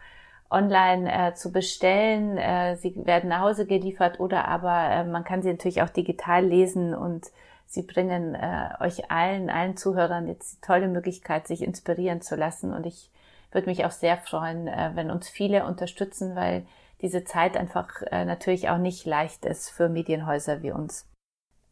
online 0.50 1.12
äh, 1.12 1.34
zu 1.34 1.52
bestellen. 1.52 2.38
Äh, 2.38 2.76
sie 2.76 2.94
werden 3.06 3.28
nach 3.28 3.40
Hause 3.40 3.66
geliefert 3.66 4.20
oder 4.20 4.48
aber 4.48 4.90
äh, 4.90 5.04
man 5.04 5.24
kann 5.24 5.42
sie 5.42 5.50
natürlich 5.50 5.82
auch 5.82 5.90
digital 5.90 6.44
lesen 6.44 6.94
und 6.94 7.30
Sie 7.70 7.82
bringen 7.82 8.34
äh, 8.34 8.70
euch 8.80 9.10
allen, 9.10 9.50
allen 9.50 9.76
Zuhörern 9.76 10.26
jetzt 10.26 10.56
die 10.56 10.66
tolle 10.66 10.88
Möglichkeit, 10.88 11.46
sich 11.46 11.60
inspirieren 11.60 12.22
zu 12.22 12.34
lassen. 12.34 12.72
Und 12.72 12.86
ich 12.86 13.10
würde 13.52 13.68
mich 13.68 13.84
auch 13.84 13.90
sehr 13.90 14.16
freuen, 14.16 14.68
äh, 14.68 14.92
wenn 14.94 15.10
uns 15.10 15.28
viele 15.28 15.66
unterstützen, 15.66 16.34
weil 16.34 16.66
diese 17.02 17.24
Zeit 17.24 17.58
einfach 17.58 17.90
äh, 18.10 18.24
natürlich 18.24 18.70
auch 18.70 18.78
nicht 18.78 19.04
leicht 19.04 19.44
ist 19.44 19.68
für 19.68 19.90
Medienhäuser 19.90 20.62
wie 20.62 20.70
uns. 20.70 21.06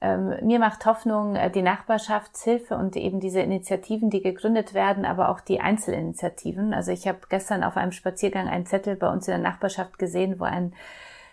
Ähm, 0.00 0.34
mir 0.42 0.58
macht 0.58 0.84
Hoffnung 0.84 1.36
äh, 1.36 1.50
die 1.50 1.62
Nachbarschaftshilfe 1.62 2.76
und 2.76 2.96
eben 2.96 3.18
diese 3.18 3.40
Initiativen, 3.40 4.10
die 4.10 4.20
gegründet 4.20 4.74
werden, 4.74 5.06
aber 5.06 5.30
auch 5.30 5.40
die 5.40 5.60
Einzelinitiativen. 5.60 6.74
Also 6.74 6.92
ich 6.92 7.08
habe 7.08 7.18
gestern 7.28 7.64
auf 7.64 7.76
einem 7.76 7.92
Spaziergang 7.92 8.48
einen 8.48 8.66
Zettel 8.66 8.96
bei 8.96 9.10
uns 9.10 9.26
in 9.26 9.32
der 9.32 9.50
Nachbarschaft 9.50 9.98
gesehen, 9.98 10.38
wo 10.38 10.44
ein 10.44 10.74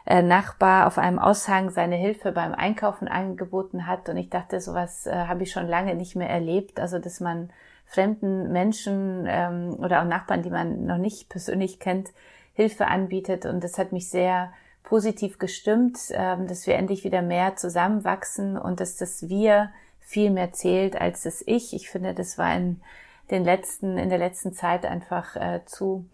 äh, 0.05 0.21
Nachbar 0.21 0.87
auf 0.87 0.97
einem 0.97 1.19
Aushang 1.19 1.69
seine 1.71 1.95
Hilfe 1.95 2.31
beim 2.31 2.53
Einkaufen 2.53 3.07
angeboten 3.07 3.85
hat. 3.85 4.07
Und 4.07 4.17
ich 4.17 4.29
dachte, 4.29 4.61
sowas 4.61 5.07
äh, 5.07 5.13
habe 5.13 5.43
ich 5.43 5.51
schon 5.51 5.67
lange 5.67 5.95
nicht 5.95 6.15
mehr 6.15 6.29
erlebt. 6.29 6.79
Also, 6.79 6.99
dass 6.99 7.19
man 7.19 7.49
fremden 7.85 8.51
Menschen 8.51 9.25
ähm, 9.27 9.75
oder 9.79 10.01
auch 10.01 10.05
Nachbarn, 10.05 10.41
die 10.41 10.49
man 10.49 10.85
noch 10.85 10.97
nicht 10.97 11.29
persönlich 11.29 11.79
kennt, 11.79 12.11
Hilfe 12.53 12.87
anbietet. 12.87 13.45
Und 13.45 13.63
das 13.63 13.77
hat 13.77 13.91
mich 13.91 14.09
sehr 14.09 14.53
positiv 14.83 15.39
gestimmt, 15.39 15.99
ähm, 16.11 16.47
dass 16.47 16.67
wir 16.67 16.75
endlich 16.75 17.03
wieder 17.03 17.21
mehr 17.21 17.55
zusammenwachsen 17.55 18.57
und 18.57 18.79
dass 18.79 18.97
das 18.97 19.29
Wir 19.29 19.71
viel 19.99 20.29
mehr 20.29 20.51
zählt 20.53 20.99
als 20.99 21.23
das 21.23 21.43
Ich. 21.45 21.73
Ich 21.73 21.89
finde, 21.89 22.13
das 22.13 22.37
war 22.37 22.55
in 22.55 22.81
den 23.31 23.43
letzten, 23.43 23.97
in 23.97 24.09
der 24.09 24.19
letzten 24.19 24.53
Zeit 24.53 24.85
einfach 24.85 25.35
äh, 25.35 25.61
zu 25.65 26.05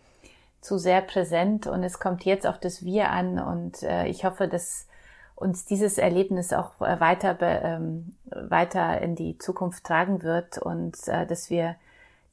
zu 0.62 0.78
sehr 0.78 1.02
präsent 1.02 1.68
und 1.68 1.84
es 1.84 2.00
kommt 2.00 2.26
jetzt 2.26 2.46
auf 2.46 2.60
das 2.60 2.84
Wir 2.84 3.12
an 3.12 3.40
und 3.40 3.84
äh, 3.84 4.08
ich 4.08 4.26
hoffe, 4.26 4.48
dass 4.48 4.88
uns 5.36 5.66
dieses 5.66 5.98
Erlebnis 5.98 6.52
auch 6.52 6.82
äh, 6.82 7.00
weiter, 7.00 7.38
ähm, 7.42 8.16
weiter 8.26 9.02
in 9.02 9.16
die 9.16 9.38
Zukunft 9.38 9.86
tragen 9.86 10.22
wird 10.22 10.58
und 10.58 11.08
äh, 11.08 11.26
dass 11.26 11.50
wir 11.50 11.76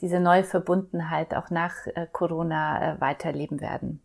diese 0.01 0.21
neue 0.21 0.45
Verbundenheit 0.45 1.35
auch 1.35 1.49
nach 1.49 1.73
Corona 2.13 2.97
weiterleben 3.01 3.63
werden. 3.63 4.03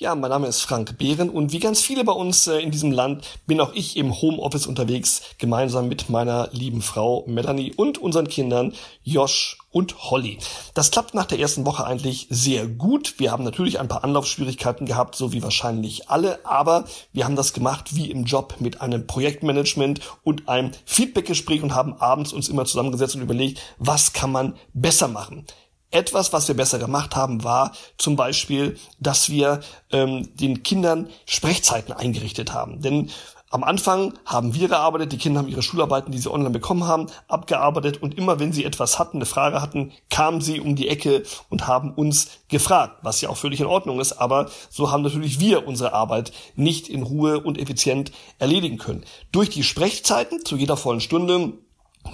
Ja, 0.00 0.14
mein 0.14 0.30
Name 0.30 0.46
ist 0.46 0.60
Frank 0.60 0.96
Behren 0.96 1.28
und 1.28 1.50
wie 1.50 1.58
ganz 1.58 1.80
viele 1.80 2.04
bei 2.04 2.12
uns 2.12 2.46
äh, 2.46 2.60
in 2.60 2.70
diesem 2.70 2.92
Land 2.92 3.26
bin 3.48 3.60
auch 3.60 3.72
ich 3.72 3.96
im 3.96 4.14
Homeoffice 4.22 4.68
unterwegs, 4.68 5.22
gemeinsam 5.38 5.88
mit 5.88 6.08
meiner 6.08 6.50
lieben 6.52 6.82
Frau 6.82 7.24
Melanie 7.26 7.72
und 7.74 7.98
unseren 7.98 8.28
Kindern 8.28 8.74
Josh 9.02 9.58
und 9.72 9.98
Holly. 10.08 10.38
Das 10.72 10.92
klappt 10.92 11.14
nach 11.14 11.26
der 11.26 11.40
ersten 11.40 11.66
Woche 11.66 11.84
eigentlich 11.84 12.28
sehr 12.30 12.68
gut. 12.68 13.14
Wir 13.18 13.32
haben 13.32 13.42
natürlich 13.42 13.80
ein 13.80 13.88
paar 13.88 14.04
Anlaufschwierigkeiten 14.04 14.86
gehabt, 14.86 15.16
so 15.16 15.32
wie 15.32 15.42
wahrscheinlich 15.42 16.08
alle, 16.08 16.46
aber 16.46 16.84
wir 17.12 17.24
haben 17.24 17.34
das 17.34 17.52
gemacht 17.52 17.96
wie 17.96 18.08
im 18.08 18.22
Job 18.22 18.54
mit 18.60 18.80
einem 18.80 19.04
Projektmanagement 19.08 20.00
und 20.22 20.48
einem 20.48 20.70
Feedbackgespräch 20.84 21.64
und 21.64 21.74
haben 21.74 21.94
abends 21.94 22.32
uns 22.32 22.48
immer 22.48 22.66
zusammengesetzt 22.66 23.16
und 23.16 23.22
überlegt, 23.22 23.60
was 23.78 24.12
kann 24.12 24.30
man 24.30 24.54
besser 24.72 25.08
machen. 25.08 25.44
Etwas, 25.90 26.32
was 26.32 26.48
wir 26.48 26.56
besser 26.56 26.78
gemacht 26.78 27.16
haben, 27.16 27.44
war 27.44 27.72
zum 27.96 28.16
Beispiel, 28.16 28.78
dass 29.00 29.30
wir 29.30 29.60
ähm, 29.90 30.28
den 30.36 30.62
Kindern 30.62 31.08
Sprechzeiten 31.26 31.92
eingerichtet 31.92 32.52
haben. 32.52 32.82
Denn 32.82 33.10
am 33.50 33.64
Anfang 33.64 34.12
haben 34.26 34.54
wir 34.54 34.68
gearbeitet, 34.68 35.12
die 35.12 35.16
Kinder 35.16 35.40
haben 35.40 35.48
ihre 35.48 35.62
Schularbeiten, 35.62 36.12
die 36.12 36.18
sie 36.18 36.30
online 36.30 36.50
bekommen 36.50 36.86
haben, 36.86 37.06
abgearbeitet 37.28 38.02
und 38.02 38.18
immer 38.18 38.38
wenn 38.38 38.52
sie 38.52 38.66
etwas 38.66 38.98
hatten, 38.98 39.16
eine 39.16 39.24
Frage 39.24 39.62
hatten, 39.62 39.92
kamen 40.10 40.42
sie 40.42 40.60
um 40.60 40.76
die 40.76 40.88
Ecke 40.88 41.22
und 41.48 41.66
haben 41.66 41.94
uns 41.94 42.28
gefragt, 42.48 42.98
was 43.00 43.22
ja 43.22 43.30
auch 43.30 43.38
völlig 43.38 43.60
in 43.60 43.66
Ordnung 43.66 44.00
ist, 44.00 44.12
aber 44.12 44.50
so 44.68 44.90
haben 44.90 45.02
natürlich 45.02 45.40
wir 45.40 45.66
unsere 45.66 45.94
Arbeit 45.94 46.32
nicht 46.56 46.90
in 46.90 47.02
Ruhe 47.02 47.40
und 47.40 47.58
effizient 47.58 48.12
erledigen 48.38 48.76
können. 48.76 49.04
Durch 49.32 49.48
die 49.48 49.62
Sprechzeiten 49.62 50.44
zu 50.44 50.56
jeder 50.56 50.76
vollen 50.76 51.00
Stunde 51.00 51.54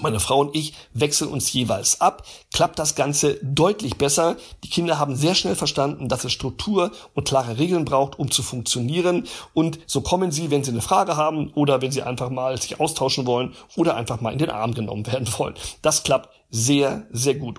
meine 0.01 0.20
Frau 0.20 0.40
und 0.40 0.55
ich 0.55 0.74
wechseln 0.92 1.30
uns 1.30 1.53
jeweils 1.53 2.01
ab, 2.01 2.26
klappt 2.53 2.78
das 2.78 2.95
Ganze 2.95 3.38
deutlich 3.42 3.97
besser. 3.97 4.36
Die 4.62 4.70
Kinder 4.70 4.99
haben 4.99 5.16
sehr 5.16 5.34
schnell 5.34 5.57
verstanden, 5.57 6.09
dass 6.09 6.24
es 6.24 6.32
Struktur 6.32 6.92
und 7.14 7.26
klare 7.26 7.59
Regeln 7.59 7.84
braucht, 7.84 8.18
um 8.18 8.30
zu 8.30 8.42
funktionieren. 8.42 9.26
Und 9.53 9.78
so 9.86 10.01
kommen 10.01 10.32
sie, 10.32 10.51
wenn 10.51 10.64
sie 10.64 10.70
eine 10.70 10.82
Frage 10.82 11.16
haben 11.16 11.51
oder 11.55 11.82
wenn 11.82 11.92
sie 11.92 12.03
einfach 12.03 12.30
mal 12.30 12.61
sich 12.61 12.80
austauschen 12.80 13.26
wollen 13.26 13.55
oder 13.76 13.97
einfach 13.97 14.20
mal 14.20 14.32
in 14.32 14.38
den 14.38 14.51
Arm 14.51 14.74
genommen 14.74 15.07
werden 15.12 15.28
wollen. 15.38 15.55
Das 15.82 16.03
klappt 16.03 16.30
sehr, 16.51 17.07
sehr 17.11 17.34
gut. 17.34 17.59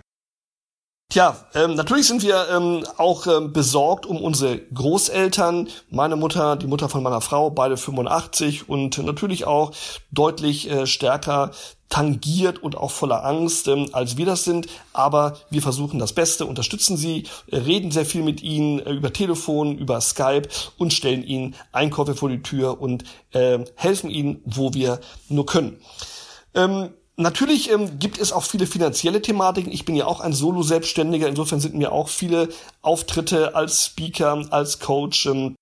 Tja, 1.16 1.38
ähm, 1.53 1.76
natürlich 1.76 2.07
sind 2.07 2.24
wir 2.24 2.49
ähm, 2.51 2.86
auch 2.97 3.26
ähm, 3.26 3.53
besorgt 3.53 4.05
um 4.05 4.22
unsere 4.22 4.57
Großeltern. 4.57 5.70
Meine 5.89 6.18
Mutter, 6.18 6.57
die 6.57 6.68
Mutter 6.68 6.89
von 6.89 7.03
meiner 7.03 7.22
Frau, 7.22 7.49
beide 7.49 7.78
85 7.78 8.68
und 8.68 8.97
natürlich 8.97 9.47
auch 9.47 9.72
deutlich 10.11 10.70
äh, 10.70 10.86
stärker 10.86 11.51
tangiert 11.88 12.61
und 12.61 12.76
auch 12.76 12.91
voller 12.91 13.24
Angst, 13.24 13.70
ähm, 13.70 13.88
als 13.93 14.18
wir 14.18 14.26
das 14.26 14.43
sind. 14.43 14.68
Aber 14.91 15.38
wir 15.49 15.61
versuchen 15.61 15.99
das 15.99 16.11
Beste, 16.11 16.45
unterstützen 16.45 16.97
sie, 16.97 17.24
äh, 17.49 17.59
reden 17.59 17.91
sehr 17.91 18.05
viel 18.05 18.22
mit 18.22 18.43
ihnen 18.43 18.80
äh, 18.80 18.91
über 18.91 19.13
Telefon, 19.13 19.78
über 19.78 20.01
Skype 20.01 20.49
und 20.78 20.91
stellen 20.91 21.24
ihnen 21.24 21.55
Einkäufe 21.72 22.16
vor 22.16 22.28
die 22.28 22.41
Tür 22.41 22.82
und 22.82 23.05
äh, 23.32 23.59
helfen 23.76 24.09
ihnen, 24.09 24.41
wo 24.43 24.74
wir 24.74 24.99
nur 25.30 25.45
können. 25.45 25.80
Ähm, 26.53 26.89
Natürlich 27.18 27.72
ähm, 27.72 27.97
gibt 27.97 28.20
es 28.20 28.34
auch 28.34 28.43
viele 28.43 28.68
finanzielle 28.68 29.22
Thematiken. 29.22 29.72
Ich 29.72 29.86
bin 29.86 29.95
ja 29.95 30.05
auch 30.05 30.20
ein 30.20 30.34
Solo-Selbstständiger. 30.34 31.28
Insofern 31.28 31.61
sind 31.61 31.76
mir 31.76 31.91
auch 31.91 32.09
viele 32.09 32.49
Auftritte 32.82 33.55
als 33.55 33.86
Speaker, 33.86 34.45
als 34.49 34.80
Coach 34.80 35.26
ähm, 35.28 35.55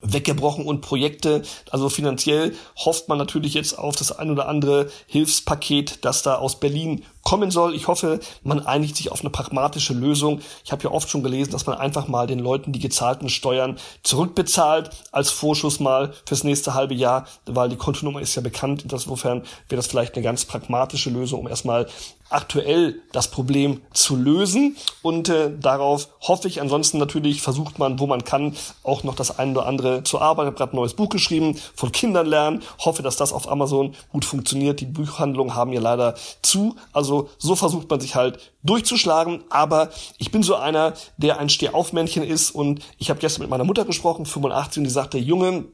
weggebrochen 0.00 0.66
und 0.66 0.82
Projekte. 0.82 1.42
Also 1.70 1.88
finanziell 1.88 2.54
hofft 2.76 3.08
man 3.08 3.18
natürlich 3.18 3.54
jetzt 3.54 3.78
auf 3.78 3.96
das 3.96 4.12
ein 4.12 4.30
oder 4.30 4.48
andere 4.48 4.90
Hilfspaket, 5.06 6.04
das 6.04 6.22
da 6.22 6.36
aus 6.36 6.60
Berlin 6.60 7.04
kommen 7.28 7.50
soll. 7.50 7.74
Ich 7.74 7.88
hoffe, 7.88 8.20
man 8.42 8.64
einigt 8.64 8.96
sich 8.96 9.12
auf 9.12 9.20
eine 9.20 9.28
pragmatische 9.28 9.92
Lösung. 9.92 10.40
Ich 10.64 10.72
habe 10.72 10.84
ja 10.84 10.90
oft 10.90 11.10
schon 11.10 11.22
gelesen, 11.22 11.50
dass 11.50 11.66
man 11.66 11.76
einfach 11.76 12.08
mal 12.08 12.26
den 12.26 12.38
Leuten 12.38 12.72
die 12.72 12.78
gezahlten 12.78 13.28
Steuern 13.28 13.76
zurückbezahlt 14.02 14.88
als 15.12 15.30
Vorschuss 15.30 15.78
mal 15.78 16.14
fürs 16.24 16.42
nächste 16.42 16.72
halbe 16.72 16.94
Jahr, 16.94 17.26
weil 17.44 17.68
die 17.68 17.76
Kontonummer 17.76 18.22
ist 18.22 18.34
ja 18.34 18.40
bekannt. 18.40 18.82
Insofern 18.82 19.42
wäre 19.68 19.76
das 19.76 19.88
vielleicht 19.88 20.14
eine 20.14 20.24
ganz 20.24 20.46
pragmatische 20.46 21.10
Lösung, 21.10 21.40
um 21.40 21.48
erstmal 21.48 21.86
aktuell 22.30 23.00
das 23.12 23.30
Problem 23.30 23.80
zu 23.92 24.16
lösen. 24.16 24.76
Und 25.02 25.28
äh, 25.28 25.50
darauf 25.58 26.08
hoffe 26.20 26.48
ich. 26.48 26.60
Ansonsten 26.60 26.98
natürlich 26.98 27.42
versucht 27.42 27.78
man, 27.78 27.98
wo 27.98 28.06
man 28.06 28.24
kann, 28.24 28.54
auch 28.82 29.02
noch 29.02 29.14
das 29.14 29.38
eine 29.38 29.52
oder 29.52 29.66
andere 29.66 30.02
zu 30.02 30.20
arbeiten. 30.20 30.48
Ich 30.48 30.52
habe 30.52 30.58
gerade 30.58 30.72
ein 30.72 30.80
neues 30.80 30.94
Buch 30.94 31.08
geschrieben, 31.08 31.58
von 31.74 31.92
Kindern 31.92 32.26
lernen. 32.26 32.62
Hoffe, 32.78 33.02
dass 33.02 33.16
das 33.16 33.32
auf 33.32 33.50
Amazon 33.50 33.94
gut 34.10 34.24
funktioniert. 34.24 34.80
Die 34.80 34.86
Buchhandlungen 34.86 35.54
haben 35.54 35.72
ja 35.72 35.80
leider 35.80 36.14
zu. 36.42 36.76
Also 36.92 37.17
so, 37.38 37.56
versucht 37.56 37.90
man 37.90 38.00
sich 38.00 38.14
halt 38.14 38.52
durchzuschlagen. 38.62 39.44
Aber 39.50 39.90
ich 40.18 40.30
bin 40.30 40.42
so 40.42 40.54
einer, 40.54 40.94
der 41.16 41.38
ein 41.38 41.48
Stehaufmännchen 41.48 42.22
ist 42.22 42.52
und 42.52 42.80
ich 42.98 43.10
habe 43.10 43.20
gestern 43.20 43.42
mit 43.42 43.50
meiner 43.50 43.64
Mutter 43.64 43.84
gesprochen, 43.84 44.26
85, 44.26 44.78
und 44.78 44.84
die 44.84 44.90
sagte, 44.90 45.18
Junge, 45.18 45.66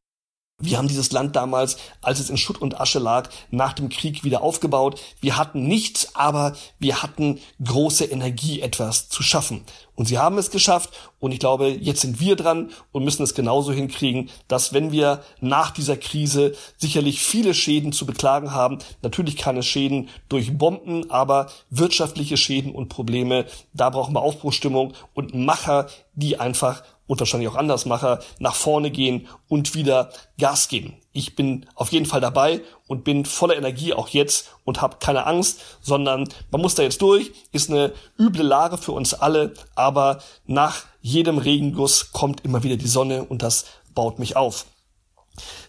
wir 0.60 0.78
haben 0.78 0.86
dieses 0.86 1.10
Land 1.10 1.34
damals, 1.34 1.76
als 2.00 2.20
es 2.20 2.30
in 2.30 2.36
Schutt 2.36 2.62
und 2.62 2.80
Asche 2.80 3.00
lag, 3.00 3.28
nach 3.50 3.72
dem 3.72 3.88
Krieg 3.88 4.22
wieder 4.22 4.42
aufgebaut. 4.42 5.00
Wir 5.20 5.36
hatten 5.36 5.66
nichts, 5.66 6.14
aber 6.14 6.54
wir 6.78 7.02
hatten 7.02 7.40
große 7.62 8.04
Energie, 8.04 8.60
etwas 8.60 9.08
zu 9.08 9.24
schaffen. 9.24 9.64
Und 9.96 10.06
sie 10.06 10.18
haben 10.18 10.38
es 10.38 10.50
geschafft. 10.50 10.90
Und 11.18 11.32
ich 11.32 11.40
glaube, 11.40 11.68
jetzt 11.68 12.02
sind 12.02 12.20
wir 12.20 12.36
dran 12.36 12.70
und 12.92 13.04
müssen 13.04 13.22
es 13.24 13.34
genauso 13.34 13.72
hinkriegen, 13.72 14.30
dass 14.46 14.72
wenn 14.72 14.92
wir 14.92 15.22
nach 15.40 15.72
dieser 15.72 15.96
Krise 15.96 16.54
sicherlich 16.76 17.20
viele 17.20 17.52
Schäden 17.52 17.92
zu 17.92 18.06
beklagen 18.06 18.52
haben, 18.52 18.78
natürlich 19.02 19.36
keine 19.36 19.62
Schäden 19.62 20.08
durch 20.28 20.56
Bomben, 20.56 21.10
aber 21.10 21.50
wirtschaftliche 21.70 22.36
Schäden 22.36 22.72
und 22.72 22.88
Probleme, 22.88 23.46
da 23.72 23.90
brauchen 23.90 24.14
wir 24.14 24.22
Aufbruchstimmung 24.22 24.94
und 25.14 25.34
Macher, 25.34 25.88
die 26.14 26.38
einfach 26.38 26.82
und 27.06 27.20
wahrscheinlich 27.20 27.48
auch 27.48 27.56
Andersmacher 27.56 28.20
nach 28.38 28.54
vorne 28.54 28.90
gehen 28.90 29.28
und 29.48 29.74
wieder 29.74 30.10
Gas 30.38 30.68
geben. 30.68 30.96
Ich 31.12 31.36
bin 31.36 31.66
auf 31.74 31.92
jeden 31.92 32.06
Fall 32.06 32.20
dabei 32.20 32.60
und 32.88 33.04
bin 33.04 33.24
voller 33.24 33.56
Energie 33.56 33.92
auch 33.92 34.08
jetzt 34.08 34.50
und 34.64 34.80
habe 34.80 34.96
keine 34.98 35.26
Angst, 35.26 35.60
sondern 35.80 36.28
man 36.50 36.60
muss 36.60 36.74
da 36.74 36.82
jetzt 36.82 37.02
durch, 37.02 37.32
ist 37.52 37.70
eine 37.70 37.92
üble 38.18 38.42
Lage 38.42 38.78
für 38.78 38.92
uns 38.92 39.14
alle, 39.14 39.54
aber 39.74 40.22
nach 40.46 40.84
jedem 41.00 41.38
Regenguss 41.38 42.12
kommt 42.12 42.44
immer 42.44 42.62
wieder 42.62 42.76
die 42.76 42.88
Sonne 42.88 43.24
und 43.24 43.42
das 43.42 43.66
baut 43.94 44.18
mich 44.18 44.36
auf. 44.36 44.66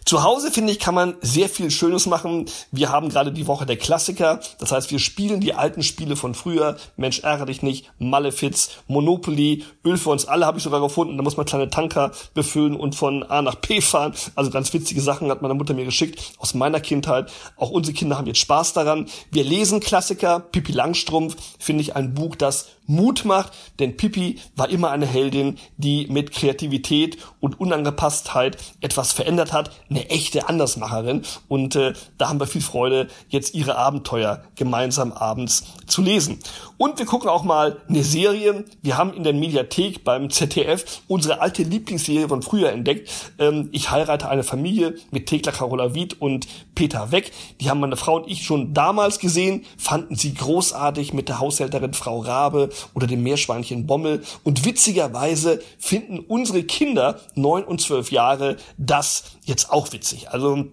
Zu 0.06 0.22
Hause, 0.22 0.52
finde 0.52 0.72
ich, 0.72 0.78
kann 0.78 0.94
man 0.94 1.16
sehr 1.20 1.48
viel 1.48 1.68
Schönes 1.68 2.06
machen. 2.06 2.46
Wir 2.70 2.90
haben 2.90 3.08
gerade 3.08 3.32
die 3.32 3.48
Woche 3.48 3.66
der 3.66 3.76
Klassiker. 3.76 4.38
Das 4.60 4.70
heißt, 4.70 4.92
wir 4.92 5.00
spielen 5.00 5.40
die 5.40 5.52
alten 5.52 5.82
Spiele 5.82 6.14
von 6.14 6.36
früher. 6.36 6.76
Mensch, 6.96 7.18
ärgere 7.24 7.46
dich 7.46 7.60
nicht. 7.60 7.90
Malefiz, 7.98 8.70
Monopoly, 8.86 9.64
Öl 9.84 9.98
für 9.98 10.10
uns 10.10 10.24
alle 10.24 10.46
habe 10.46 10.58
ich 10.58 10.64
sogar 10.64 10.80
gefunden. 10.80 11.16
Da 11.16 11.24
muss 11.24 11.36
man 11.36 11.44
kleine 11.44 11.70
Tanker 11.70 12.12
befüllen 12.34 12.76
und 12.76 12.94
von 12.94 13.24
A 13.24 13.42
nach 13.42 13.60
P 13.60 13.80
fahren. 13.80 14.14
Also 14.36 14.52
ganz 14.52 14.72
witzige 14.72 15.00
Sachen 15.00 15.28
hat 15.28 15.42
meine 15.42 15.54
Mutter 15.54 15.74
mir 15.74 15.84
geschickt 15.84 16.34
aus 16.38 16.54
meiner 16.54 16.78
Kindheit. 16.78 17.32
Auch 17.56 17.70
unsere 17.70 17.92
Kinder 17.92 18.16
haben 18.16 18.28
jetzt 18.28 18.38
Spaß 18.38 18.74
daran. 18.74 19.08
Wir 19.32 19.42
lesen 19.42 19.80
Klassiker. 19.80 20.38
Pippi 20.38 20.70
Langstrumpf 20.70 21.34
finde 21.58 21.82
ich 21.82 21.96
ein 21.96 22.14
Buch, 22.14 22.36
das 22.36 22.66
Mut 22.86 23.24
macht, 23.24 23.52
denn 23.78 23.96
Pippi 23.96 24.38
war 24.54 24.70
immer 24.70 24.90
eine 24.90 25.06
Heldin, 25.06 25.58
die 25.76 26.06
mit 26.06 26.30
Kreativität 26.32 27.18
und 27.40 27.60
Unangepasstheit 27.60 28.58
etwas 28.80 29.12
verändert 29.12 29.52
hat, 29.52 29.70
eine 29.96 30.10
echte 30.10 30.48
Andersmacherin 30.48 31.22
und 31.48 31.74
äh, 31.74 31.94
da 32.18 32.28
haben 32.28 32.38
wir 32.38 32.46
viel 32.46 32.60
Freude, 32.60 33.08
jetzt 33.28 33.54
ihre 33.54 33.76
Abenteuer 33.76 34.42
gemeinsam 34.54 35.12
abends 35.12 35.64
zu 35.86 36.02
lesen. 36.02 36.38
Und 36.78 36.98
wir 36.98 37.06
gucken 37.06 37.28
auch 37.28 37.42
mal 37.42 37.78
eine 37.88 38.02
Serie. 38.02 38.64
Wir 38.82 38.98
haben 38.98 39.14
in 39.14 39.24
der 39.24 39.32
Mediathek 39.32 40.04
beim 40.04 40.28
ZDF 40.30 41.02
unsere 41.08 41.40
alte 41.40 41.62
Lieblingsserie 41.62 42.28
von 42.28 42.42
früher 42.42 42.70
entdeckt. 42.70 43.10
Ähm, 43.38 43.70
ich 43.72 43.90
heirate 43.90 44.28
eine 44.28 44.42
Familie 44.42 44.94
mit 45.10 45.26
Thekla 45.26 45.52
Carola 45.52 45.94
Wied 45.94 46.20
und 46.20 46.46
Peter 46.74 47.12
Weck. 47.12 47.32
Die 47.60 47.70
haben 47.70 47.80
meine 47.80 47.96
Frau 47.96 48.16
und 48.16 48.30
ich 48.30 48.44
schon 48.44 48.74
damals 48.74 49.18
gesehen, 49.18 49.64
fanden 49.78 50.16
sie 50.16 50.34
großartig 50.34 51.14
mit 51.14 51.28
der 51.28 51.40
Haushälterin 51.40 51.94
Frau 51.94 52.20
Rabe 52.20 52.68
oder 52.94 53.06
dem 53.06 53.22
Meerschweinchen 53.22 53.86
Bommel. 53.86 54.22
Und 54.44 54.64
witzigerweise 54.66 55.60
finden 55.78 56.18
unsere 56.18 56.62
Kinder, 56.62 57.20
neun 57.34 57.64
und 57.64 57.80
zwölf 57.80 58.12
Jahre, 58.12 58.56
das 58.76 59.24
jetzt 59.44 59.70
auch 59.70 59.92
witzig. 59.92 60.30
Also 60.30 60.66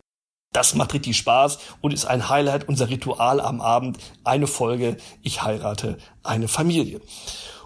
das 0.54 0.76
macht 0.76 0.93
richtig 0.93 1.18
Spaß 1.18 1.58
und 1.82 1.93
ist 1.93 2.06
ein 2.06 2.30
Highlight, 2.30 2.70
unser 2.70 2.89
Ritual 2.89 3.41
am 3.41 3.60
Abend. 3.60 3.97
Eine 4.24 4.47
Folge, 4.47 4.97
ich 5.22 5.43
heirate 5.43 5.97
eine 6.24 6.47
Familie. 6.47 7.01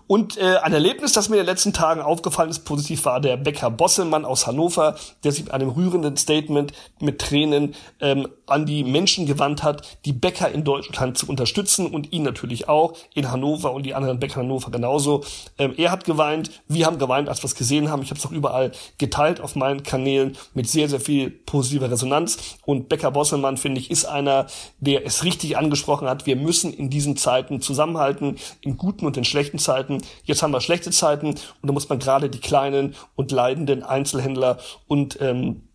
Und 0.07 0.37
äh, 0.37 0.57
ein 0.57 0.73
Erlebnis, 0.73 1.11
das 1.11 1.27
mir 1.27 1.35
in 1.35 1.41
den 1.41 1.47
letzten 1.47 1.73
Tagen 1.73 2.01
aufgefallen 2.01 2.49
ist, 2.49 2.59
positiv 2.59 3.03
war 3.05 3.19
der 3.19 3.35
Bäcker 3.35 3.69
Bosselmann 3.69 4.25
aus 4.25 4.47
Hannover, 4.47 4.95
der 5.23 5.33
sich 5.33 5.43
mit 5.43 5.53
einem 5.53 5.69
rührenden 5.69 6.15
Statement 6.15 6.71
mit 6.99 7.19
Tränen 7.19 7.75
ähm, 7.99 8.27
an 8.45 8.65
die 8.65 8.83
Menschen 8.85 9.25
gewandt 9.25 9.63
hat, 9.63 9.99
die 10.05 10.13
Bäcker 10.13 10.49
in 10.49 10.63
Deutschland 10.63 11.17
zu 11.17 11.27
unterstützen 11.27 11.87
und 11.87 12.13
ihn 12.13 12.23
natürlich 12.23 12.69
auch 12.69 12.93
in 13.13 13.29
Hannover 13.29 13.73
und 13.73 13.85
die 13.85 13.93
anderen 13.93 14.19
Bäcker 14.19 14.41
in 14.41 14.47
Hannover 14.47 14.71
genauso. 14.71 15.23
Ähm, 15.57 15.73
er 15.77 15.91
hat 15.91 16.05
geweint, 16.05 16.51
wir 16.67 16.85
haben 16.85 16.97
geweint, 16.97 17.27
als 17.27 17.43
wir 17.43 17.47
es 17.47 17.55
gesehen 17.55 17.89
haben. 17.89 18.01
Ich 18.01 18.09
habe 18.09 18.19
es 18.19 18.25
auch 18.25 18.31
überall 18.31 18.71
geteilt 18.97 19.41
auf 19.41 19.55
meinen 19.55 19.83
Kanälen 19.83 20.37
mit 20.53 20.69
sehr, 20.69 20.87
sehr 20.87 21.01
viel 21.01 21.29
positiver 21.29 21.91
Resonanz. 21.91 22.57
Und 22.65 22.87
Bäcker 22.87 23.11
Bosselmann, 23.11 23.57
finde 23.57 23.81
ich, 23.81 23.91
ist 23.91 24.05
einer, 24.05 24.47
der 24.79 25.05
es 25.05 25.25
richtig 25.25 25.57
angesprochen 25.57 26.07
hat. 26.07 26.25
Wir 26.25 26.37
müssen 26.37 26.73
in 26.73 26.89
diesen 26.89 27.17
Zeiten 27.17 27.59
zusammenhalten, 27.59 28.37
in 28.61 28.77
guten 28.77 29.05
und 29.05 29.17
in 29.17 29.25
schlechten 29.25 29.59
Zeiten. 29.59 29.96
Jetzt 30.23 30.43
haben 30.43 30.51
wir 30.51 30.61
schlechte 30.61 30.91
Zeiten 30.91 31.27
und 31.27 31.39
da 31.63 31.71
muss 31.73 31.89
man 31.89 31.99
gerade 31.99 32.29
die 32.29 32.39
kleinen 32.39 32.95
und 33.15 33.31
leidenden 33.31 33.83
Einzelhändler 33.83 34.59
und 34.87 35.19
ähm, 35.21 35.67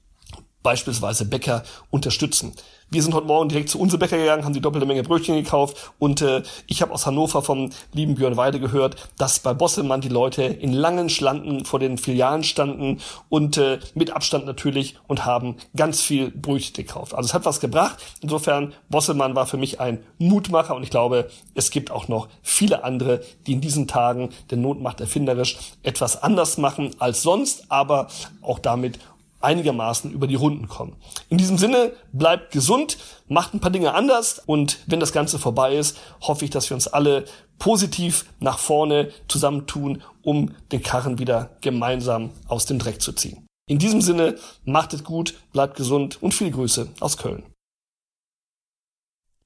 beispielsweise 0.62 1.24
Bäcker 1.24 1.64
unterstützen. 1.90 2.52
Wir 2.92 3.02
sind 3.02 3.14
heute 3.14 3.26
Morgen 3.26 3.48
direkt 3.48 3.70
zu 3.70 3.80
unserem 3.80 4.00
Bäcker 4.00 4.18
gegangen, 4.18 4.44
haben 4.44 4.52
die 4.52 4.60
doppelte 4.60 4.84
Menge 4.84 5.02
Brötchen 5.02 5.34
gekauft 5.34 5.94
und 5.98 6.20
äh, 6.20 6.42
ich 6.66 6.82
habe 6.82 6.92
aus 6.92 7.06
Hannover 7.06 7.40
vom 7.40 7.70
lieben 7.94 8.16
Björn 8.16 8.36
Weide 8.36 8.60
gehört, 8.60 9.08
dass 9.16 9.38
bei 9.38 9.54
Bosselmann 9.54 10.02
die 10.02 10.10
Leute 10.10 10.42
in 10.42 10.74
langen 10.74 11.08
Schlangen 11.08 11.64
vor 11.64 11.78
den 11.78 11.96
Filialen 11.96 12.44
standen 12.44 13.00
und 13.30 13.56
äh, 13.56 13.78
mit 13.94 14.10
Abstand 14.10 14.44
natürlich 14.44 14.98
und 15.06 15.24
haben 15.24 15.56
ganz 15.74 16.02
viel 16.02 16.30
Brötchen 16.30 16.74
gekauft. 16.74 17.14
Also 17.14 17.28
es 17.28 17.32
hat 17.32 17.46
was 17.46 17.60
gebracht. 17.60 17.96
Insofern, 18.20 18.74
Bosselmann 18.90 19.34
war 19.34 19.46
für 19.46 19.56
mich 19.56 19.80
ein 19.80 20.04
Mutmacher 20.18 20.76
und 20.76 20.82
ich 20.82 20.90
glaube, 20.90 21.30
es 21.54 21.70
gibt 21.70 21.90
auch 21.90 22.08
noch 22.08 22.28
viele 22.42 22.84
andere, 22.84 23.22
die 23.46 23.54
in 23.54 23.62
diesen 23.62 23.88
Tagen, 23.88 24.28
der 24.50 24.58
Not 24.58 24.82
macht 24.82 25.00
erfinderisch, 25.00 25.56
etwas 25.82 26.22
anders 26.22 26.58
machen 26.58 26.90
als 26.98 27.22
sonst, 27.22 27.64
aber 27.70 28.08
auch 28.42 28.58
damit 28.58 28.98
einigermaßen 29.44 30.12
über 30.12 30.26
die 30.26 30.34
Runden 30.34 30.68
kommen. 30.68 30.96
In 31.28 31.38
diesem 31.38 31.58
Sinne, 31.58 31.92
bleibt 32.12 32.52
gesund, 32.52 32.98
macht 33.28 33.54
ein 33.54 33.60
paar 33.60 33.70
Dinge 33.70 33.94
anders 33.94 34.38
und 34.38 34.80
wenn 34.86 35.00
das 35.00 35.12
Ganze 35.12 35.38
vorbei 35.38 35.76
ist, 35.76 35.98
hoffe 36.20 36.44
ich, 36.44 36.50
dass 36.50 36.68
wir 36.70 36.74
uns 36.74 36.88
alle 36.88 37.24
positiv 37.58 38.26
nach 38.40 38.58
vorne 38.58 39.10
zusammentun, 39.28 40.02
um 40.22 40.54
den 40.72 40.82
Karren 40.82 41.18
wieder 41.18 41.56
gemeinsam 41.60 42.30
aus 42.48 42.66
dem 42.66 42.78
Dreck 42.78 43.00
zu 43.00 43.12
ziehen. 43.12 43.46
In 43.68 43.78
diesem 43.78 44.00
Sinne, 44.00 44.36
macht 44.64 44.92
es 44.92 45.04
gut, 45.04 45.38
bleibt 45.52 45.76
gesund 45.76 46.22
und 46.22 46.34
viele 46.34 46.50
Grüße 46.50 46.88
aus 47.00 47.16
Köln. 47.16 47.44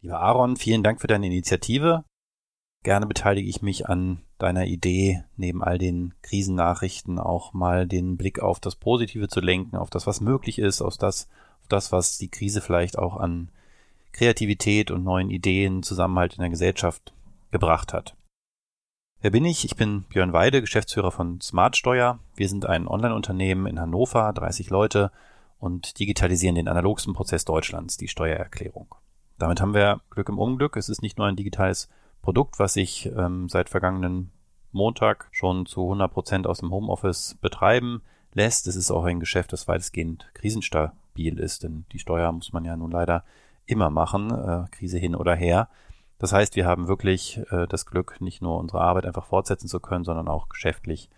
Lieber 0.01 0.21
Aaron, 0.21 0.57
vielen 0.57 0.83
Dank 0.83 1.01
für 1.01 1.07
deine 1.07 1.27
Initiative. 1.27 2.05
Gerne 2.87 3.07
beteilige 3.07 3.49
ich 3.49 3.63
mich 3.63 3.89
an 3.89 4.21
deiner 4.39 4.67
Idee, 4.67 5.25
neben 5.37 5.61
all 5.61 5.77
den 5.77 6.15
Krisennachrichten 6.23 7.19
auch 7.19 7.53
mal 7.53 7.89
den 7.89 8.17
Blick 8.17 8.39
auf 8.39 8.61
das 8.61 8.77
Positive 8.77 9.27
zu 9.27 9.41
lenken, 9.41 9.75
auf 9.75 9.91
das, 9.91 10.07
was 10.07 10.21
möglich 10.21 10.61
ist, 10.61 10.81
auf 10.81 10.97
das, 10.97 11.29
auf 11.63 11.67
das, 11.69 11.91
was 11.91 12.17
die 12.17 12.29
Krise 12.29 12.61
vielleicht 12.61 12.97
auch 12.97 13.17
an 13.17 13.51
Kreativität 14.13 14.93
und 14.93 15.03
neuen 15.03 15.31
Ideen, 15.31 15.83
Zusammenhalt 15.83 16.35
in 16.35 16.43
der 16.43 16.51
Gesellschaft 16.51 17.13
gebracht 17.51 17.93
hat. 17.93 18.15
Wer 19.21 19.33
bin 19.33 19.45
ich? 19.45 19.65
Ich 19.65 19.75
bin 19.75 20.05
Björn 20.05 20.33
Weide, 20.33 20.61
Geschäftsführer 20.61 21.11
von 21.11 21.41
Smartsteuer. 21.41 22.21
Wir 22.37 22.49
sind 22.49 22.67
ein 22.67 22.87
Online-Unternehmen 22.87 23.67
in 23.67 23.81
Hannover, 23.81 24.33
30 24.33 24.71
Leute 24.71 25.11
und 25.59 25.99
digitalisieren 25.99 26.55
den 26.55 26.69
analogsten 26.69 27.15
Prozess 27.15 27.45
Deutschlands, 27.45 27.97
die 27.97 28.07
Steuererklärung. 28.07 28.95
Damit 29.41 29.61
haben 29.61 29.75
wir 29.75 30.03
Glück 30.11 30.29
im 30.29 30.39
Unglück. 30.39 30.77
Es 30.77 30.89
ist 30.89 31.03
nicht 31.03 31.19
nur 31.19 31.27
ein 31.27 31.35
digitales 31.35 31.89
Produkt, 32.23 32.59
was 32.59 32.77
ich 32.77 33.07
ähm, 33.07 33.49
seit 33.49 33.69
vergangenen 33.69 34.33
Montag 34.73 35.29
schon 35.33 35.67
zu 35.67 35.83
100 35.83 36.13
Prozent 36.13 36.47
aus 36.47 36.59
dem 36.59 36.71
Homeoffice 36.71 37.37
betreiben 37.41 38.03
lässt. 38.33 38.67
Es 38.67 38.77
ist 38.77 38.91
auch 38.91 39.05
ein 39.05 39.21
Geschäft, 39.21 39.53
das 39.53 39.69
weitestgehend 39.69 40.29
krisenstabil 40.35 41.39
ist, 41.39 41.63
denn 41.63 41.87
die 41.93 41.99
Steuer 41.99 42.31
muss 42.33 42.53
man 42.53 42.65
ja 42.65 42.77
nun 42.77 42.91
leider 42.91 43.25
immer 43.65 43.91
machen, 43.91 44.31
äh, 44.31 44.65
Krise 44.71 44.99
hin 44.99 45.15
oder 45.17 45.35
her. 45.35 45.69
Das 46.19 46.33
heißt, 46.33 46.57
wir 46.57 46.67
haben 46.67 46.89
wirklich 46.89 47.41
äh, 47.51 47.67
das 47.67 47.87
Glück, 47.87 48.21
nicht 48.21 48.43
nur 48.43 48.59
unsere 48.59 48.81
Arbeit 48.81 49.07
einfach 49.07 49.27
fortsetzen 49.27 49.69
zu 49.69 49.81
können, 49.81 50.05
sondern 50.05 50.29
auch 50.29 50.49
geschäftlich 50.49 51.11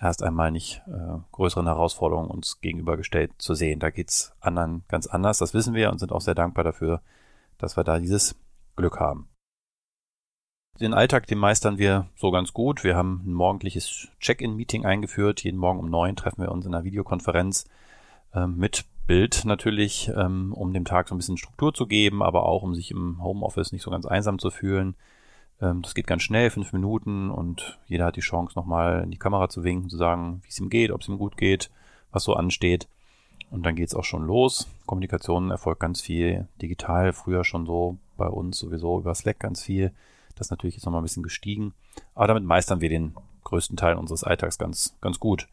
erst 0.00 0.22
einmal 0.22 0.50
nicht 0.50 0.82
äh, 0.86 1.18
größeren 1.32 1.66
Herausforderungen 1.66 2.30
uns 2.30 2.60
gegenübergestellt 2.60 3.32
zu 3.38 3.54
sehen. 3.54 3.80
Da 3.80 3.90
geht's 3.90 4.34
anderen 4.40 4.84
ganz 4.88 5.06
anders, 5.06 5.38
das 5.38 5.54
wissen 5.54 5.74
wir 5.74 5.90
und 5.90 5.98
sind 5.98 6.12
auch 6.12 6.20
sehr 6.20 6.34
dankbar 6.34 6.64
dafür, 6.64 7.00
dass 7.58 7.76
wir 7.76 7.84
da 7.84 7.98
dieses 7.98 8.36
Glück 8.76 9.00
haben. 9.00 9.28
Den 10.80 10.92
Alltag, 10.92 11.28
den 11.28 11.38
meistern 11.38 11.78
wir 11.78 12.08
so 12.16 12.32
ganz 12.32 12.52
gut. 12.52 12.82
Wir 12.82 12.96
haben 12.96 13.22
ein 13.24 13.32
morgendliches 13.32 14.08
Check-in-Meeting 14.18 14.84
eingeführt. 14.84 15.44
Jeden 15.44 15.56
Morgen 15.56 15.78
um 15.78 15.88
neun 15.88 16.16
treffen 16.16 16.42
wir 16.42 16.50
uns 16.50 16.66
in 16.66 16.74
einer 16.74 16.82
Videokonferenz 16.82 17.66
äh, 18.34 18.48
mit 18.48 18.84
Bild 19.06 19.44
natürlich, 19.44 20.10
ähm, 20.16 20.52
um 20.52 20.72
dem 20.72 20.84
Tag 20.84 21.08
so 21.08 21.14
ein 21.14 21.18
bisschen 21.18 21.36
Struktur 21.36 21.72
zu 21.72 21.86
geben, 21.86 22.24
aber 22.24 22.44
auch 22.46 22.64
um 22.64 22.74
sich 22.74 22.90
im 22.90 23.22
Homeoffice 23.22 23.70
nicht 23.70 23.82
so 23.82 23.90
ganz 23.92 24.04
einsam 24.04 24.40
zu 24.40 24.50
fühlen. 24.50 24.96
Ähm, 25.60 25.80
das 25.82 25.94
geht 25.94 26.08
ganz 26.08 26.22
schnell, 26.22 26.50
fünf 26.50 26.72
Minuten 26.72 27.30
und 27.30 27.78
jeder 27.86 28.06
hat 28.06 28.16
die 28.16 28.20
Chance, 28.20 28.54
nochmal 28.56 29.04
in 29.04 29.12
die 29.12 29.18
Kamera 29.18 29.48
zu 29.48 29.62
winken, 29.62 29.88
zu 29.88 29.96
sagen, 29.96 30.40
wie 30.42 30.48
es 30.48 30.58
ihm 30.58 30.70
geht, 30.70 30.90
ob 30.90 31.02
es 31.02 31.08
ihm 31.08 31.18
gut 31.18 31.36
geht, 31.36 31.70
was 32.10 32.24
so 32.24 32.34
ansteht. 32.34 32.88
Und 33.52 33.64
dann 33.64 33.76
geht's 33.76 33.94
auch 33.94 34.02
schon 34.02 34.26
los. 34.26 34.66
Kommunikation 34.86 35.52
erfolgt 35.52 35.78
ganz 35.78 36.00
viel 36.00 36.48
digital, 36.60 37.12
früher 37.12 37.44
schon 37.44 37.64
so 37.64 37.98
bei 38.16 38.26
uns 38.26 38.58
sowieso 38.58 38.98
über 38.98 39.14
Slack 39.14 39.38
ganz 39.38 39.62
viel. 39.62 39.92
Das 40.34 40.48
ist 40.48 40.50
natürlich 40.50 40.76
jetzt 40.76 40.84
nochmal 40.84 41.00
ein 41.00 41.04
bisschen 41.04 41.22
gestiegen. 41.22 41.74
Aber 42.14 42.26
damit 42.26 42.44
meistern 42.44 42.80
wir 42.80 42.88
den 42.88 43.14
größten 43.44 43.76
Teil 43.76 43.96
unseres 43.96 44.24
Alltags 44.24 44.58
ganz, 44.58 44.96
ganz 45.00 45.20
gut. 45.20 45.48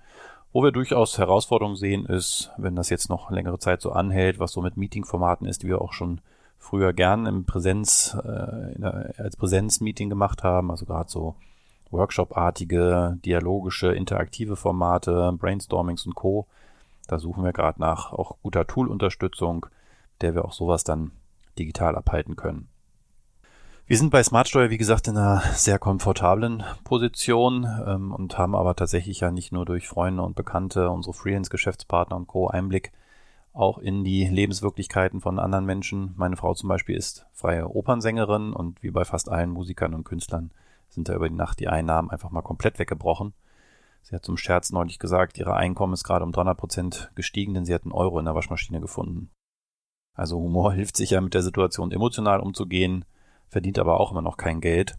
Wo 0.54 0.64
wir 0.64 0.72
durchaus 0.72 1.18
Herausforderungen 1.18 1.78
sehen, 1.78 2.06
ist, 2.06 2.52
wenn 2.58 2.76
das 2.76 2.90
jetzt 2.90 3.10
noch 3.10 3.32
längere 3.32 3.60
Zeit 3.60 3.82
so 3.82 3.92
anhält, 3.92 4.40
was 4.40 4.52
so 4.52 4.62
mit 4.62 4.76
Meeting-Formaten 4.76 5.48
ist, 5.48 5.64
die 5.64 5.68
wir 5.68 5.82
auch 5.82 5.94
schon 5.94 6.20
früher 6.58 6.94
gern 6.94 7.26
im 7.26 7.46
Präsenz, 7.46 8.18
äh, 8.24 8.84
als 9.18 9.38
Präsenzmeeting 9.38 10.10
gemacht 10.10 10.44
haben, 10.44 10.70
also 10.70 10.86
gerade 10.86 11.10
so 11.10 11.36
Workshop-artige, 11.90 13.18
dialogische, 13.24 13.94
interaktive 13.94 14.56
Formate, 14.56 15.34
Brainstormings 15.38 16.06
und 16.06 16.16
Co. 16.16 16.48
Da 17.08 17.18
suchen 17.20 17.44
wir 17.44 17.54
gerade 17.54 17.80
nach 17.80 18.14
auch 18.14 18.38
guter 18.42 18.68
Tool-Unterstützung, 18.68 19.66
der 20.22 20.36
wir 20.36 20.46
auch 20.46 20.54
sowas 20.54 20.84
dann 20.84 21.12
digital 21.58 21.96
abhalten 21.96 22.36
können. 22.36 22.70
Wir 23.92 23.98
sind 23.98 24.10
bei 24.10 24.24
Smartsteuer, 24.24 24.70
wie 24.70 24.78
gesagt, 24.78 25.10
in 25.10 25.18
einer 25.18 25.42
sehr 25.54 25.78
komfortablen 25.78 26.64
Position 26.86 27.68
ähm, 27.86 28.14
und 28.14 28.38
haben 28.38 28.56
aber 28.56 28.74
tatsächlich 28.74 29.20
ja 29.20 29.32
nicht 29.32 29.52
nur 29.52 29.66
durch 29.66 29.90
Freunde 29.90 30.24
und 30.24 30.34
Bekannte, 30.34 30.90
unsere 30.90 31.14
Freelance-Geschäftspartner 31.14 32.16
und 32.16 32.26
Co. 32.26 32.48
Einblick 32.48 32.94
auch 33.52 33.80
in 33.80 34.06
die 34.06 34.26
Lebenswirklichkeiten 34.26 35.20
von 35.20 35.40
anderen 35.40 35.66
Menschen. 35.66 36.14
Meine 36.16 36.38
Frau 36.38 36.54
zum 36.54 36.70
Beispiel 36.70 36.96
ist 36.96 37.26
freie 37.34 37.68
Opernsängerin 37.68 38.54
und 38.54 38.82
wie 38.82 38.92
bei 38.92 39.04
fast 39.04 39.28
allen 39.28 39.50
Musikern 39.50 39.94
und 39.94 40.06
Künstlern 40.06 40.52
sind 40.88 41.10
da 41.10 41.14
über 41.14 41.28
die 41.28 41.36
Nacht 41.36 41.60
die 41.60 41.68
Einnahmen 41.68 42.12
einfach 42.12 42.32
mal 42.32 42.44
komplett 42.44 42.80
weggebrochen. 42.80 43.34
Sie 44.04 44.16
hat 44.16 44.24
zum 44.24 44.38
Scherz 44.38 44.72
neulich 44.72 45.00
gesagt, 45.00 45.38
ihre 45.38 45.56
Einkommen 45.56 45.92
ist 45.92 46.06
gerade 46.06 46.24
um 46.24 46.32
300 46.32 46.58
Prozent 46.58 47.12
gestiegen, 47.16 47.54
denn 47.54 47.66
sie 47.66 47.74
hat 47.74 47.84
einen 47.84 47.92
Euro 47.92 48.20
in 48.20 48.26
der 48.26 48.36
Waschmaschine 48.36 48.80
gefunden. 48.80 49.32
Also 50.14 50.38
Humor 50.38 50.72
hilft 50.76 50.96
sich 50.96 51.10
ja 51.10 51.20
mit 51.20 51.34
der 51.34 51.44
Situation 51.44 51.92
emotional 51.92 52.40
umzugehen 52.40 53.04
verdient 53.52 53.78
aber 53.78 54.00
auch 54.00 54.12
immer 54.12 54.22
noch 54.22 54.38
kein 54.38 54.62
Geld. 54.62 54.98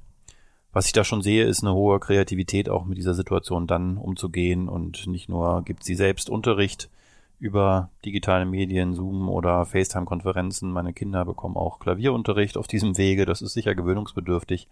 Was 0.73 0.87
ich 0.87 0.93
da 0.93 1.05
schon 1.05 1.23
sehe, 1.23 1.45
ist 1.45 1.63
eine 1.63 1.75
hohe 1.75 1.99
Kreativität, 2.01 2.69
auch 2.69 2.85
mit 2.85 2.97
dieser 2.97 3.15
Situation 3.15 3.67
dann 3.67 3.97
umzugehen 3.97 4.69
und 4.69 5.07
nicht 5.07 5.29
nur 5.29 5.63
gibt 5.63 5.85
sie 5.85 5.95
selbst 5.95 6.31
Unterricht 6.31 6.91
über 7.39 7.91
digitale 8.05 8.45
Medien, 8.45 8.95
Zoom 8.95 9.29
oder 9.29 9.67
FaceTime-Konferenzen. 9.67 10.71
Meine 10.71 10.93
Kinder 10.93 11.25
bekommen 11.25 11.57
auch 11.57 11.81
Klavierunterricht 11.81 12.57
auf 12.57 12.69
diesem 12.69 12.97
Wege. 12.97 13.27
Das 13.27 13.43
ist 13.43 13.53
sicher 13.53 13.75
gewöhnungsbedürftig, 13.75 14.69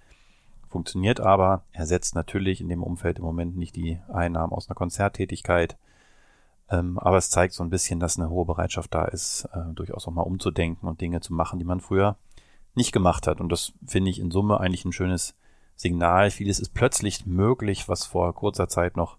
funktioniert 0.68 1.20
aber, 1.20 1.64
ersetzt 1.72 2.14
natürlich 2.14 2.61
in 2.61 2.68
dem 2.68 2.83
Umfeld 2.83 3.18
im 3.18 3.24
Moment 3.24 3.57
nicht 3.57 3.76
die 3.76 3.99
Einnahmen 4.12 4.53
aus 4.53 4.68
einer 4.68 4.76
Konzerttätigkeit. 4.76 5.76
Ähm, 6.70 6.99
aber 6.99 7.16
es 7.16 7.28
zeigt 7.28 7.55
so 7.55 7.64
ein 7.64 7.70
bisschen, 7.70 7.99
dass 7.99 8.18
eine 8.18 8.31
hohe 8.31 8.45
Bereitschaft 8.45 8.95
da 8.95 9.05
ist, 9.05 9.49
äh, 9.53 9.74
durchaus 9.74 10.07
auch 10.07 10.12
mal 10.12 10.22
umzudenken 10.22 10.89
und 10.89 11.01
Dinge 11.01 11.20
zu 11.20 11.35
machen, 11.35 11.59
die 11.59 11.64
man 11.64 11.81
früher 11.81 12.16
nicht 12.75 12.93
gemacht 12.93 13.27
hat. 13.27 13.41
Und 13.41 13.51
das 13.51 13.73
finde 13.87 14.11
ich 14.11 14.18
in 14.18 14.31
Summe 14.31 14.61
eigentlich 14.61 14.85
ein 14.85 14.93
schönes 14.93 15.35
Signal. 15.77 16.31
Vieles 16.31 16.61
ist 16.61 16.75
plötzlich 16.75 17.27
möglich, 17.27 17.89
was 17.89 18.07
vor 18.07 18.35
kurzer 18.35 18.68
Zeit 18.68 18.97
noch 18.97 19.18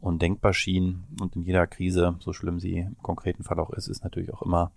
undenkbar 0.00 0.52
schien. 0.52 1.04
Und 1.20 1.36
in 1.36 1.42
jeder 1.42 1.66
Krise, 1.66 2.16
so 2.20 2.32
schlimm 2.32 2.60
sie 2.60 2.78
im 2.78 2.98
konkreten 3.02 3.44
Fall 3.44 3.58
auch 3.60 3.70
ist, 3.70 3.88
ist 3.88 4.04
natürlich 4.04 4.32
auch 4.32 4.42
immer 4.42 4.72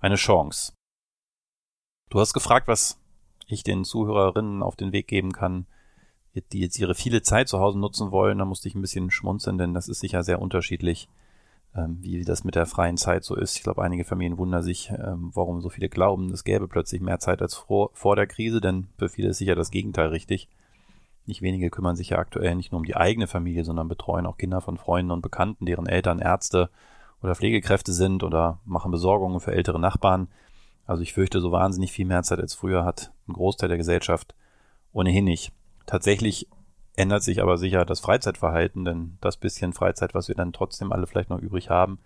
eine 0.00 0.16
Chance. 0.16 0.72
Du 2.08 2.20
hast 2.20 2.32
gefragt, 2.32 2.68
was 2.68 2.98
ich 3.46 3.62
den 3.62 3.84
Zuhörerinnen 3.84 4.62
auf 4.62 4.76
den 4.76 4.92
Weg 4.92 5.08
geben 5.08 5.32
kann, 5.32 5.66
die 6.52 6.60
jetzt 6.60 6.78
ihre 6.78 6.94
viele 6.94 7.22
Zeit 7.22 7.48
zu 7.48 7.58
Hause 7.58 7.78
nutzen 7.78 8.10
wollen. 8.10 8.38
Da 8.38 8.44
musste 8.44 8.68
ich 8.68 8.74
ein 8.74 8.80
bisschen 8.80 9.10
schmunzeln, 9.10 9.58
denn 9.58 9.74
das 9.74 9.88
ist 9.88 10.00
sicher 10.00 10.22
sehr 10.22 10.40
unterschiedlich 10.40 11.08
wie 11.74 12.24
das 12.24 12.44
mit 12.44 12.54
der 12.54 12.66
freien 12.66 12.96
Zeit 12.96 13.24
so 13.24 13.36
ist. 13.36 13.56
Ich 13.56 13.62
glaube, 13.62 13.82
einige 13.82 14.04
Familien 14.04 14.38
wundern 14.38 14.62
sich, 14.62 14.90
ähm, 14.90 15.30
warum 15.34 15.60
so 15.60 15.68
viele 15.68 15.88
glauben, 15.88 16.32
es 16.32 16.44
gäbe 16.44 16.66
plötzlich 16.66 17.00
mehr 17.00 17.18
Zeit 17.20 17.40
als 17.40 17.54
vor, 17.54 17.90
vor 17.92 18.16
der 18.16 18.26
Krise, 18.26 18.60
denn 18.60 18.88
für 18.96 19.08
viele 19.08 19.28
ist 19.28 19.38
sicher 19.38 19.54
das 19.54 19.70
Gegenteil 19.70 20.08
richtig. 20.08 20.48
Nicht 21.26 21.42
wenige 21.42 21.70
kümmern 21.70 21.94
sich 21.94 22.10
ja 22.10 22.18
aktuell 22.18 22.54
nicht 22.54 22.72
nur 22.72 22.80
um 22.80 22.86
die 22.86 22.96
eigene 22.96 23.26
Familie, 23.26 23.64
sondern 23.64 23.86
betreuen 23.86 24.26
auch 24.26 24.38
Kinder 24.38 24.60
von 24.60 24.78
Freunden 24.78 25.10
und 25.10 25.20
Bekannten, 25.20 25.66
deren 25.66 25.86
Eltern 25.86 26.20
Ärzte 26.20 26.70
oder 27.22 27.34
Pflegekräfte 27.34 27.92
sind 27.92 28.22
oder 28.22 28.60
machen 28.64 28.90
Besorgungen 28.90 29.40
für 29.40 29.52
ältere 29.52 29.78
Nachbarn. 29.78 30.28
Also 30.86 31.02
ich 31.02 31.12
fürchte, 31.12 31.40
so 31.40 31.52
wahnsinnig 31.52 31.92
viel 31.92 32.06
mehr 32.06 32.22
Zeit 32.22 32.40
als 32.40 32.54
früher 32.54 32.84
hat 32.84 33.12
ein 33.28 33.34
Großteil 33.34 33.68
der 33.68 33.78
Gesellschaft 33.78 34.34
ohnehin 34.92 35.24
nicht. 35.24 35.52
Tatsächlich 35.84 36.48
ändert 36.98 37.22
sich 37.22 37.40
aber 37.40 37.58
sicher 37.58 37.84
das 37.84 38.00
Freizeitverhalten, 38.00 38.84
denn 38.84 39.18
das 39.20 39.36
bisschen 39.36 39.72
Freizeit, 39.72 40.14
was 40.14 40.26
wir 40.26 40.34
dann 40.34 40.52
trotzdem 40.52 40.92
alle 40.92 41.06
vielleicht 41.06 41.30
noch 41.30 41.38
übrig 41.38 41.70
haben, 41.70 42.00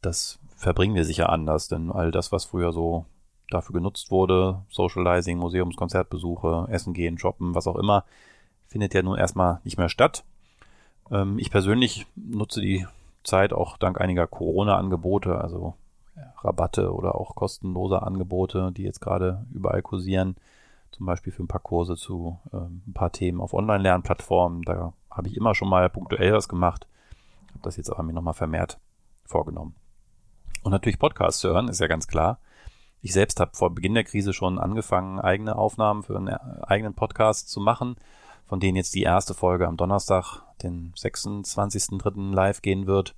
das 0.00 0.38
verbringen 0.56 0.94
wir 0.94 1.04
sicher 1.04 1.28
anders, 1.28 1.68
denn 1.68 1.92
all 1.92 2.10
das, 2.10 2.32
was 2.32 2.46
früher 2.46 2.72
so 2.72 3.04
dafür 3.50 3.74
genutzt 3.74 4.10
wurde, 4.10 4.62
Socializing, 4.70 5.38
Museumskonzertbesuche, 5.38 6.66
Essen 6.70 6.94
gehen, 6.94 7.18
shoppen, 7.18 7.54
was 7.54 7.66
auch 7.66 7.76
immer, 7.76 8.04
findet 8.66 8.94
ja 8.94 9.02
nun 9.02 9.18
erstmal 9.18 9.60
nicht 9.64 9.76
mehr 9.76 9.88
statt. 9.90 10.24
Ähm, 11.10 11.38
ich 11.38 11.50
persönlich 11.50 12.06
nutze 12.16 12.62
die 12.62 12.86
Zeit 13.24 13.52
auch 13.52 13.76
dank 13.76 14.00
einiger 14.00 14.26
Corona-Angebote, 14.26 15.38
also 15.38 15.74
Rabatte 16.38 16.92
oder 16.94 17.16
auch 17.16 17.34
kostenlose 17.34 18.02
Angebote, 18.02 18.72
die 18.72 18.82
jetzt 18.82 19.00
gerade 19.00 19.44
überall 19.52 19.82
kursieren. 19.82 20.36
Zum 20.90 21.06
Beispiel 21.06 21.32
für 21.32 21.42
ein 21.42 21.48
paar 21.48 21.60
Kurse 21.60 21.96
zu 21.96 22.38
äh, 22.52 22.56
ein 22.56 22.92
paar 22.94 23.12
Themen 23.12 23.40
auf 23.40 23.54
Online-Lernplattformen. 23.54 24.62
Da 24.62 24.92
habe 25.10 25.28
ich 25.28 25.36
immer 25.36 25.54
schon 25.54 25.68
mal 25.68 25.88
punktuell 25.88 26.32
was 26.32 26.48
gemacht. 26.48 26.86
Habe 27.50 27.62
das 27.62 27.76
jetzt 27.76 27.90
aber 27.90 28.02
mir 28.02 28.12
nochmal 28.12 28.34
vermehrt 28.34 28.78
vorgenommen. 29.24 29.74
Und 30.62 30.72
natürlich 30.72 30.98
Podcasts 30.98 31.42
hören, 31.44 31.68
ist 31.68 31.80
ja 31.80 31.86
ganz 31.86 32.06
klar. 32.06 32.40
Ich 33.00 33.12
selbst 33.12 33.38
habe 33.38 33.52
vor 33.54 33.74
Beginn 33.74 33.94
der 33.94 34.04
Krise 34.04 34.32
schon 34.32 34.58
angefangen, 34.58 35.20
eigene 35.20 35.56
Aufnahmen 35.56 36.02
für 36.02 36.16
einen 36.16 36.28
eigenen 36.28 36.94
Podcast 36.94 37.48
zu 37.48 37.60
machen, 37.60 37.96
von 38.44 38.58
denen 38.58 38.76
jetzt 38.76 38.94
die 38.94 39.02
erste 39.02 39.34
Folge 39.34 39.68
am 39.68 39.76
Donnerstag, 39.76 40.42
den 40.62 40.92
26.03. 40.94 42.34
live 42.34 42.60
gehen 42.60 42.86
wird. 42.86 43.14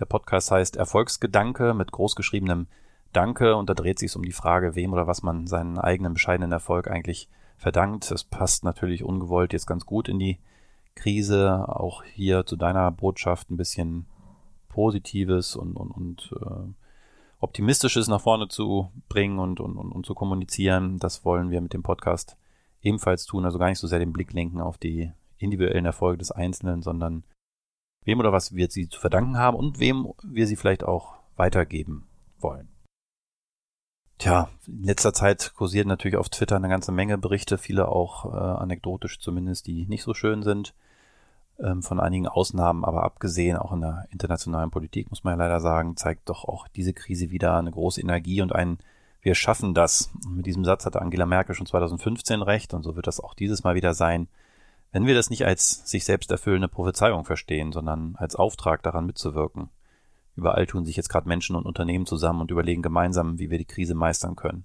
Der 0.00 0.06
Podcast 0.06 0.50
heißt 0.50 0.76
Erfolgsgedanke 0.76 1.74
mit 1.74 1.92
großgeschriebenem 1.92 2.66
Danke 3.14 3.54
und 3.54 3.70
da 3.70 3.74
dreht 3.74 4.00
sich 4.00 4.14
um 4.16 4.24
die 4.24 4.32
Frage, 4.32 4.74
wem 4.74 4.92
oder 4.92 5.06
was 5.06 5.22
man 5.22 5.46
seinen 5.46 5.78
eigenen 5.78 6.14
bescheidenen 6.14 6.50
Erfolg 6.50 6.90
eigentlich 6.90 7.28
verdankt. 7.56 8.10
Es 8.10 8.24
passt 8.24 8.64
natürlich 8.64 9.04
ungewollt 9.04 9.52
jetzt 9.52 9.66
ganz 9.66 9.86
gut 9.86 10.08
in 10.08 10.18
die 10.18 10.40
Krise. 10.96 11.68
Auch 11.68 12.02
hier 12.02 12.44
zu 12.44 12.56
deiner 12.56 12.90
Botschaft 12.90 13.50
ein 13.50 13.56
bisschen 13.56 14.06
Positives 14.68 15.54
und, 15.54 15.76
und, 15.76 15.92
und 15.92 16.34
äh, 16.40 16.72
Optimistisches 17.38 18.08
nach 18.08 18.20
vorne 18.20 18.48
zu 18.48 18.90
bringen 19.08 19.38
und, 19.38 19.60
und, 19.60 19.76
und, 19.76 19.92
und 19.92 20.04
zu 20.04 20.14
kommunizieren. 20.14 20.98
Das 20.98 21.24
wollen 21.24 21.50
wir 21.50 21.60
mit 21.60 21.72
dem 21.72 21.84
Podcast 21.84 22.36
ebenfalls 22.82 23.26
tun. 23.26 23.44
Also 23.44 23.60
gar 23.60 23.68
nicht 23.68 23.78
so 23.78 23.86
sehr 23.86 24.00
den 24.00 24.12
Blick 24.12 24.32
lenken 24.32 24.60
auf 24.60 24.76
die 24.76 25.12
individuellen 25.38 25.84
Erfolge 25.84 26.18
des 26.18 26.32
Einzelnen, 26.32 26.82
sondern 26.82 27.22
wem 28.02 28.18
oder 28.18 28.32
was 28.32 28.56
wir 28.56 28.68
sie 28.70 28.88
zu 28.88 28.98
verdanken 28.98 29.38
haben 29.38 29.56
und 29.56 29.78
wem 29.78 30.08
wir 30.24 30.48
sie 30.48 30.56
vielleicht 30.56 30.82
auch 30.82 31.14
weitergeben 31.36 32.08
wollen. 32.40 32.73
Tja, 34.24 34.48
in 34.66 34.84
letzter 34.84 35.12
Zeit 35.12 35.52
kursieren 35.54 35.86
natürlich 35.86 36.16
auf 36.16 36.30
Twitter 36.30 36.56
eine 36.56 36.70
ganze 36.70 36.92
Menge 36.92 37.18
Berichte, 37.18 37.58
viele 37.58 37.88
auch 37.88 38.24
äh, 38.24 38.38
anekdotisch 38.38 39.20
zumindest, 39.20 39.66
die 39.66 39.84
nicht 39.86 40.02
so 40.02 40.14
schön 40.14 40.42
sind. 40.42 40.72
Ähm, 41.60 41.82
von 41.82 42.00
einigen 42.00 42.26
Ausnahmen, 42.26 42.86
aber 42.86 43.02
abgesehen, 43.02 43.58
auch 43.58 43.72
in 43.72 43.82
der 43.82 44.06
internationalen 44.10 44.70
Politik, 44.70 45.10
muss 45.10 45.24
man 45.24 45.32
ja 45.32 45.44
leider 45.44 45.60
sagen, 45.60 45.98
zeigt 45.98 46.30
doch 46.30 46.46
auch 46.46 46.68
diese 46.68 46.94
Krise 46.94 47.28
wieder 47.28 47.58
eine 47.58 47.70
große 47.70 48.00
Energie 48.00 48.40
und 48.40 48.54
ein 48.54 48.78
Wir 49.20 49.34
schaffen 49.34 49.74
das. 49.74 50.10
Und 50.24 50.38
mit 50.38 50.46
diesem 50.46 50.64
Satz 50.64 50.86
hatte 50.86 51.02
Angela 51.02 51.26
Merkel 51.26 51.54
schon 51.54 51.66
2015 51.66 52.40
recht 52.40 52.72
und 52.72 52.82
so 52.82 52.96
wird 52.96 53.06
das 53.06 53.20
auch 53.20 53.34
dieses 53.34 53.62
Mal 53.62 53.74
wieder 53.74 53.92
sein. 53.92 54.28
Wenn 54.90 55.04
wir 55.04 55.14
das 55.14 55.28
nicht 55.28 55.44
als 55.44 55.86
sich 55.90 56.06
selbst 56.06 56.30
erfüllende 56.30 56.68
Prophezeiung 56.68 57.26
verstehen, 57.26 57.72
sondern 57.72 58.16
als 58.16 58.36
Auftrag 58.36 58.82
daran 58.84 59.04
mitzuwirken. 59.04 59.68
Überall 60.36 60.66
tun 60.66 60.84
sich 60.84 60.96
jetzt 60.96 61.08
gerade 61.08 61.28
Menschen 61.28 61.56
und 61.56 61.66
Unternehmen 61.66 62.06
zusammen 62.06 62.40
und 62.40 62.50
überlegen 62.50 62.82
gemeinsam, 62.82 63.38
wie 63.38 63.50
wir 63.50 63.58
die 63.58 63.64
Krise 63.64 63.94
meistern 63.94 64.36
können. 64.36 64.64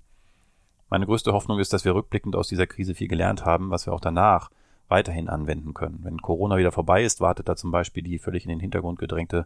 Meine 0.90 1.06
größte 1.06 1.34
Hoffnung 1.34 1.60
ist, 1.60 1.72
dass 1.72 1.86
wir 1.86 1.94
rückblickend 1.94 2.36
aus 2.36 2.48
dieser 2.48 2.66
Krise 2.66 2.96
viel 2.96 3.08
gelernt 3.08 3.46
haben, 3.46 3.70
was 3.70 3.86
wir 3.86 3.94
auch 3.94 4.00
danach 4.00 4.50
weiterhin 4.88 5.30
anwenden 5.30 5.76
können. 5.76 6.00
Wenn 6.02 6.22
Corona 6.22 6.58
wieder 6.58 6.72
vorbei 6.72 7.04
ist, 7.04 7.22
wartet 7.22 7.48
da 7.48 7.56
zum 7.56 7.72
Beispiel 7.72 8.02
die 8.02 8.18
völlig 8.18 8.44
in 8.44 8.50
den 8.50 8.60
Hintergrund 8.60 8.98
gedrängte 8.98 9.46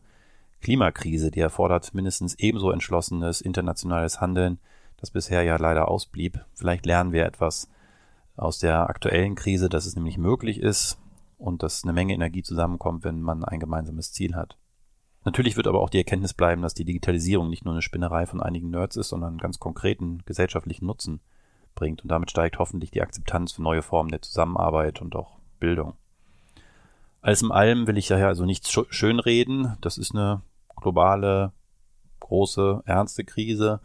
Klimakrise, 0.62 1.32
die 1.32 1.42
erfordert 1.42 1.94
mindestens 1.94 2.36
ebenso 2.36 2.72
entschlossenes 2.72 3.42
internationales 3.42 4.22
Handeln, 4.22 4.60
das 4.98 5.12
bisher 5.12 5.44
ja 5.44 5.58
leider 5.58 5.90
ausblieb. 5.90 6.46
Vielleicht 6.54 6.86
lernen 6.86 7.12
wir 7.12 7.26
etwas 7.26 7.70
aus 8.38 8.60
der 8.60 8.90
aktuellen 8.90 9.36
Krise, 9.36 9.68
dass 9.68 9.86
es 9.86 9.96
nämlich 9.96 10.18
möglich 10.18 10.60
ist 10.60 10.98
und 11.38 11.62
dass 11.62 11.84
eine 11.84 11.92
Menge 11.92 12.14
Energie 12.14 12.42
zusammenkommt, 12.42 13.04
wenn 13.04 13.22
man 13.22 13.44
ein 13.44 13.60
gemeinsames 13.60 14.14
Ziel 14.14 14.36
hat. 14.36 14.58
Natürlich 15.26 15.56
wird 15.56 15.68
aber 15.68 15.80
auch 15.80 15.90
die 15.90 16.00
Erkenntnis 16.00 16.34
bleiben, 16.34 16.62
dass 16.62 16.74
die 16.74 16.86
Digitalisierung 16.86 17.50
nicht 17.50 17.64
nur 17.64 17.74
eine 17.74 17.82
Spinnerei 17.82 18.26
von 18.26 18.42
einigen 18.42 18.70
Nerds 18.70 18.98
ist, 18.98 19.10
sondern 19.10 19.32
einen 19.32 19.38
ganz 19.40 19.60
konkreten 19.60 20.22
gesellschaftlichen 20.26 20.86
Nutzen 20.86 21.22
bringt 21.76 22.04
und 22.04 22.10
damit 22.10 22.30
steigt 22.30 22.60
hoffentlich 22.60 22.92
die 22.92 23.02
Akzeptanz 23.02 23.54
für 23.54 23.64
neue 23.64 23.82
Formen 23.82 24.10
der 24.10 24.22
Zusammenarbeit 24.22 25.02
und 25.02 25.16
auch 25.16 25.38
Bildung. 25.60 25.94
Alles 27.22 27.42
in 27.42 27.52
allem 27.52 27.88
will 27.88 27.98
ich 27.98 28.08
daher 28.08 28.28
also 28.28 28.46
nichts 28.46 28.70
schönreden. 28.90 29.78
Das 29.80 29.98
ist 29.98 30.14
eine 30.14 30.42
globale, 30.76 31.54
große, 32.20 32.84
ernste 32.86 33.24
Krise 33.24 33.80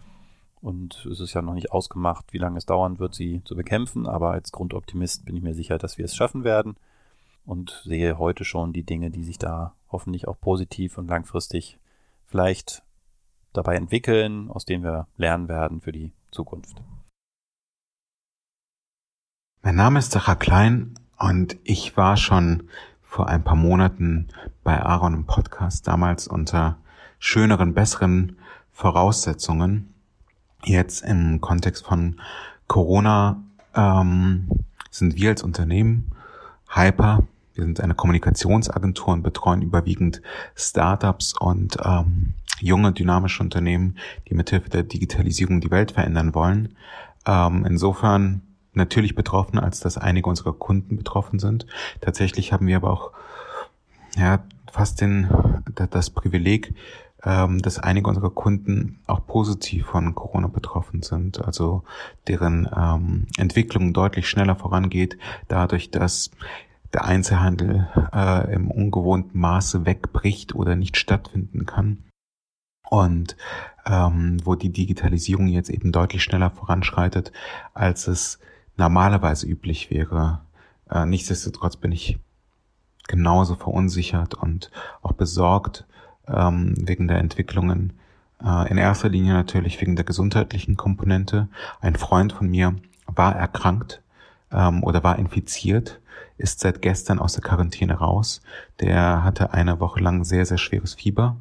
und 0.61 1.07
es 1.07 1.21
ist 1.21 1.35
ja 1.35 1.43
noch 1.43 1.55
nicht 1.55 1.71
ausgemacht, 1.71 2.33
wie 2.33 2.39
lange 2.39 2.59
es 2.59 2.67
dauern 2.67 2.99
wird, 2.99 3.15
sie 3.15 3.43
zu 3.45 3.55
bekämpfen. 3.55 4.07
Aber 4.09 4.33
als 4.33 4.51
Grundoptimist 4.51 5.25
bin 5.25 5.37
ich 5.37 5.43
mir 5.43 5.55
sicher, 5.55 5.79
dass 5.79 5.99
wir 5.99 6.05
es 6.05 6.17
schaffen 6.17 6.43
werden 6.43 6.77
und 7.47 7.81
sehe 7.85 8.19
heute 8.19 8.45
schon 8.45 8.73
die 8.73 8.83
Dinge, 8.83 9.11
die 9.11 9.23
sich 9.23 9.39
da 9.39 9.75
hoffentlich 9.91 10.29
auch 10.29 10.41
positiv 10.41 10.99
und 10.99 11.09
langfristig 11.09 11.79
vielleicht 12.27 12.83
dabei 13.53 13.77
entwickeln, 13.77 14.51
aus 14.51 14.65
denen 14.65 14.85
wir 14.85 15.07
lernen 15.17 15.49
werden 15.49 15.81
für 15.81 15.93
die 15.93 16.13
Zukunft. 16.31 16.83
Mein 19.63 19.77
Name 19.77 19.99
ist 19.99 20.13
Sacha 20.13 20.35
Klein 20.35 20.99
und 21.19 21.57
ich 21.65 21.97
war 21.97 22.17
schon 22.17 22.69
vor 23.03 23.29
ein 23.29 23.43
paar 23.43 23.57
Monaten 23.57 24.29
bei 24.63 24.81
Aaron 24.81 25.15
im 25.15 25.27
Podcast, 25.27 25.89
damals 25.89 26.29
unter 26.29 26.79
schöneren, 27.19 27.75
besseren 27.75 28.39
Voraussetzungen 28.71 29.95
Jetzt 30.65 31.05
im 31.05 31.41
Kontext 31.41 31.87
von 31.87 32.21
Corona 32.67 33.43
ähm, 33.75 34.49
sind 34.91 35.17
wir 35.17 35.31
als 35.31 35.43
Unternehmen 35.43 36.13
Hyper. 36.69 37.27
Wir 37.59 37.65
sind 37.65 37.81
eine 37.81 37.97
Kommunikationsagentur 37.97 39.15
und 39.15 39.23
betreuen 39.25 39.63
überwiegend 39.63 40.23
Startups 40.55 41.35
und 41.37 41.77
ähm, 41.85 42.35
junge, 42.61 42.93
dynamische 42.93 43.43
Unternehmen, 43.43 43.99
die 44.29 44.35
mithilfe 44.35 44.71
der 44.71 44.85
Digitalisierung 44.85 45.61
die 45.61 45.73
Welt 45.73 45.91
verändern 45.91 46.37
wollen. 46.37 46.77
Ähm, 47.27 47.67
insofern 47.67 48.43
natürlich 48.75 49.17
betroffen, 49.17 49.59
als 49.59 49.81
dass 49.81 49.99
einige 49.99 50.29
unserer 50.29 50.53
Kunden 50.53 50.97
betroffen 50.97 51.41
sind. 51.41 51.67
Tatsächlich 52.01 52.53
haben 52.53 52.69
wir 52.69 52.77
aber 52.77 52.93
auch 52.93 53.11
ja, 54.17 54.45
fast 54.71 55.01
den, 55.01 55.29
das 55.91 56.11
Privileg, 56.11 56.75
ähm, 57.25 57.61
dass 57.61 57.81
einige 57.81 58.09
unserer 58.09 58.31
Kunden 58.31 59.01
auch 59.09 59.27
positiv 59.27 59.87
von 59.87 60.15
Corona 60.15 60.47
betroffen 60.47 61.03
sind, 61.03 61.45
also 61.45 61.83
deren 62.29 62.69
ähm, 62.73 63.27
Entwicklung 63.37 63.93
deutlich 63.93 64.29
schneller 64.29 64.55
vorangeht, 64.55 65.19
dadurch, 65.49 65.91
dass 65.91 66.31
der 66.93 67.05
Einzelhandel 67.05 67.89
äh, 68.15 68.53
im 68.53 68.71
ungewohnten 68.71 69.39
Maße 69.39 69.85
wegbricht 69.85 70.55
oder 70.55 70.75
nicht 70.77 70.97
stattfinden 70.97 71.67
kann. 71.67 72.05
Und 72.89 73.37
ähm, 73.85 74.39
wo 74.45 74.55
die 74.55 74.73
Digitalisierung 74.73 75.49
jetzt 75.49 75.69
eben 75.69 75.93
deutlich 75.93 76.23
schneller 76.23 76.51
voranschreitet, 76.51 77.33
als 77.75 78.09
es 78.09 78.39
normalerweise 78.77 79.47
üblich 79.47 79.91
wäre. 79.91 80.41
Äh, 80.91 81.05
nichtsdestotrotz 81.05 81.77
bin 81.77 81.93
ich 81.93 82.19
genauso 83.09 83.57
verunsichert 83.57 84.35
und 84.35 84.71
auch 85.03 85.13
besorgt 85.13 85.87
ähm, 86.27 86.75
wegen 86.79 87.09
der 87.09 87.19
Entwicklungen. 87.19 87.95
Äh, 88.43 88.71
in 88.71 88.79
erster 88.79 89.09
Linie 89.09 89.33
natürlich 89.35 89.81
wegen 89.81 89.97
der 89.97 90.05
gesundheitlichen 90.05 90.77
Komponente. 90.77 91.49
Ein 91.81 91.97
Freund 91.97 92.33
von 92.33 92.49
mir 92.49 92.77
war 93.07 93.35
erkrankt 93.35 94.03
ähm, 94.53 94.85
oder 94.85 95.03
war 95.03 95.19
infiziert, 95.19 96.01
ist 96.39 96.61
seit 96.61 96.81
gestern 96.81 97.19
aus 97.19 97.35
der 97.35 97.43
Quarantäne 97.43 97.95
raus. 97.95 98.41
Der 98.81 99.23
hatte 99.25 99.53
eine 99.53 99.81
Woche 99.81 100.01
lang 100.01 100.25
sehr, 100.25 100.47
sehr 100.47 100.59
schweres 100.59 100.95
Fieber. 100.95 101.37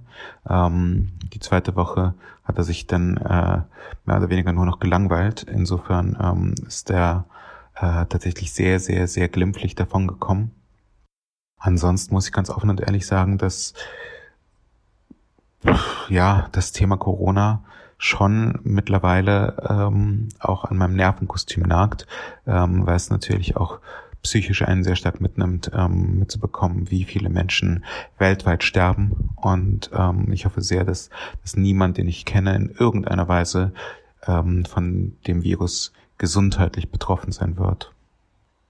Ähm, 0.50 1.14
die 1.34 1.40
zweite 1.40 1.76
Woche 1.76 2.14
hat 2.44 2.58
er 2.58 2.64
sich 2.64 2.88
dann 2.88 3.18
äh, 3.18 3.62
mehr 4.06 4.18
oder 4.18 4.30
weniger 4.30 4.52
nur 4.52 4.66
noch 4.66 4.80
gelangweilt. 4.80 5.44
Insofern 5.44 6.18
ähm, 6.22 6.56
ist 6.68 6.90
er 6.90 7.26
äh, 7.76 8.06
tatsächlich 8.08 8.52
sehr, 8.52 8.80
sehr, 8.80 9.08
sehr 9.08 9.30
glimpflich 9.30 9.76
davon 9.76 10.08
gekommen. 10.08 10.52
Ansonsten 11.60 12.14
muss 12.14 12.28
ich 12.28 12.34
ganz 12.34 12.50
offen 12.50 12.70
und 12.70 12.82
ehrlich 12.82 13.06
sagen, 13.06 13.38
dass 13.38 13.74
ja, 16.10 16.48
das 16.52 16.72
Thema 16.72 16.98
Corona 16.98 17.64
schon 17.98 18.60
mittlerweile 18.64 19.58
ähm, 19.68 20.30
auch 20.40 20.66
an 20.66 20.78
meinem 20.78 20.96
Nervenkostüm 20.96 21.64
nagt, 21.64 22.06
ähm, 22.46 22.86
weil 22.86 22.96
es 22.96 23.10
natürlich 23.10 23.58
auch 23.58 23.80
psychisch 24.24 24.62
einen 24.64 24.84
sehr 24.84 24.96
stark 24.96 25.22
mitnimmt, 25.22 25.72
ähm, 25.74 26.20
mitzubekommen, 26.20 26.92
wie 26.92 27.04
viele 27.04 27.30
Menschen 27.30 27.86
weltweit 28.18 28.64
sterben. 28.64 29.30
Und 29.36 29.90
ähm, 29.94 30.32
ich 30.32 30.46
hoffe 30.46 30.62
sehr, 30.62 30.84
dass, 30.84 31.10
dass 31.42 31.56
niemand, 31.56 31.98
den 31.98 32.08
ich 32.08 32.26
kenne, 32.26 32.56
in 32.56 32.70
irgendeiner 32.70 33.28
Weise 33.28 33.74
ähm, 34.26 34.66
von 34.66 35.18
dem 35.28 35.44
Virus 35.44 35.94
gesundheitlich 36.18 36.90
betroffen 36.90 37.32
sein 37.32 37.58
wird. 37.58 37.94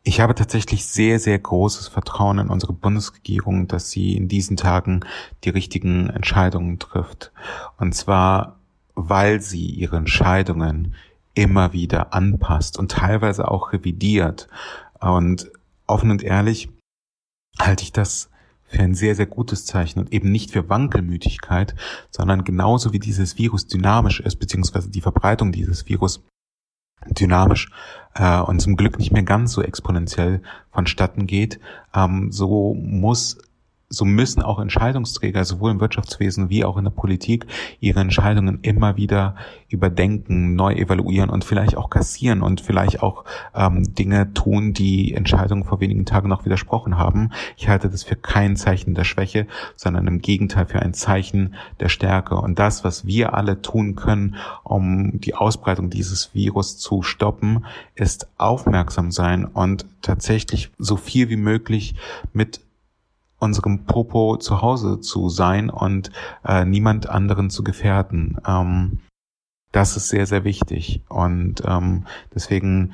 Ich 0.04 0.22
habe 0.22 0.36
tatsächlich 0.36 0.86
sehr, 0.86 1.20
sehr 1.20 1.38
großes 1.38 1.90
Vertrauen 1.90 2.40
in 2.40 2.50
unsere 2.50 2.72
Bundesregierung, 2.72 3.68
dass 3.68 3.90
sie 3.90 4.16
in 4.16 4.30
diesen 4.30 4.56
Tagen 4.56 5.02
die 5.44 5.50
richtigen 5.50 6.10
Entscheidungen 6.10 6.80
trifft. 6.80 7.34
Und 7.78 7.94
zwar, 7.94 8.58
weil 8.96 9.42
sie 9.42 9.66
ihre 9.66 9.98
Entscheidungen 9.98 10.96
immer 11.34 11.74
wieder 11.74 12.14
anpasst 12.14 12.80
und 12.80 12.92
teilweise 12.92 13.52
auch 13.52 13.74
revidiert. 13.74 14.48
Und 15.00 15.52
offen 15.86 16.12
und 16.12 16.24
ehrlich 16.24 16.70
halte 17.60 17.84
ich 17.84 17.92
das 17.92 18.30
für 18.64 18.82
ein 18.82 18.96
sehr, 18.96 19.16
sehr 19.16 19.26
gutes 19.26 19.66
Zeichen. 19.66 20.00
Und 20.00 20.14
eben 20.14 20.32
nicht 20.32 20.52
für 20.52 20.70
Wankelmütigkeit, 20.70 21.76
sondern 22.12 22.44
genauso 22.44 22.94
wie 22.94 23.00
dieses 23.00 23.38
Virus 23.38 23.68
dynamisch 23.68 24.20
ist, 24.20 24.38
beziehungsweise 24.38 24.90
die 24.90 25.02
Verbreitung 25.02 25.52
dieses 25.52 25.88
Virus 25.88 26.24
dynamisch 27.10 27.70
äh, 28.16 28.40
und 28.40 28.60
zum 28.60 28.76
Glück 28.76 28.98
nicht 28.98 29.12
mehr 29.12 29.24
ganz 29.24 29.54
so 29.54 29.62
exponentiell 29.62 30.42
vonstatten 30.72 31.28
geht, 31.28 31.60
ähm, 31.94 32.32
so 32.32 32.74
muss 32.74 33.38
so 33.90 34.04
müssen 34.04 34.42
auch 34.42 34.60
Entscheidungsträger 34.60 35.46
sowohl 35.46 35.72
im 35.72 35.80
Wirtschaftswesen 35.80 36.50
wie 36.50 36.66
auch 36.66 36.78
in 36.78 36.84
der 36.84 36.92
Politik 36.92 37.46
ihre 37.80 38.02
Entscheidungen 38.02 38.60
immer 38.62 38.98
wieder 38.98 39.36
überdenken, 39.70 40.56
neu 40.56 40.74
evaluieren 40.74 41.30
und 41.30 41.46
vielleicht 41.46 41.78
auch 41.78 41.90
kassieren 41.90 42.42
und 42.42 42.60
vielleicht 42.60 43.02
auch 43.02 43.24
ähm, 43.56 43.96
Dinge 43.96 44.34
tun, 44.34 44.74
die 44.74 45.14
Entscheidungen 45.14 45.64
vor 45.64 45.80
wenigen 45.80 46.06
Tagen 46.06 46.28
noch 46.28 46.44
widersprochen 46.44 46.98
haben. 46.98 47.32
Ich 47.56 47.70
halte 47.70 47.90
das 47.90 48.04
für 48.04 48.16
kein 48.16 48.58
Zeichen 48.58 48.94
der 48.94 49.06
Schwäche, 49.06 49.48
sondern 49.76 50.08
im 50.08 50.20
Gegenteil 50.20 50.66
für 50.66 50.82
ein 50.82 50.94
Zeichen 50.94 51.56
der 51.80 51.90
Stärke. 51.90 52.36
Und 52.36 52.60
das, 52.60 52.84
was 52.84 53.06
wir 53.06 53.34
alle 53.34 53.62
tun 53.62 53.96
können, 53.96 54.36
um 54.64 55.22
die 55.22 55.36
Ausbreitung 55.36 55.90
dieses 55.90 56.34
Virus 56.34 56.78
zu 56.78 57.04
stoppen, 57.04 57.66
ist 57.96 58.28
aufmerksam 58.38 59.12
sein 59.12 59.46
und 59.46 59.86
tatsächlich 60.02 60.72
so 60.78 60.98
viel 60.98 61.30
wie 61.30 61.38
möglich 61.38 61.96
mit 62.34 62.62
unserem 63.40 63.86
Popo 63.86 64.38
zu 64.38 64.62
Hause 64.62 65.00
zu 65.00 65.30
sein 65.30 65.70
und 65.70 66.12
äh, 66.46 66.66
niemand 66.66 67.10
anderen 67.10 67.50
zu 67.50 67.64
gefährden. 67.64 68.38
Ähm, 68.48 69.00
das 69.72 69.98
ist 69.98 70.10
sehr, 70.10 70.26
sehr 70.26 70.44
wichtig. 70.44 71.02
Und 71.10 71.62
ähm, 71.66 72.06
deswegen 72.34 72.94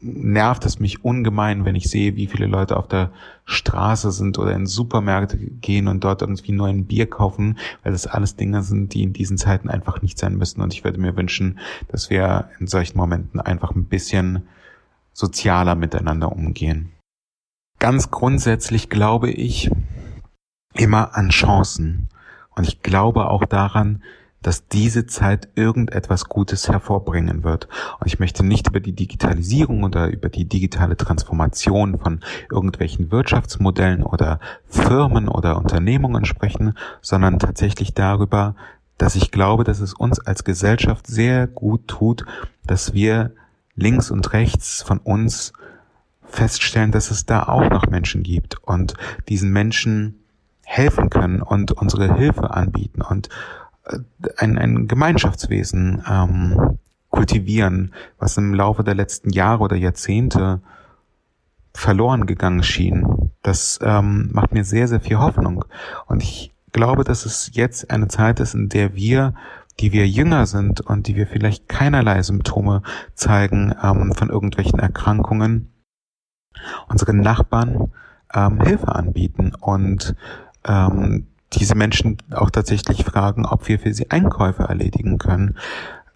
nervt 0.00 0.64
es 0.64 0.80
mich 0.80 1.04
ungemein, 1.04 1.64
wenn 1.64 1.74
ich 1.74 1.90
sehe, 1.90 2.16
wie 2.16 2.26
viele 2.26 2.46
Leute 2.46 2.76
auf 2.76 2.88
der 2.88 3.10
Straße 3.44 4.12
sind 4.12 4.38
oder 4.38 4.54
in 4.54 4.66
Supermärkte 4.66 5.36
gehen 5.36 5.88
und 5.88 6.04
dort 6.04 6.22
irgendwie 6.22 6.52
nur 6.52 6.68
ein 6.68 6.86
Bier 6.86 7.08
kaufen, 7.08 7.58
weil 7.82 7.92
das 7.92 8.06
alles 8.06 8.36
Dinge 8.36 8.62
sind, 8.62 8.94
die 8.94 9.02
in 9.02 9.12
diesen 9.12 9.36
Zeiten 9.36 9.68
einfach 9.68 10.00
nicht 10.00 10.18
sein 10.18 10.36
müssen. 10.36 10.62
Und 10.62 10.72
ich 10.72 10.84
würde 10.84 11.00
mir 11.00 11.16
wünschen, 11.16 11.58
dass 11.88 12.08
wir 12.08 12.48
in 12.58 12.66
solchen 12.66 12.96
Momenten 12.96 13.40
einfach 13.40 13.72
ein 13.72 13.84
bisschen 13.84 14.42
sozialer 15.12 15.74
miteinander 15.74 16.32
umgehen. 16.32 16.92
Ganz 17.80 18.10
grundsätzlich 18.10 18.90
glaube 18.90 19.30
ich 19.30 19.70
immer 20.74 21.16
an 21.16 21.30
Chancen. 21.30 22.10
Und 22.54 22.68
ich 22.68 22.82
glaube 22.82 23.30
auch 23.30 23.46
daran, 23.46 24.02
dass 24.42 24.68
diese 24.68 25.06
Zeit 25.06 25.48
irgendetwas 25.54 26.26
Gutes 26.26 26.68
hervorbringen 26.68 27.42
wird. 27.42 27.68
Und 27.98 28.06
ich 28.06 28.18
möchte 28.18 28.44
nicht 28.44 28.68
über 28.68 28.80
die 28.80 28.92
Digitalisierung 28.92 29.82
oder 29.82 30.08
über 30.08 30.28
die 30.28 30.44
digitale 30.44 30.98
Transformation 30.98 31.98
von 31.98 32.20
irgendwelchen 32.50 33.10
Wirtschaftsmodellen 33.10 34.02
oder 34.02 34.40
Firmen 34.66 35.26
oder 35.28 35.56
Unternehmungen 35.56 36.26
sprechen, 36.26 36.74
sondern 37.00 37.38
tatsächlich 37.38 37.94
darüber, 37.94 38.56
dass 38.98 39.16
ich 39.16 39.30
glaube, 39.30 39.64
dass 39.64 39.80
es 39.80 39.94
uns 39.94 40.20
als 40.20 40.44
Gesellschaft 40.44 41.06
sehr 41.06 41.46
gut 41.46 41.88
tut, 41.88 42.26
dass 42.66 42.92
wir 42.92 43.32
links 43.74 44.10
und 44.10 44.34
rechts 44.34 44.82
von 44.82 44.98
uns 44.98 45.54
feststellen, 46.30 46.92
dass 46.92 47.10
es 47.10 47.26
da 47.26 47.44
auch 47.44 47.68
noch 47.68 47.86
Menschen 47.88 48.22
gibt 48.22 48.56
und 48.62 48.94
diesen 49.28 49.50
Menschen 49.50 50.20
helfen 50.64 51.10
können 51.10 51.42
und 51.42 51.72
unsere 51.72 52.14
Hilfe 52.14 52.50
anbieten 52.50 53.02
und 53.02 53.28
äh, 53.84 53.98
ein, 54.36 54.56
ein 54.56 54.86
Gemeinschaftswesen 54.86 56.04
ähm, 56.08 56.78
kultivieren, 57.10 57.92
was 58.18 58.36
im 58.36 58.54
Laufe 58.54 58.84
der 58.84 58.94
letzten 58.94 59.30
Jahre 59.30 59.64
oder 59.64 59.76
Jahrzehnte 59.76 60.60
verloren 61.74 62.26
gegangen 62.26 62.62
schien. 62.62 63.32
Das 63.42 63.78
ähm, 63.82 64.30
macht 64.32 64.52
mir 64.52 64.64
sehr, 64.64 64.88
sehr 64.88 65.00
viel 65.00 65.18
Hoffnung. 65.18 65.64
Und 66.06 66.22
ich 66.22 66.52
glaube, 66.72 67.04
dass 67.04 67.26
es 67.26 67.50
jetzt 67.52 67.90
eine 67.90 68.08
Zeit 68.08 68.40
ist, 68.40 68.54
in 68.54 68.68
der 68.68 68.94
wir, 68.94 69.34
die 69.80 69.92
wir 69.92 70.06
jünger 70.06 70.46
sind 70.46 70.80
und 70.80 71.06
die 71.06 71.16
wir 71.16 71.26
vielleicht 71.26 71.68
keinerlei 71.68 72.22
Symptome 72.22 72.82
zeigen 73.14 73.74
ähm, 73.82 74.12
von 74.12 74.30
irgendwelchen 74.30 74.78
Erkrankungen, 74.78 75.72
unseren 76.88 77.20
Nachbarn 77.20 77.92
ähm, 78.34 78.60
Hilfe 78.60 78.94
anbieten. 78.94 79.52
Und 79.60 80.14
ähm, 80.64 81.26
diese 81.52 81.74
Menschen 81.74 82.18
auch 82.32 82.50
tatsächlich 82.50 83.04
fragen, 83.04 83.46
ob 83.46 83.68
wir 83.68 83.78
für 83.78 83.92
sie 83.92 84.10
Einkäufe 84.10 84.64
erledigen 84.64 85.18
können. 85.18 85.56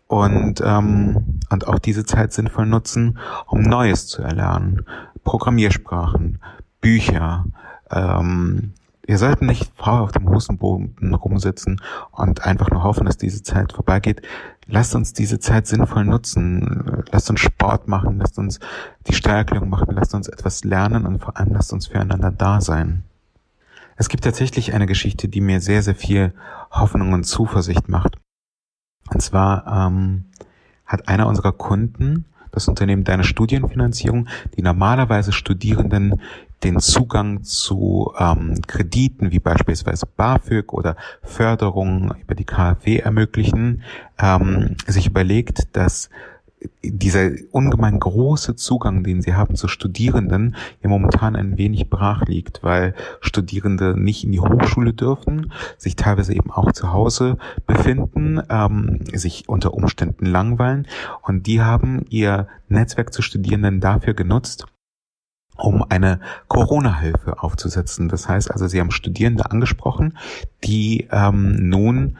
Und 0.07 0.63
ähm, 0.65 1.41
und 1.51 1.67
auch 1.67 1.79
diese 1.79 2.05
Zeit 2.05 2.33
sinnvoll 2.33 2.67
nutzen, 2.67 3.19
um 3.47 3.63
Neues 3.63 4.07
zu 4.07 4.23
erlernen, 4.23 4.85
Programmiersprachen, 5.25 6.41
Bücher, 6.81 7.47
ähm, 7.91 8.75
Ihr 9.07 9.19
solltet 9.19 9.43
nicht 9.43 9.71
faul 9.77 10.01
auf 10.01 10.13
dem 10.13 10.29
Hosenboden 10.29 11.15
rumsitzen 11.15 11.81
und 12.13 12.45
einfach 12.45 12.71
nur 12.71 12.83
hoffen, 12.83 13.05
dass 13.05 13.19
diese 13.19 13.43
Zeit 13.43 13.73
vorbeigeht. 13.73 14.23
Lasst 14.67 14.95
uns 14.95 15.13
diese 15.13 15.39
Zeit 15.39 15.67
sinnvoll 15.67 16.05
nutzen. 16.05 17.05
Lasst 17.11 17.29
uns 17.29 17.41
Sport 17.41 17.87
machen, 17.87 18.19
lasst 18.19 18.39
uns 18.39 18.61
die 19.07 19.15
Steuererklärung 19.15 19.69
machen, 19.69 19.95
lasst 19.95 20.15
uns 20.15 20.29
etwas 20.29 20.65
lernen 20.65 21.05
und 21.05 21.23
vor 21.23 21.37
allem 21.37 21.53
lasst 21.53 21.73
uns 21.73 21.87
füreinander 21.89 22.31
da 22.31 22.61
sein. 22.61 23.05
Es 23.97 24.09
gibt 24.09 24.25
tatsächlich 24.25 24.73
eine 24.73 24.87
Geschichte, 24.87 25.29
die 25.29 25.41
mir 25.41 25.61
sehr, 25.61 25.83
sehr 25.83 25.95
viel 25.95 26.33
Hoffnung 26.71 27.13
und 27.13 27.25
Zuversicht 27.25 27.89
macht. 27.89 28.17
Und 29.13 29.21
zwar 29.21 29.67
ähm, 29.67 30.25
hat 30.87 31.09
einer 31.09 31.29
unserer 31.29 31.53
Kunden 31.53 32.25
das 32.51 32.69
Unternehmen 32.69 33.05
Deine 33.05 33.25
Studienfinanzierung, 33.25 34.29
die 34.57 34.63
normalerweise 34.63 35.33
Studierenden 35.33 36.21
den 36.65 36.81
Zugang 36.81 37.43
zu 37.43 38.13
ähm, 38.19 38.61
Krediten 38.67 39.31
wie 39.31 39.39
beispielsweise 39.39 40.07
BAföG 40.07 40.73
oder 40.73 40.97
Förderungen 41.23 42.15
über 42.21 42.35
die 42.35 42.45
KfW 42.45 42.99
ermöglichen, 42.99 43.83
ähm, 44.19 44.77
sich 44.87 45.07
überlegt, 45.07 45.77
dass 45.77 46.09
dieser 46.83 47.31
ungemein 47.51 48.01
große 48.01 48.57
Zugang, 48.57 49.05
den 49.05 49.21
sie 49.21 49.35
haben 49.35 49.55
zu 49.55 49.69
Studierenden, 49.69 50.57
ja 50.83 50.89
momentan 50.89 51.37
ein 51.37 51.59
wenig 51.59 51.91
brach 51.91 52.23
liegt, 52.27 52.63
weil 52.63 52.95
Studierende 53.21 54.01
nicht 54.01 54.25
in 54.25 54.33
die 54.33 54.41
Hochschule 54.41 54.95
dürfen, 54.95 55.53
sich 55.77 55.97
teilweise 55.97 56.35
eben 56.35 56.51
auch 56.51 56.73
zu 56.73 56.93
Hause 56.93 57.37
befinden, 57.67 58.41
ähm, 58.49 59.01
sich 59.13 59.49
unter 59.49 59.75
Umständen 59.75 60.27
langweilen. 60.27 60.87
Und 61.23 61.47
die 61.47 61.61
haben 61.61 62.07
ihr 62.09 62.49
Netzwerk 62.69 63.13
zu 63.13 63.23
Studierenden 63.23 63.81
dafür 63.81 64.15
genutzt, 64.15 64.67
um 65.57 65.85
eine 65.89 66.21
Corona-Hilfe 66.49 67.43
aufzusetzen. 67.43 68.09
Das 68.09 68.29
heißt 68.29 68.51
also, 68.51 68.67
Sie 68.67 68.81
haben 68.81 68.91
Studierende 68.91 69.51
angesprochen, 69.51 70.19
die 70.65 71.09
ähm, 71.11 71.69
nun 71.69 72.17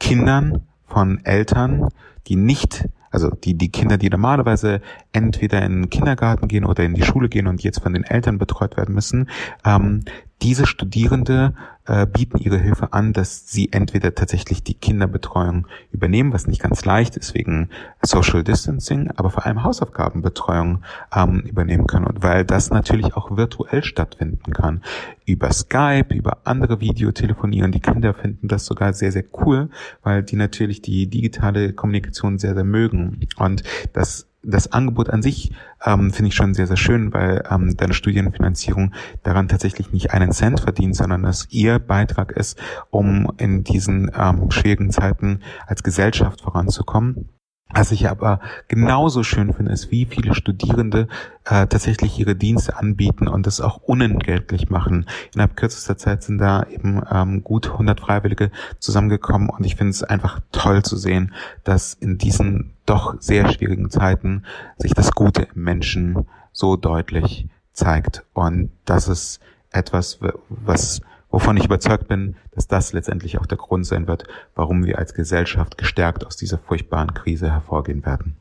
Kindern 0.00 0.62
von 0.86 1.24
Eltern, 1.24 1.88
die 2.26 2.36
nicht 2.36 2.88
also 3.12 3.28
die, 3.30 3.54
die 3.54 3.70
Kinder, 3.70 3.98
die 3.98 4.08
normalerweise 4.08 4.80
entweder 5.12 5.62
in 5.62 5.82
den 5.82 5.90
Kindergarten 5.90 6.48
gehen 6.48 6.64
oder 6.64 6.82
in 6.82 6.94
die 6.94 7.02
Schule 7.02 7.28
gehen 7.28 7.46
und 7.46 7.62
jetzt 7.62 7.82
von 7.82 7.92
den 7.92 8.04
Eltern 8.04 8.38
betreut 8.38 8.76
werden 8.76 8.94
müssen, 8.94 9.28
ähm, 9.64 10.04
diese 10.42 10.66
Studierende 10.66 11.54
äh, 11.86 12.06
bieten 12.06 12.38
ihre 12.38 12.58
Hilfe 12.58 12.92
an, 12.92 13.12
dass 13.12 13.48
sie 13.48 13.72
entweder 13.72 14.14
tatsächlich 14.14 14.62
die 14.62 14.74
Kinderbetreuung 14.74 15.68
übernehmen, 15.92 16.32
was 16.32 16.46
nicht 16.46 16.60
ganz 16.60 16.84
leicht 16.84 17.16
ist 17.16 17.34
wegen 17.34 17.70
Social 18.02 18.42
Distancing, 18.42 19.10
aber 19.16 19.30
vor 19.30 19.46
allem 19.46 19.62
Hausaufgabenbetreuung 19.62 20.82
ähm, 21.14 21.40
übernehmen 21.40 21.86
können. 21.86 22.06
Und 22.06 22.22
weil 22.22 22.44
das 22.44 22.70
natürlich 22.70 23.14
auch 23.14 23.36
virtuell 23.36 23.84
stattfinden 23.84 24.52
kann. 24.52 24.82
Über 25.26 25.52
Skype, 25.52 26.12
über 26.12 26.38
andere 26.44 26.80
Videotelefonie. 26.80 27.62
Und 27.62 27.72
die 27.72 27.80
Kinder 27.80 28.12
finden 28.12 28.48
das 28.48 28.66
sogar 28.66 28.92
sehr, 28.92 29.12
sehr 29.12 29.24
cool, 29.44 29.70
weil 30.02 30.24
die 30.24 30.36
natürlich 30.36 30.82
die 30.82 31.06
digitale 31.06 31.72
Kommunikation 31.72 32.38
sehr, 32.38 32.54
sehr 32.54 32.64
mögen. 32.64 33.20
Und 33.38 33.62
das 33.92 34.31
das 34.42 34.72
Angebot 34.72 35.10
an 35.10 35.22
sich 35.22 35.52
ähm, 35.84 36.12
finde 36.12 36.28
ich 36.28 36.34
schon 36.34 36.54
sehr, 36.54 36.66
sehr 36.66 36.76
schön, 36.76 37.12
weil 37.12 37.44
ähm, 37.50 37.76
deine 37.76 37.94
Studienfinanzierung 37.94 38.92
daran 39.22 39.48
tatsächlich 39.48 39.92
nicht 39.92 40.12
einen 40.12 40.32
Cent 40.32 40.60
verdient, 40.60 40.96
sondern 40.96 41.22
dass 41.22 41.46
ihr 41.50 41.78
Beitrag 41.78 42.32
ist, 42.32 42.58
um 42.90 43.32
in 43.38 43.64
diesen 43.64 44.10
ähm, 44.16 44.50
schwierigen 44.50 44.90
Zeiten 44.90 45.40
als 45.66 45.82
Gesellschaft 45.82 46.40
voranzukommen. 46.40 47.28
Was 47.74 47.90
ich 47.90 48.08
aber 48.08 48.40
genauso 48.68 49.22
schön 49.22 49.52
finde, 49.54 49.72
ist, 49.72 49.90
wie 49.90 50.04
viele 50.04 50.34
Studierende 50.34 51.08
äh, 51.44 51.66
tatsächlich 51.66 52.18
ihre 52.18 52.36
Dienste 52.36 52.76
anbieten 52.76 53.28
und 53.28 53.46
das 53.46 53.60
auch 53.60 53.78
unentgeltlich 53.78 54.68
machen. 54.68 55.06
Innerhalb 55.34 55.56
kürzester 55.56 55.96
Zeit 55.96 56.22
sind 56.22 56.38
da 56.38 56.64
eben 56.64 57.02
ähm, 57.10 57.42
gut 57.42 57.70
100 57.70 57.98
Freiwillige 57.98 58.50
zusammengekommen 58.78 59.48
und 59.48 59.64
ich 59.64 59.76
finde 59.76 59.90
es 59.90 60.02
einfach 60.02 60.40
toll 60.52 60.82
zu 60.82 60.96
sehen, 60.96 61.32
dass 61.64 61.94
in 61.94 62.18
diesen 62.18 62.74
doch 62.84 63.16
sehr 63.20 63.50
schwierigen 63.50 63.90
Zeiten 63.90 64.44
sich 64.76 64.92
das 64.92 65.12
Gute 65.12 65.48
im 65.54 65.62
Menschen 65.62 66.26
so 66.52 66.76
deutlich 66.76 67.48
zeigt 67.72 68.22
und 68.34 68.70
das 68.84 69.08
ist 69.08 69.40
etwas, 69.70 70.18
was 70.48 71.00
wovon 71.32 71.56
ich 71.56 71.64
überzeugt 71.64 72.06
bin, 72.06 72.36
dass 72.52 72.68
das 72.68 72.92
letztendlich 72.92 73.38
auch 73.38 73.46
der 73.46 73.58
Grund 73.58 73.84
sein 73.86 74.06
wird, 74.06 74.24
warum 74.54 74.84
wir 74.84 74.98
als 74.98 75.14
Gesellschaft 75.14 75.76
gestärkt 75.78 76.24
aus 76.24 76.36
dieser 76.36 76.58
furchtbaren 76.58 77.14
Krise 77.14 77.50
hervorgehen 77.50 78.06
werden. 78.06 78.36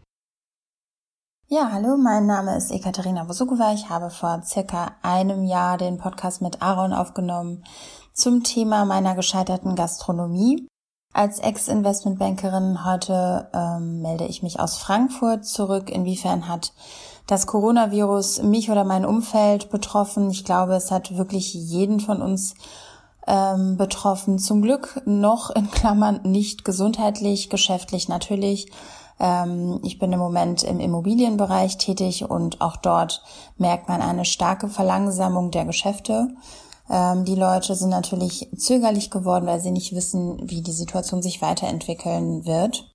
Ja, 1.48 1.70
hallo, 1.72 1.98
mein 1.98 2.28
Name 2.28 2.56
ist 2.56 2.72
Ekaterina 2.72 3.28
Wosukova. 3.28 3.74
Ich 3.74 3.90
habe 3.90 4.10
vor 4.10 4.42
circa 4.44 4.92
einem 5.02 5.44
Jahr 5.44 5.78
den 5.78 5.98
Podcast 5.98 6.42
mit 6.42 6.62
Aaron 6.62 6.94
aufgenommen 6.94 7.64
zum 8.14 8.44
Thema 8.44 8.86
meiner 8.86 9.16
gescheiterten 9.16 9.76
Gastronomie. 9.76 10.68
Als 11.14 11.40
Ex-Investmentbankerin 11.40 12.86
heute 12.86 13.50
ähm, 13.54 14.02
melde 14.02 14.28
ich 14.28 14.44
mich 14.44 14.62
aus 14.62 14.78
Frankfurt 14.78 15.46
zurück. 15.46 15.90
Inwiefern 15.90 16.48
hat 16.48 16.72
das 17.28 17.48
Coronavirus 17.48 18.44
mich 18.44 18.70
oder 18.70 18.84
mein 18.84 19.06
Umfeld 19.06 19.70
betroffen. 19.70 20.30
Ich 20.32 20.44
glaube, 20.44 20.76
es 20.76 20.92
hat 20.92 21.18
wirklich 21.18 21.54
jeden 21.54 22.00
von 22.00 22.22
uns 22.22 22.56
ähm, 23.28 23.78
betroffen. 23.78 24.40
Zum 24.40 24.62
Glück 24.62 25.02
noch 25.06 25.50
in 25.50 25.70
Klammern 25.72 26.22
nicht 26.24 26.66
gesundheitlich, 26.66 27.50
geschäftlich 27.50 28.10
natürlich. 28.10 28.72
Ähm, 29.20 29.80
ich 29.84 30.00
bin 30.00 30.12
im 30.12 30.20
Moment 30.20 30.64
im 30.64 30.80
Immobilienbereich 30.80 31.78
tätig 31.78 32.30
und 32.30 32.62
auch 32.62 32.78
dort 32.78 33.22
merkt 33.58 33.88
man 33.88 34.02
eine 34.02 34.26
starke 34.26 34.68
Verlangsamung 34.68 35.52
der 35.52 35.66
Geschäfte. 35.66 36.30
Ähm, 36.90 37.24
die 37.26 37.36
Leute 37.36 37.76
sind 37.76 37.90
natürlich 37.90 38.50
zögerlich 38.58 39.12
geworden, 39.12 39.46
weil 39.46 39.62
sie 39.62 39.72
nicht 39.72 39.96
wissen, 39.96 40.50
wie 40.50 40.62
die 40.62 40.74
Situation 40.74 41.22
sich 41.22 41.42
weiterentwickeln 41.42 42.46
wird. 42.46 42.91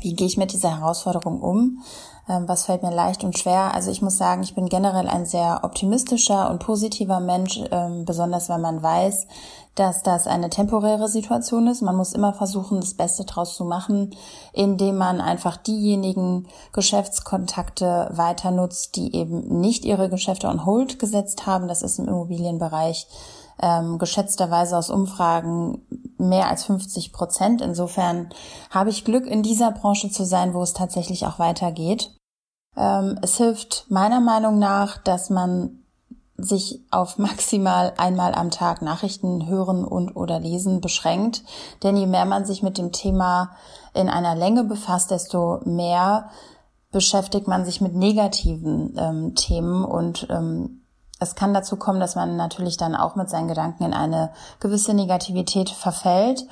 Wie 0.00 0.14
gehe 0.14 0.26
ich 0.26 0.36
mit 0.36 0.52
dieser 0.52 0.78
Herausforderung 0.78 1.40
um? 1.42 1.82
Ähm, 2.28 2.48
was 2.48 2.64
fällt 2.64 2.82
mir 2.82 2.94
leicht 2.94 3.24
und 3.24 3.38
schwer? 3.38 3.74
Also 3.74 3.90
ich 3.90 4.02
muss 4.02 4.16
sagen, 4.16 4.42
ich 4.42 4.54
bin 4.54 4.68
generell 4.68 5.08
ein 5.08 5.26
sehr 5.26 5.60
optimistischer 5.62 6.50
und 6.50 6.60
positiver 6.60 7.20
Mensch, 7.20 7.60
ähm, 7.70 8.04
besonders 8.04 8.48
wenn 8.48 8.60
man 8.60 8.82
weiß, 8.82 9.26
dass 9.74 10.02
das 10.02 10.26
eine 10.26 10.50
temporäre 10.50 11.08
Situation 11.08 11.66
ist. 11.66 11.82
Man 11.82 11.96
muss 11.96 12.12
immer 12.12 12.32
versuchen, 12.32 12.80
das 12.80 12.94
Beste 12.94 13.24
draus 13.24 13.54
zu 13.54 13.64
machen, 13.64 14.14
indem 14.52 14.96
man 14.96 15.20
einfach 15.20 15.56
diejenigen 15.56 16.46
Geschäftskontakte 16.72 18.08
weiter 18.12 18.50
nutzt, 18.50 18.96
die 18.96 19.14
eben 19.14 19.60
nicht 19.60 19.84
ihre 19.84 20.08
Geschäfte 20.08 20.48
on 20.48 20.64
hold 20.64 20.98
gesetzt 20.98 21.46
haben. 21.46 21.68
Das 21.68 21.82
ist 21.82 21.98
im 21.98 22.08
Immobilienbereich 22.08 23.06
ähm, 23.62 23.98
geschätzterweise 23.98 24.76
aus 24.76 24.90
Umfragen 24.90 25.82
mehr 26.18 26.48
als 26.48 26.64
50 26.64 27.12
Prozent. 27.12 27.60
Insofern 27.60 28.30
habe 28.70 28.90
ich 28.90 29.04
Glück, 29.04 29.26
in 29.26 29.42
dieser 29.42 29.70
Branche 29.72 30.10
zu 30.10 30.24
sein, 30.24 30.54
wo 30.54 30.62
es 30.62 30.72
tatsächlich 30.72 31.26
auch 31.26 31.38
weitergeht. 31.38 32.10
Ähm, 32.76 33.18
es 33.22 33.36
hilft 33.36 33.86
meiner 33.88 34.20
Meinung 34.20 34.58
nach, 34.58 34.98
dass 34.98 35.30
man 35.30 35.80
sich 36.36 36.80
auf 36.90 37.18
maximal 37.18 37.92
einmal 37.96 38.34
am 38.34 38.50
Tag 38.50 38.82
Nachrichten 38.82 39.46
hören 39.46 39.84
und 39.84 40.16
oder 40.16 40.40
lesen 40.40 40.80
beschränkt. 40.80 41.42
Denn 41.82 41.96
je 41.96 42.06
mehr 42.06 42.24
man 42.24 42.44
sich 42.44 42.62
mit 42.62 42.78
dem 42.78 42.92
Thema 42.92 43.50
in 43.94 44.08
einer 44.08 44.34
Länge 44.34 44.64
befasst, 44.64 45.10
desto 45.10 45.60
mehr 45.64 46.30
beschäftigt 46.92 47.46
man 47.46 47.64
sich 47.64 47.80
mit 47.80 47.94
negativen 47.94 48.94
ähm, 48.98 49.34
Themen 49.34 49.84
und 49.84 50.26
ähm, 50.30 50.79
es 51.20 51.34
kann 51.34 51.54
dazu 51.54 51.76
kommen, 51.76 52.00
dass 52.00 52.16
man 52.16 52.36
natürlich 52.36 52.76
dann 52.76 52.96
auch 52.96 53.14
mit 53.14 53.30
seinen 53.30 53.48
Gedanken 53.48 53.84
in 53.84 53.94
eine 53.94 54.30
gewisse 54.58 54.94
Negativität 54.94 55.70
verfällt. 55.70 56.46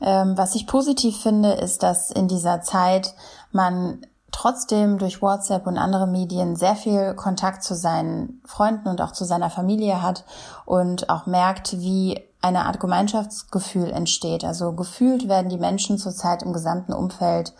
Ähm, 0.00 0.38
was 0.38 0.54
ich 0.54 0.66
positiv 0.66 1.20
finde, 1.20 1.52
ist, 1.52 1.82
dass 1.82 2.10
in 2.10 2.28
dieser 2.28 2.62
Zeit 2.62 3.14
man 3.50 4.06
trotzdem 4.30 4.98
durch 4.98 5.20
WhatsApp 5.20 5.66
und 5.66 5.76
andere 5.76 6.06
Medien 6.06 6.56
sehr 6.56 6.76
viel 6.76 7.14
Kontakt 7.14 7.62
zu 7.62 7.74
seinen 7.74 8.40
Freunden 8.46 8.88
und 8.88 9.00
auch 9.02 9.12
zu 9.12 9.24
seiner 9.24 9.50
Familie 9.50 10.02
hat 10.02 10.24
und 10.64 11.10
auch 11.10 11.26
merkt, 11.26 11.78
wie 11.78 12.20
eine 12.40 12.64
Art 12.64 12.80
Gemeinschaftsgefühl 12.80 13.90
entsteht. 13.90 14.44
Also 14.44 14.72
gefühlt 14.72 15.28
werden 15.28 15.48
die 15.48 15.58
Menschen 15.58 15.98
zurzeit 15.98 16.42
im 16.42 16.52
gesamten 16.52 16.92
Umfeld 16.92 17.52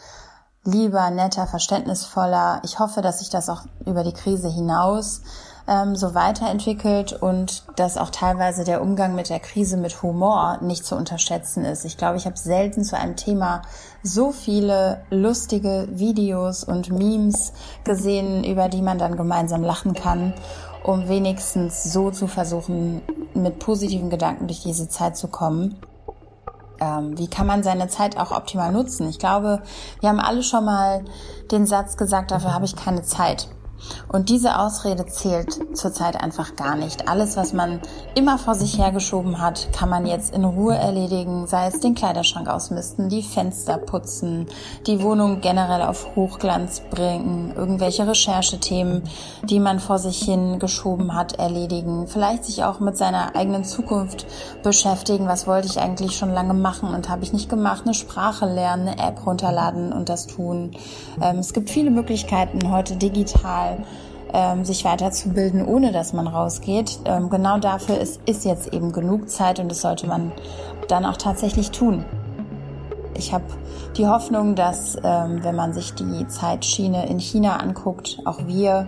lieber, 0.64 1.10
netter, 1.10 1.46
verständnisvoller. 1.46 2.62
Ich 2.64 2.78
hoffe, 2.78 3.02
dass 3.02 3.18
sich 3.18 3.30
das 3.30 3.48
auch 3.48 3.62
über 3.84 4.02
die 4.02 4.12
Krise 4.12 4.48
hinaus 4.48 5.20
ähm, 5.68 5.96
so 5.96 6.14
weiterentwickelt 6.14 7.12
und 7.12 7.64
dass 7.76 7.96
auch 7.96 8.10
teilweise 8.10 8.64
der 8.64 8.82
Umgang 8.82 9.14
mit 9.14 9.28
der 9.28 9.40
Krise 9.40 9.76
mit 9.76 10.02
Humor 10.02 10.58
nicht 10.60 10.84
zu 10.84 10.96
unterschätzen 10.96 11.64
ist. 11.64 11.84
Ich 11.84 11.96
glaube, 11.96 12.16
ich 12.16 12.26
habe 12.26 12.36
selten 12.36 12.84
zu 12.84 12.96
einem 12.96 13.16
Thema 13.16 13.62
so 14.02 14.32
viele 14.32 15.02
lustige 15.10 15.88
Videos 15.90 16.64
und 16.64 16.90
Memes 16.90 17.52
gesehen, 17.84 18.44
über 18.44 18.68
die 18.68 18.82
man 18.82 18.98
dann 18.98 19.16
gemeinsam 19.16 19.62
lachen 19.62 19.94
kann, 19.94 20.34
um 20.82 21.08
wenigstens 21.08 21.84
so 21.84 22.10
zu 22.10 22.26
versuchen, 22.26 23.02
mit 23.34 23.58
positiven 23.58 24.10
Gedanken 24.10 24.48
durch 24.48 24.62
diese 24.62 24.88
Zeit 24.88 25.16
zu 25.16 25.28
kommen 25.28 25.80
ähm, 26.80 27.16
wie 27.16 27.28
kann 27.28 27.46
man 27.46 27.62
seine 27.62 27.86
Zeit 27.86 28.16
auch 28.16 28.32
optimal 28.32 28.72
nutzen? 28.72 29.08
Ich 29.08 29.20
glaube, 29.20 29.62
wir 30.00 30.08
haben 30.08 30.18
alle 30.18 30.42
schon 30.42 30.64
mal 30.64 31.04
den 31.52 31.64
Satz 31.64 31.96
gesagt, 31.96 32.32
dafür 32.32 32.54
habe 32.54 32.64
ich 32.64 32.74
keine 32.74 33.02
Zeit. 33.02 33.48
Und 34.08 34.28
diese 34.28 34.58
Ausrede 34.58 35.06
zählt 35.06 35.76
zurzeit 35.76 36.22
einfach 36.22 36.56
gar 36.56 36.76
nicht. 36.76 37.08
Alles, 37.08 37.36
was 37.36 37.52
man 37.52 37.80
immer 38.14 38.38
vor 38.38 38.54
sich 38.54 38.78
hergeschoben 38.78 39.40
hat, 39.40 39.72
kann 39.72 39.88
man 39.88 40.06
jetzt 40.06 40.34
in 40.34 40.44
Ruhe 40.44 40.74
erledigen, 40.74 41.46
sei 41.46 41.66
es 41.66 41.80
den 41.80 41.94
Kleiderschrank 41.94 42.48
ausmisten, 42.48 43.08
die 43.08 43.22
Fenster 43.22 43.78
putzen, 43.78 44.46
die 44.86 45.02
Wohnung 45.02 45.40
generell 45.40 45.82
auf 45.82 46.14
Hochglanz 46.14 46.82
bringen, 46.90 47.52
irgendwelche 47.56 48.06
Recherchethemen, 48.06 49.02
die 49.44 49.60
man 49.60 49.80
vor 49.80 49.98
sich 49.98 50.22
hin 50.22 50.58
geschoben 50.58 51.14
hat, 51.14 51.38
erledigen, 51.38 52.06
vielleicht 52.06 52.44
sich 52.44 52.64
auch 52.64 52.80
mit 52.80 52.96
seiner 52.96 53.34
eigenen 53.34 53.64
Zukunft 53.64 54.26
beschäftigen. 54.62 55.26
Was 55.26 55.46
wollte 55.46 55.68
ich 55.68 55.80
eigentlich 55.80 56.16
schon 56.16 56.32
lange 56.32 56.54
machen 56.54 56.94
und 56.94 57.08
habe 57.08 57.22
ich 57.22 57.32
nicht 57.32 57.48
gemacht? 57.48 57.82
Eine 57.84 57.94
Sprache 57.94 58.46
lernen, 58.46 58.88
eine 58.88 59.02
App 59.02 59.26
runterladen 59.26 59.92
und 59.92 60.08
das 60.08 60.26
tun. 60.26 60.72
Ähm, 61.20 61.38
es 61.38 61.52
gibt 61.52 61.70
viele 61.70 61.90
Möglichkeiten 61.90 62.70
heute 62.70 62.96
digital 62.96 63.71
ähm, 64.32 64.64
sich 64.64 64.84
weiterzubilden, 64.84 65.64
ohne 65.66 65.92
dass 65.92 66.12
man 66.12 66.26
rausgeht. 66.26 67.00
Ähm, 67.04 67.30
genau 67.30 67.58
dafür 67.58 67.98
ist, 67.98 68.20
ist 68.26 68.44
jetzt 68.44 68.72
eben 68.72 68.92
genug 68.92 69.30
Zeit 69.30 69.58
und 69.58 69.70
das 69.70 69.80
sollte 69.80 70.06
man 70.06 70.32
dann 70.88 71.04
auch 71.04 71.16
tatsächlich 71.16 71.70
tun. 71.70 72.04
Ich 73.14 73.32
habe 73.32 73.44
die 73.96 74.06
Hoffnung, 74.06 74.54
dass 74.54 74.96
ähm, 75.04 75.44
wenn 75.44 75.54
man 75.54 75.74
sich 75.74 75.94
die 75.94 76.26
Zeitschiene 76.26 77.06
in 77.08 77.18
China 77.18 77.56
anguckt, 77.56 78.20
auch 78.24 78.46
wir 78.46 78.86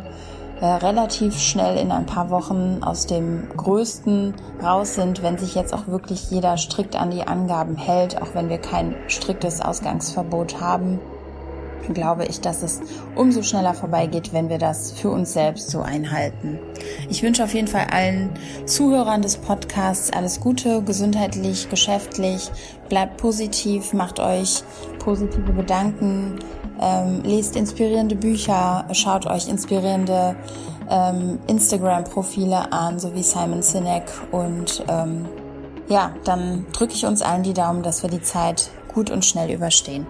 äh, 0.61 0.66
relativ 0.66 1.39
schnell 1.39 1.76
in 1.76 1.93
ein 1.93 2.07
paar 2.07 2.30
Wochen 2.30 2.78
aus 2.82 3.07
dem 3.07 3.49
Größten 3.55 4.35
raus 4.62 4.95
sind, 4.95 5.22
wenn 5.22 5.37
sich 5.37 5.55
jetzt 5.55 5.74
auch 5.74 5.89
wirklich 5.89 6.30
jeder 6.30 6.57
strikt 6.57 6.97
an 6.97 7.11
die 7.11 7.26
Angaben 7.26 7.76
hält, 7.76 8.20
auch 8.22 8.35
wenn 8.35 8.49
wir 8.49 8.59
kein 8.59 8.95
striktes 9.09 9.61
Ausgangsverbot 9.61 10.61
haben 10.61 11.01
glaube 11.93 12.24
ich, 12.26 12.41
dass 12.41 12.62
es 12.62 12.80
umso 13.14 13.43
schneller 13.43 13.74
vorbeigeht, 13.74 14.32
wenn 14.32 14.49
wir 14.49 14.59
das 14.59 14.93
für 14.93 15.11
uns 15.11 15.32
selbst 15.32 15.70
so 15.70 15.80
einhalten. 15.80 16.59
Ich 17.09 17.22
wünsche 17.22 17.45
auf 17.45 17.53
jeden 17.53 17.68
Fall 17.68 17.87
allen 17.93 18.30
Zuhörern 18.64 19.22
des 19.22 19.37
Podcasts 19.37 20.12
alles 20.12 20.41
Gute, 20.41 20.82
gesundheitlich, 20.82 21.68
geschäftlich. 21.68 22.51
Bleibt 22.89 23.16
positiv, 23.16 23.93
macht 23.93 24.20
euch 24.20 24.62
positive 24.99 25.53
Gedanken, 25.53 26.39
ähm, 26.80 27.22
lest 27.24 27.57
inspirierende 27.57 28.16
Bücher, 28.16 28.87
schaut 28.93 29.26
euch 29.26 29.49
inspirierende 29.49 30.37
ähm, 30.91 31.39
Instagram-Profile 31.47 32.72
an, 32.72 32.99
so 32.99 33.14
wie 33.14 33.22
Simon 33.22 33.62
Sinek. 33.62 34.05
Und 34.30 34.85
ähm, 34.89 35.26
ja, 35.89 36.12
dann 36.24 36.66
drücke 36.72 36.95
ich 36.95 37.05
uns 37.05 37.22
allen 37.22 37.43
die 37.43 37.55
Daumen, 37.55 37.82
dass 37.82 38.03
wir 38.03 38.11
die 38.11 38.22
Zeit 38.22 38.70
gut 38.93 39.11
und 39.11 39.24
schnell 39.24 39.51
überstehen. 39.51 40.07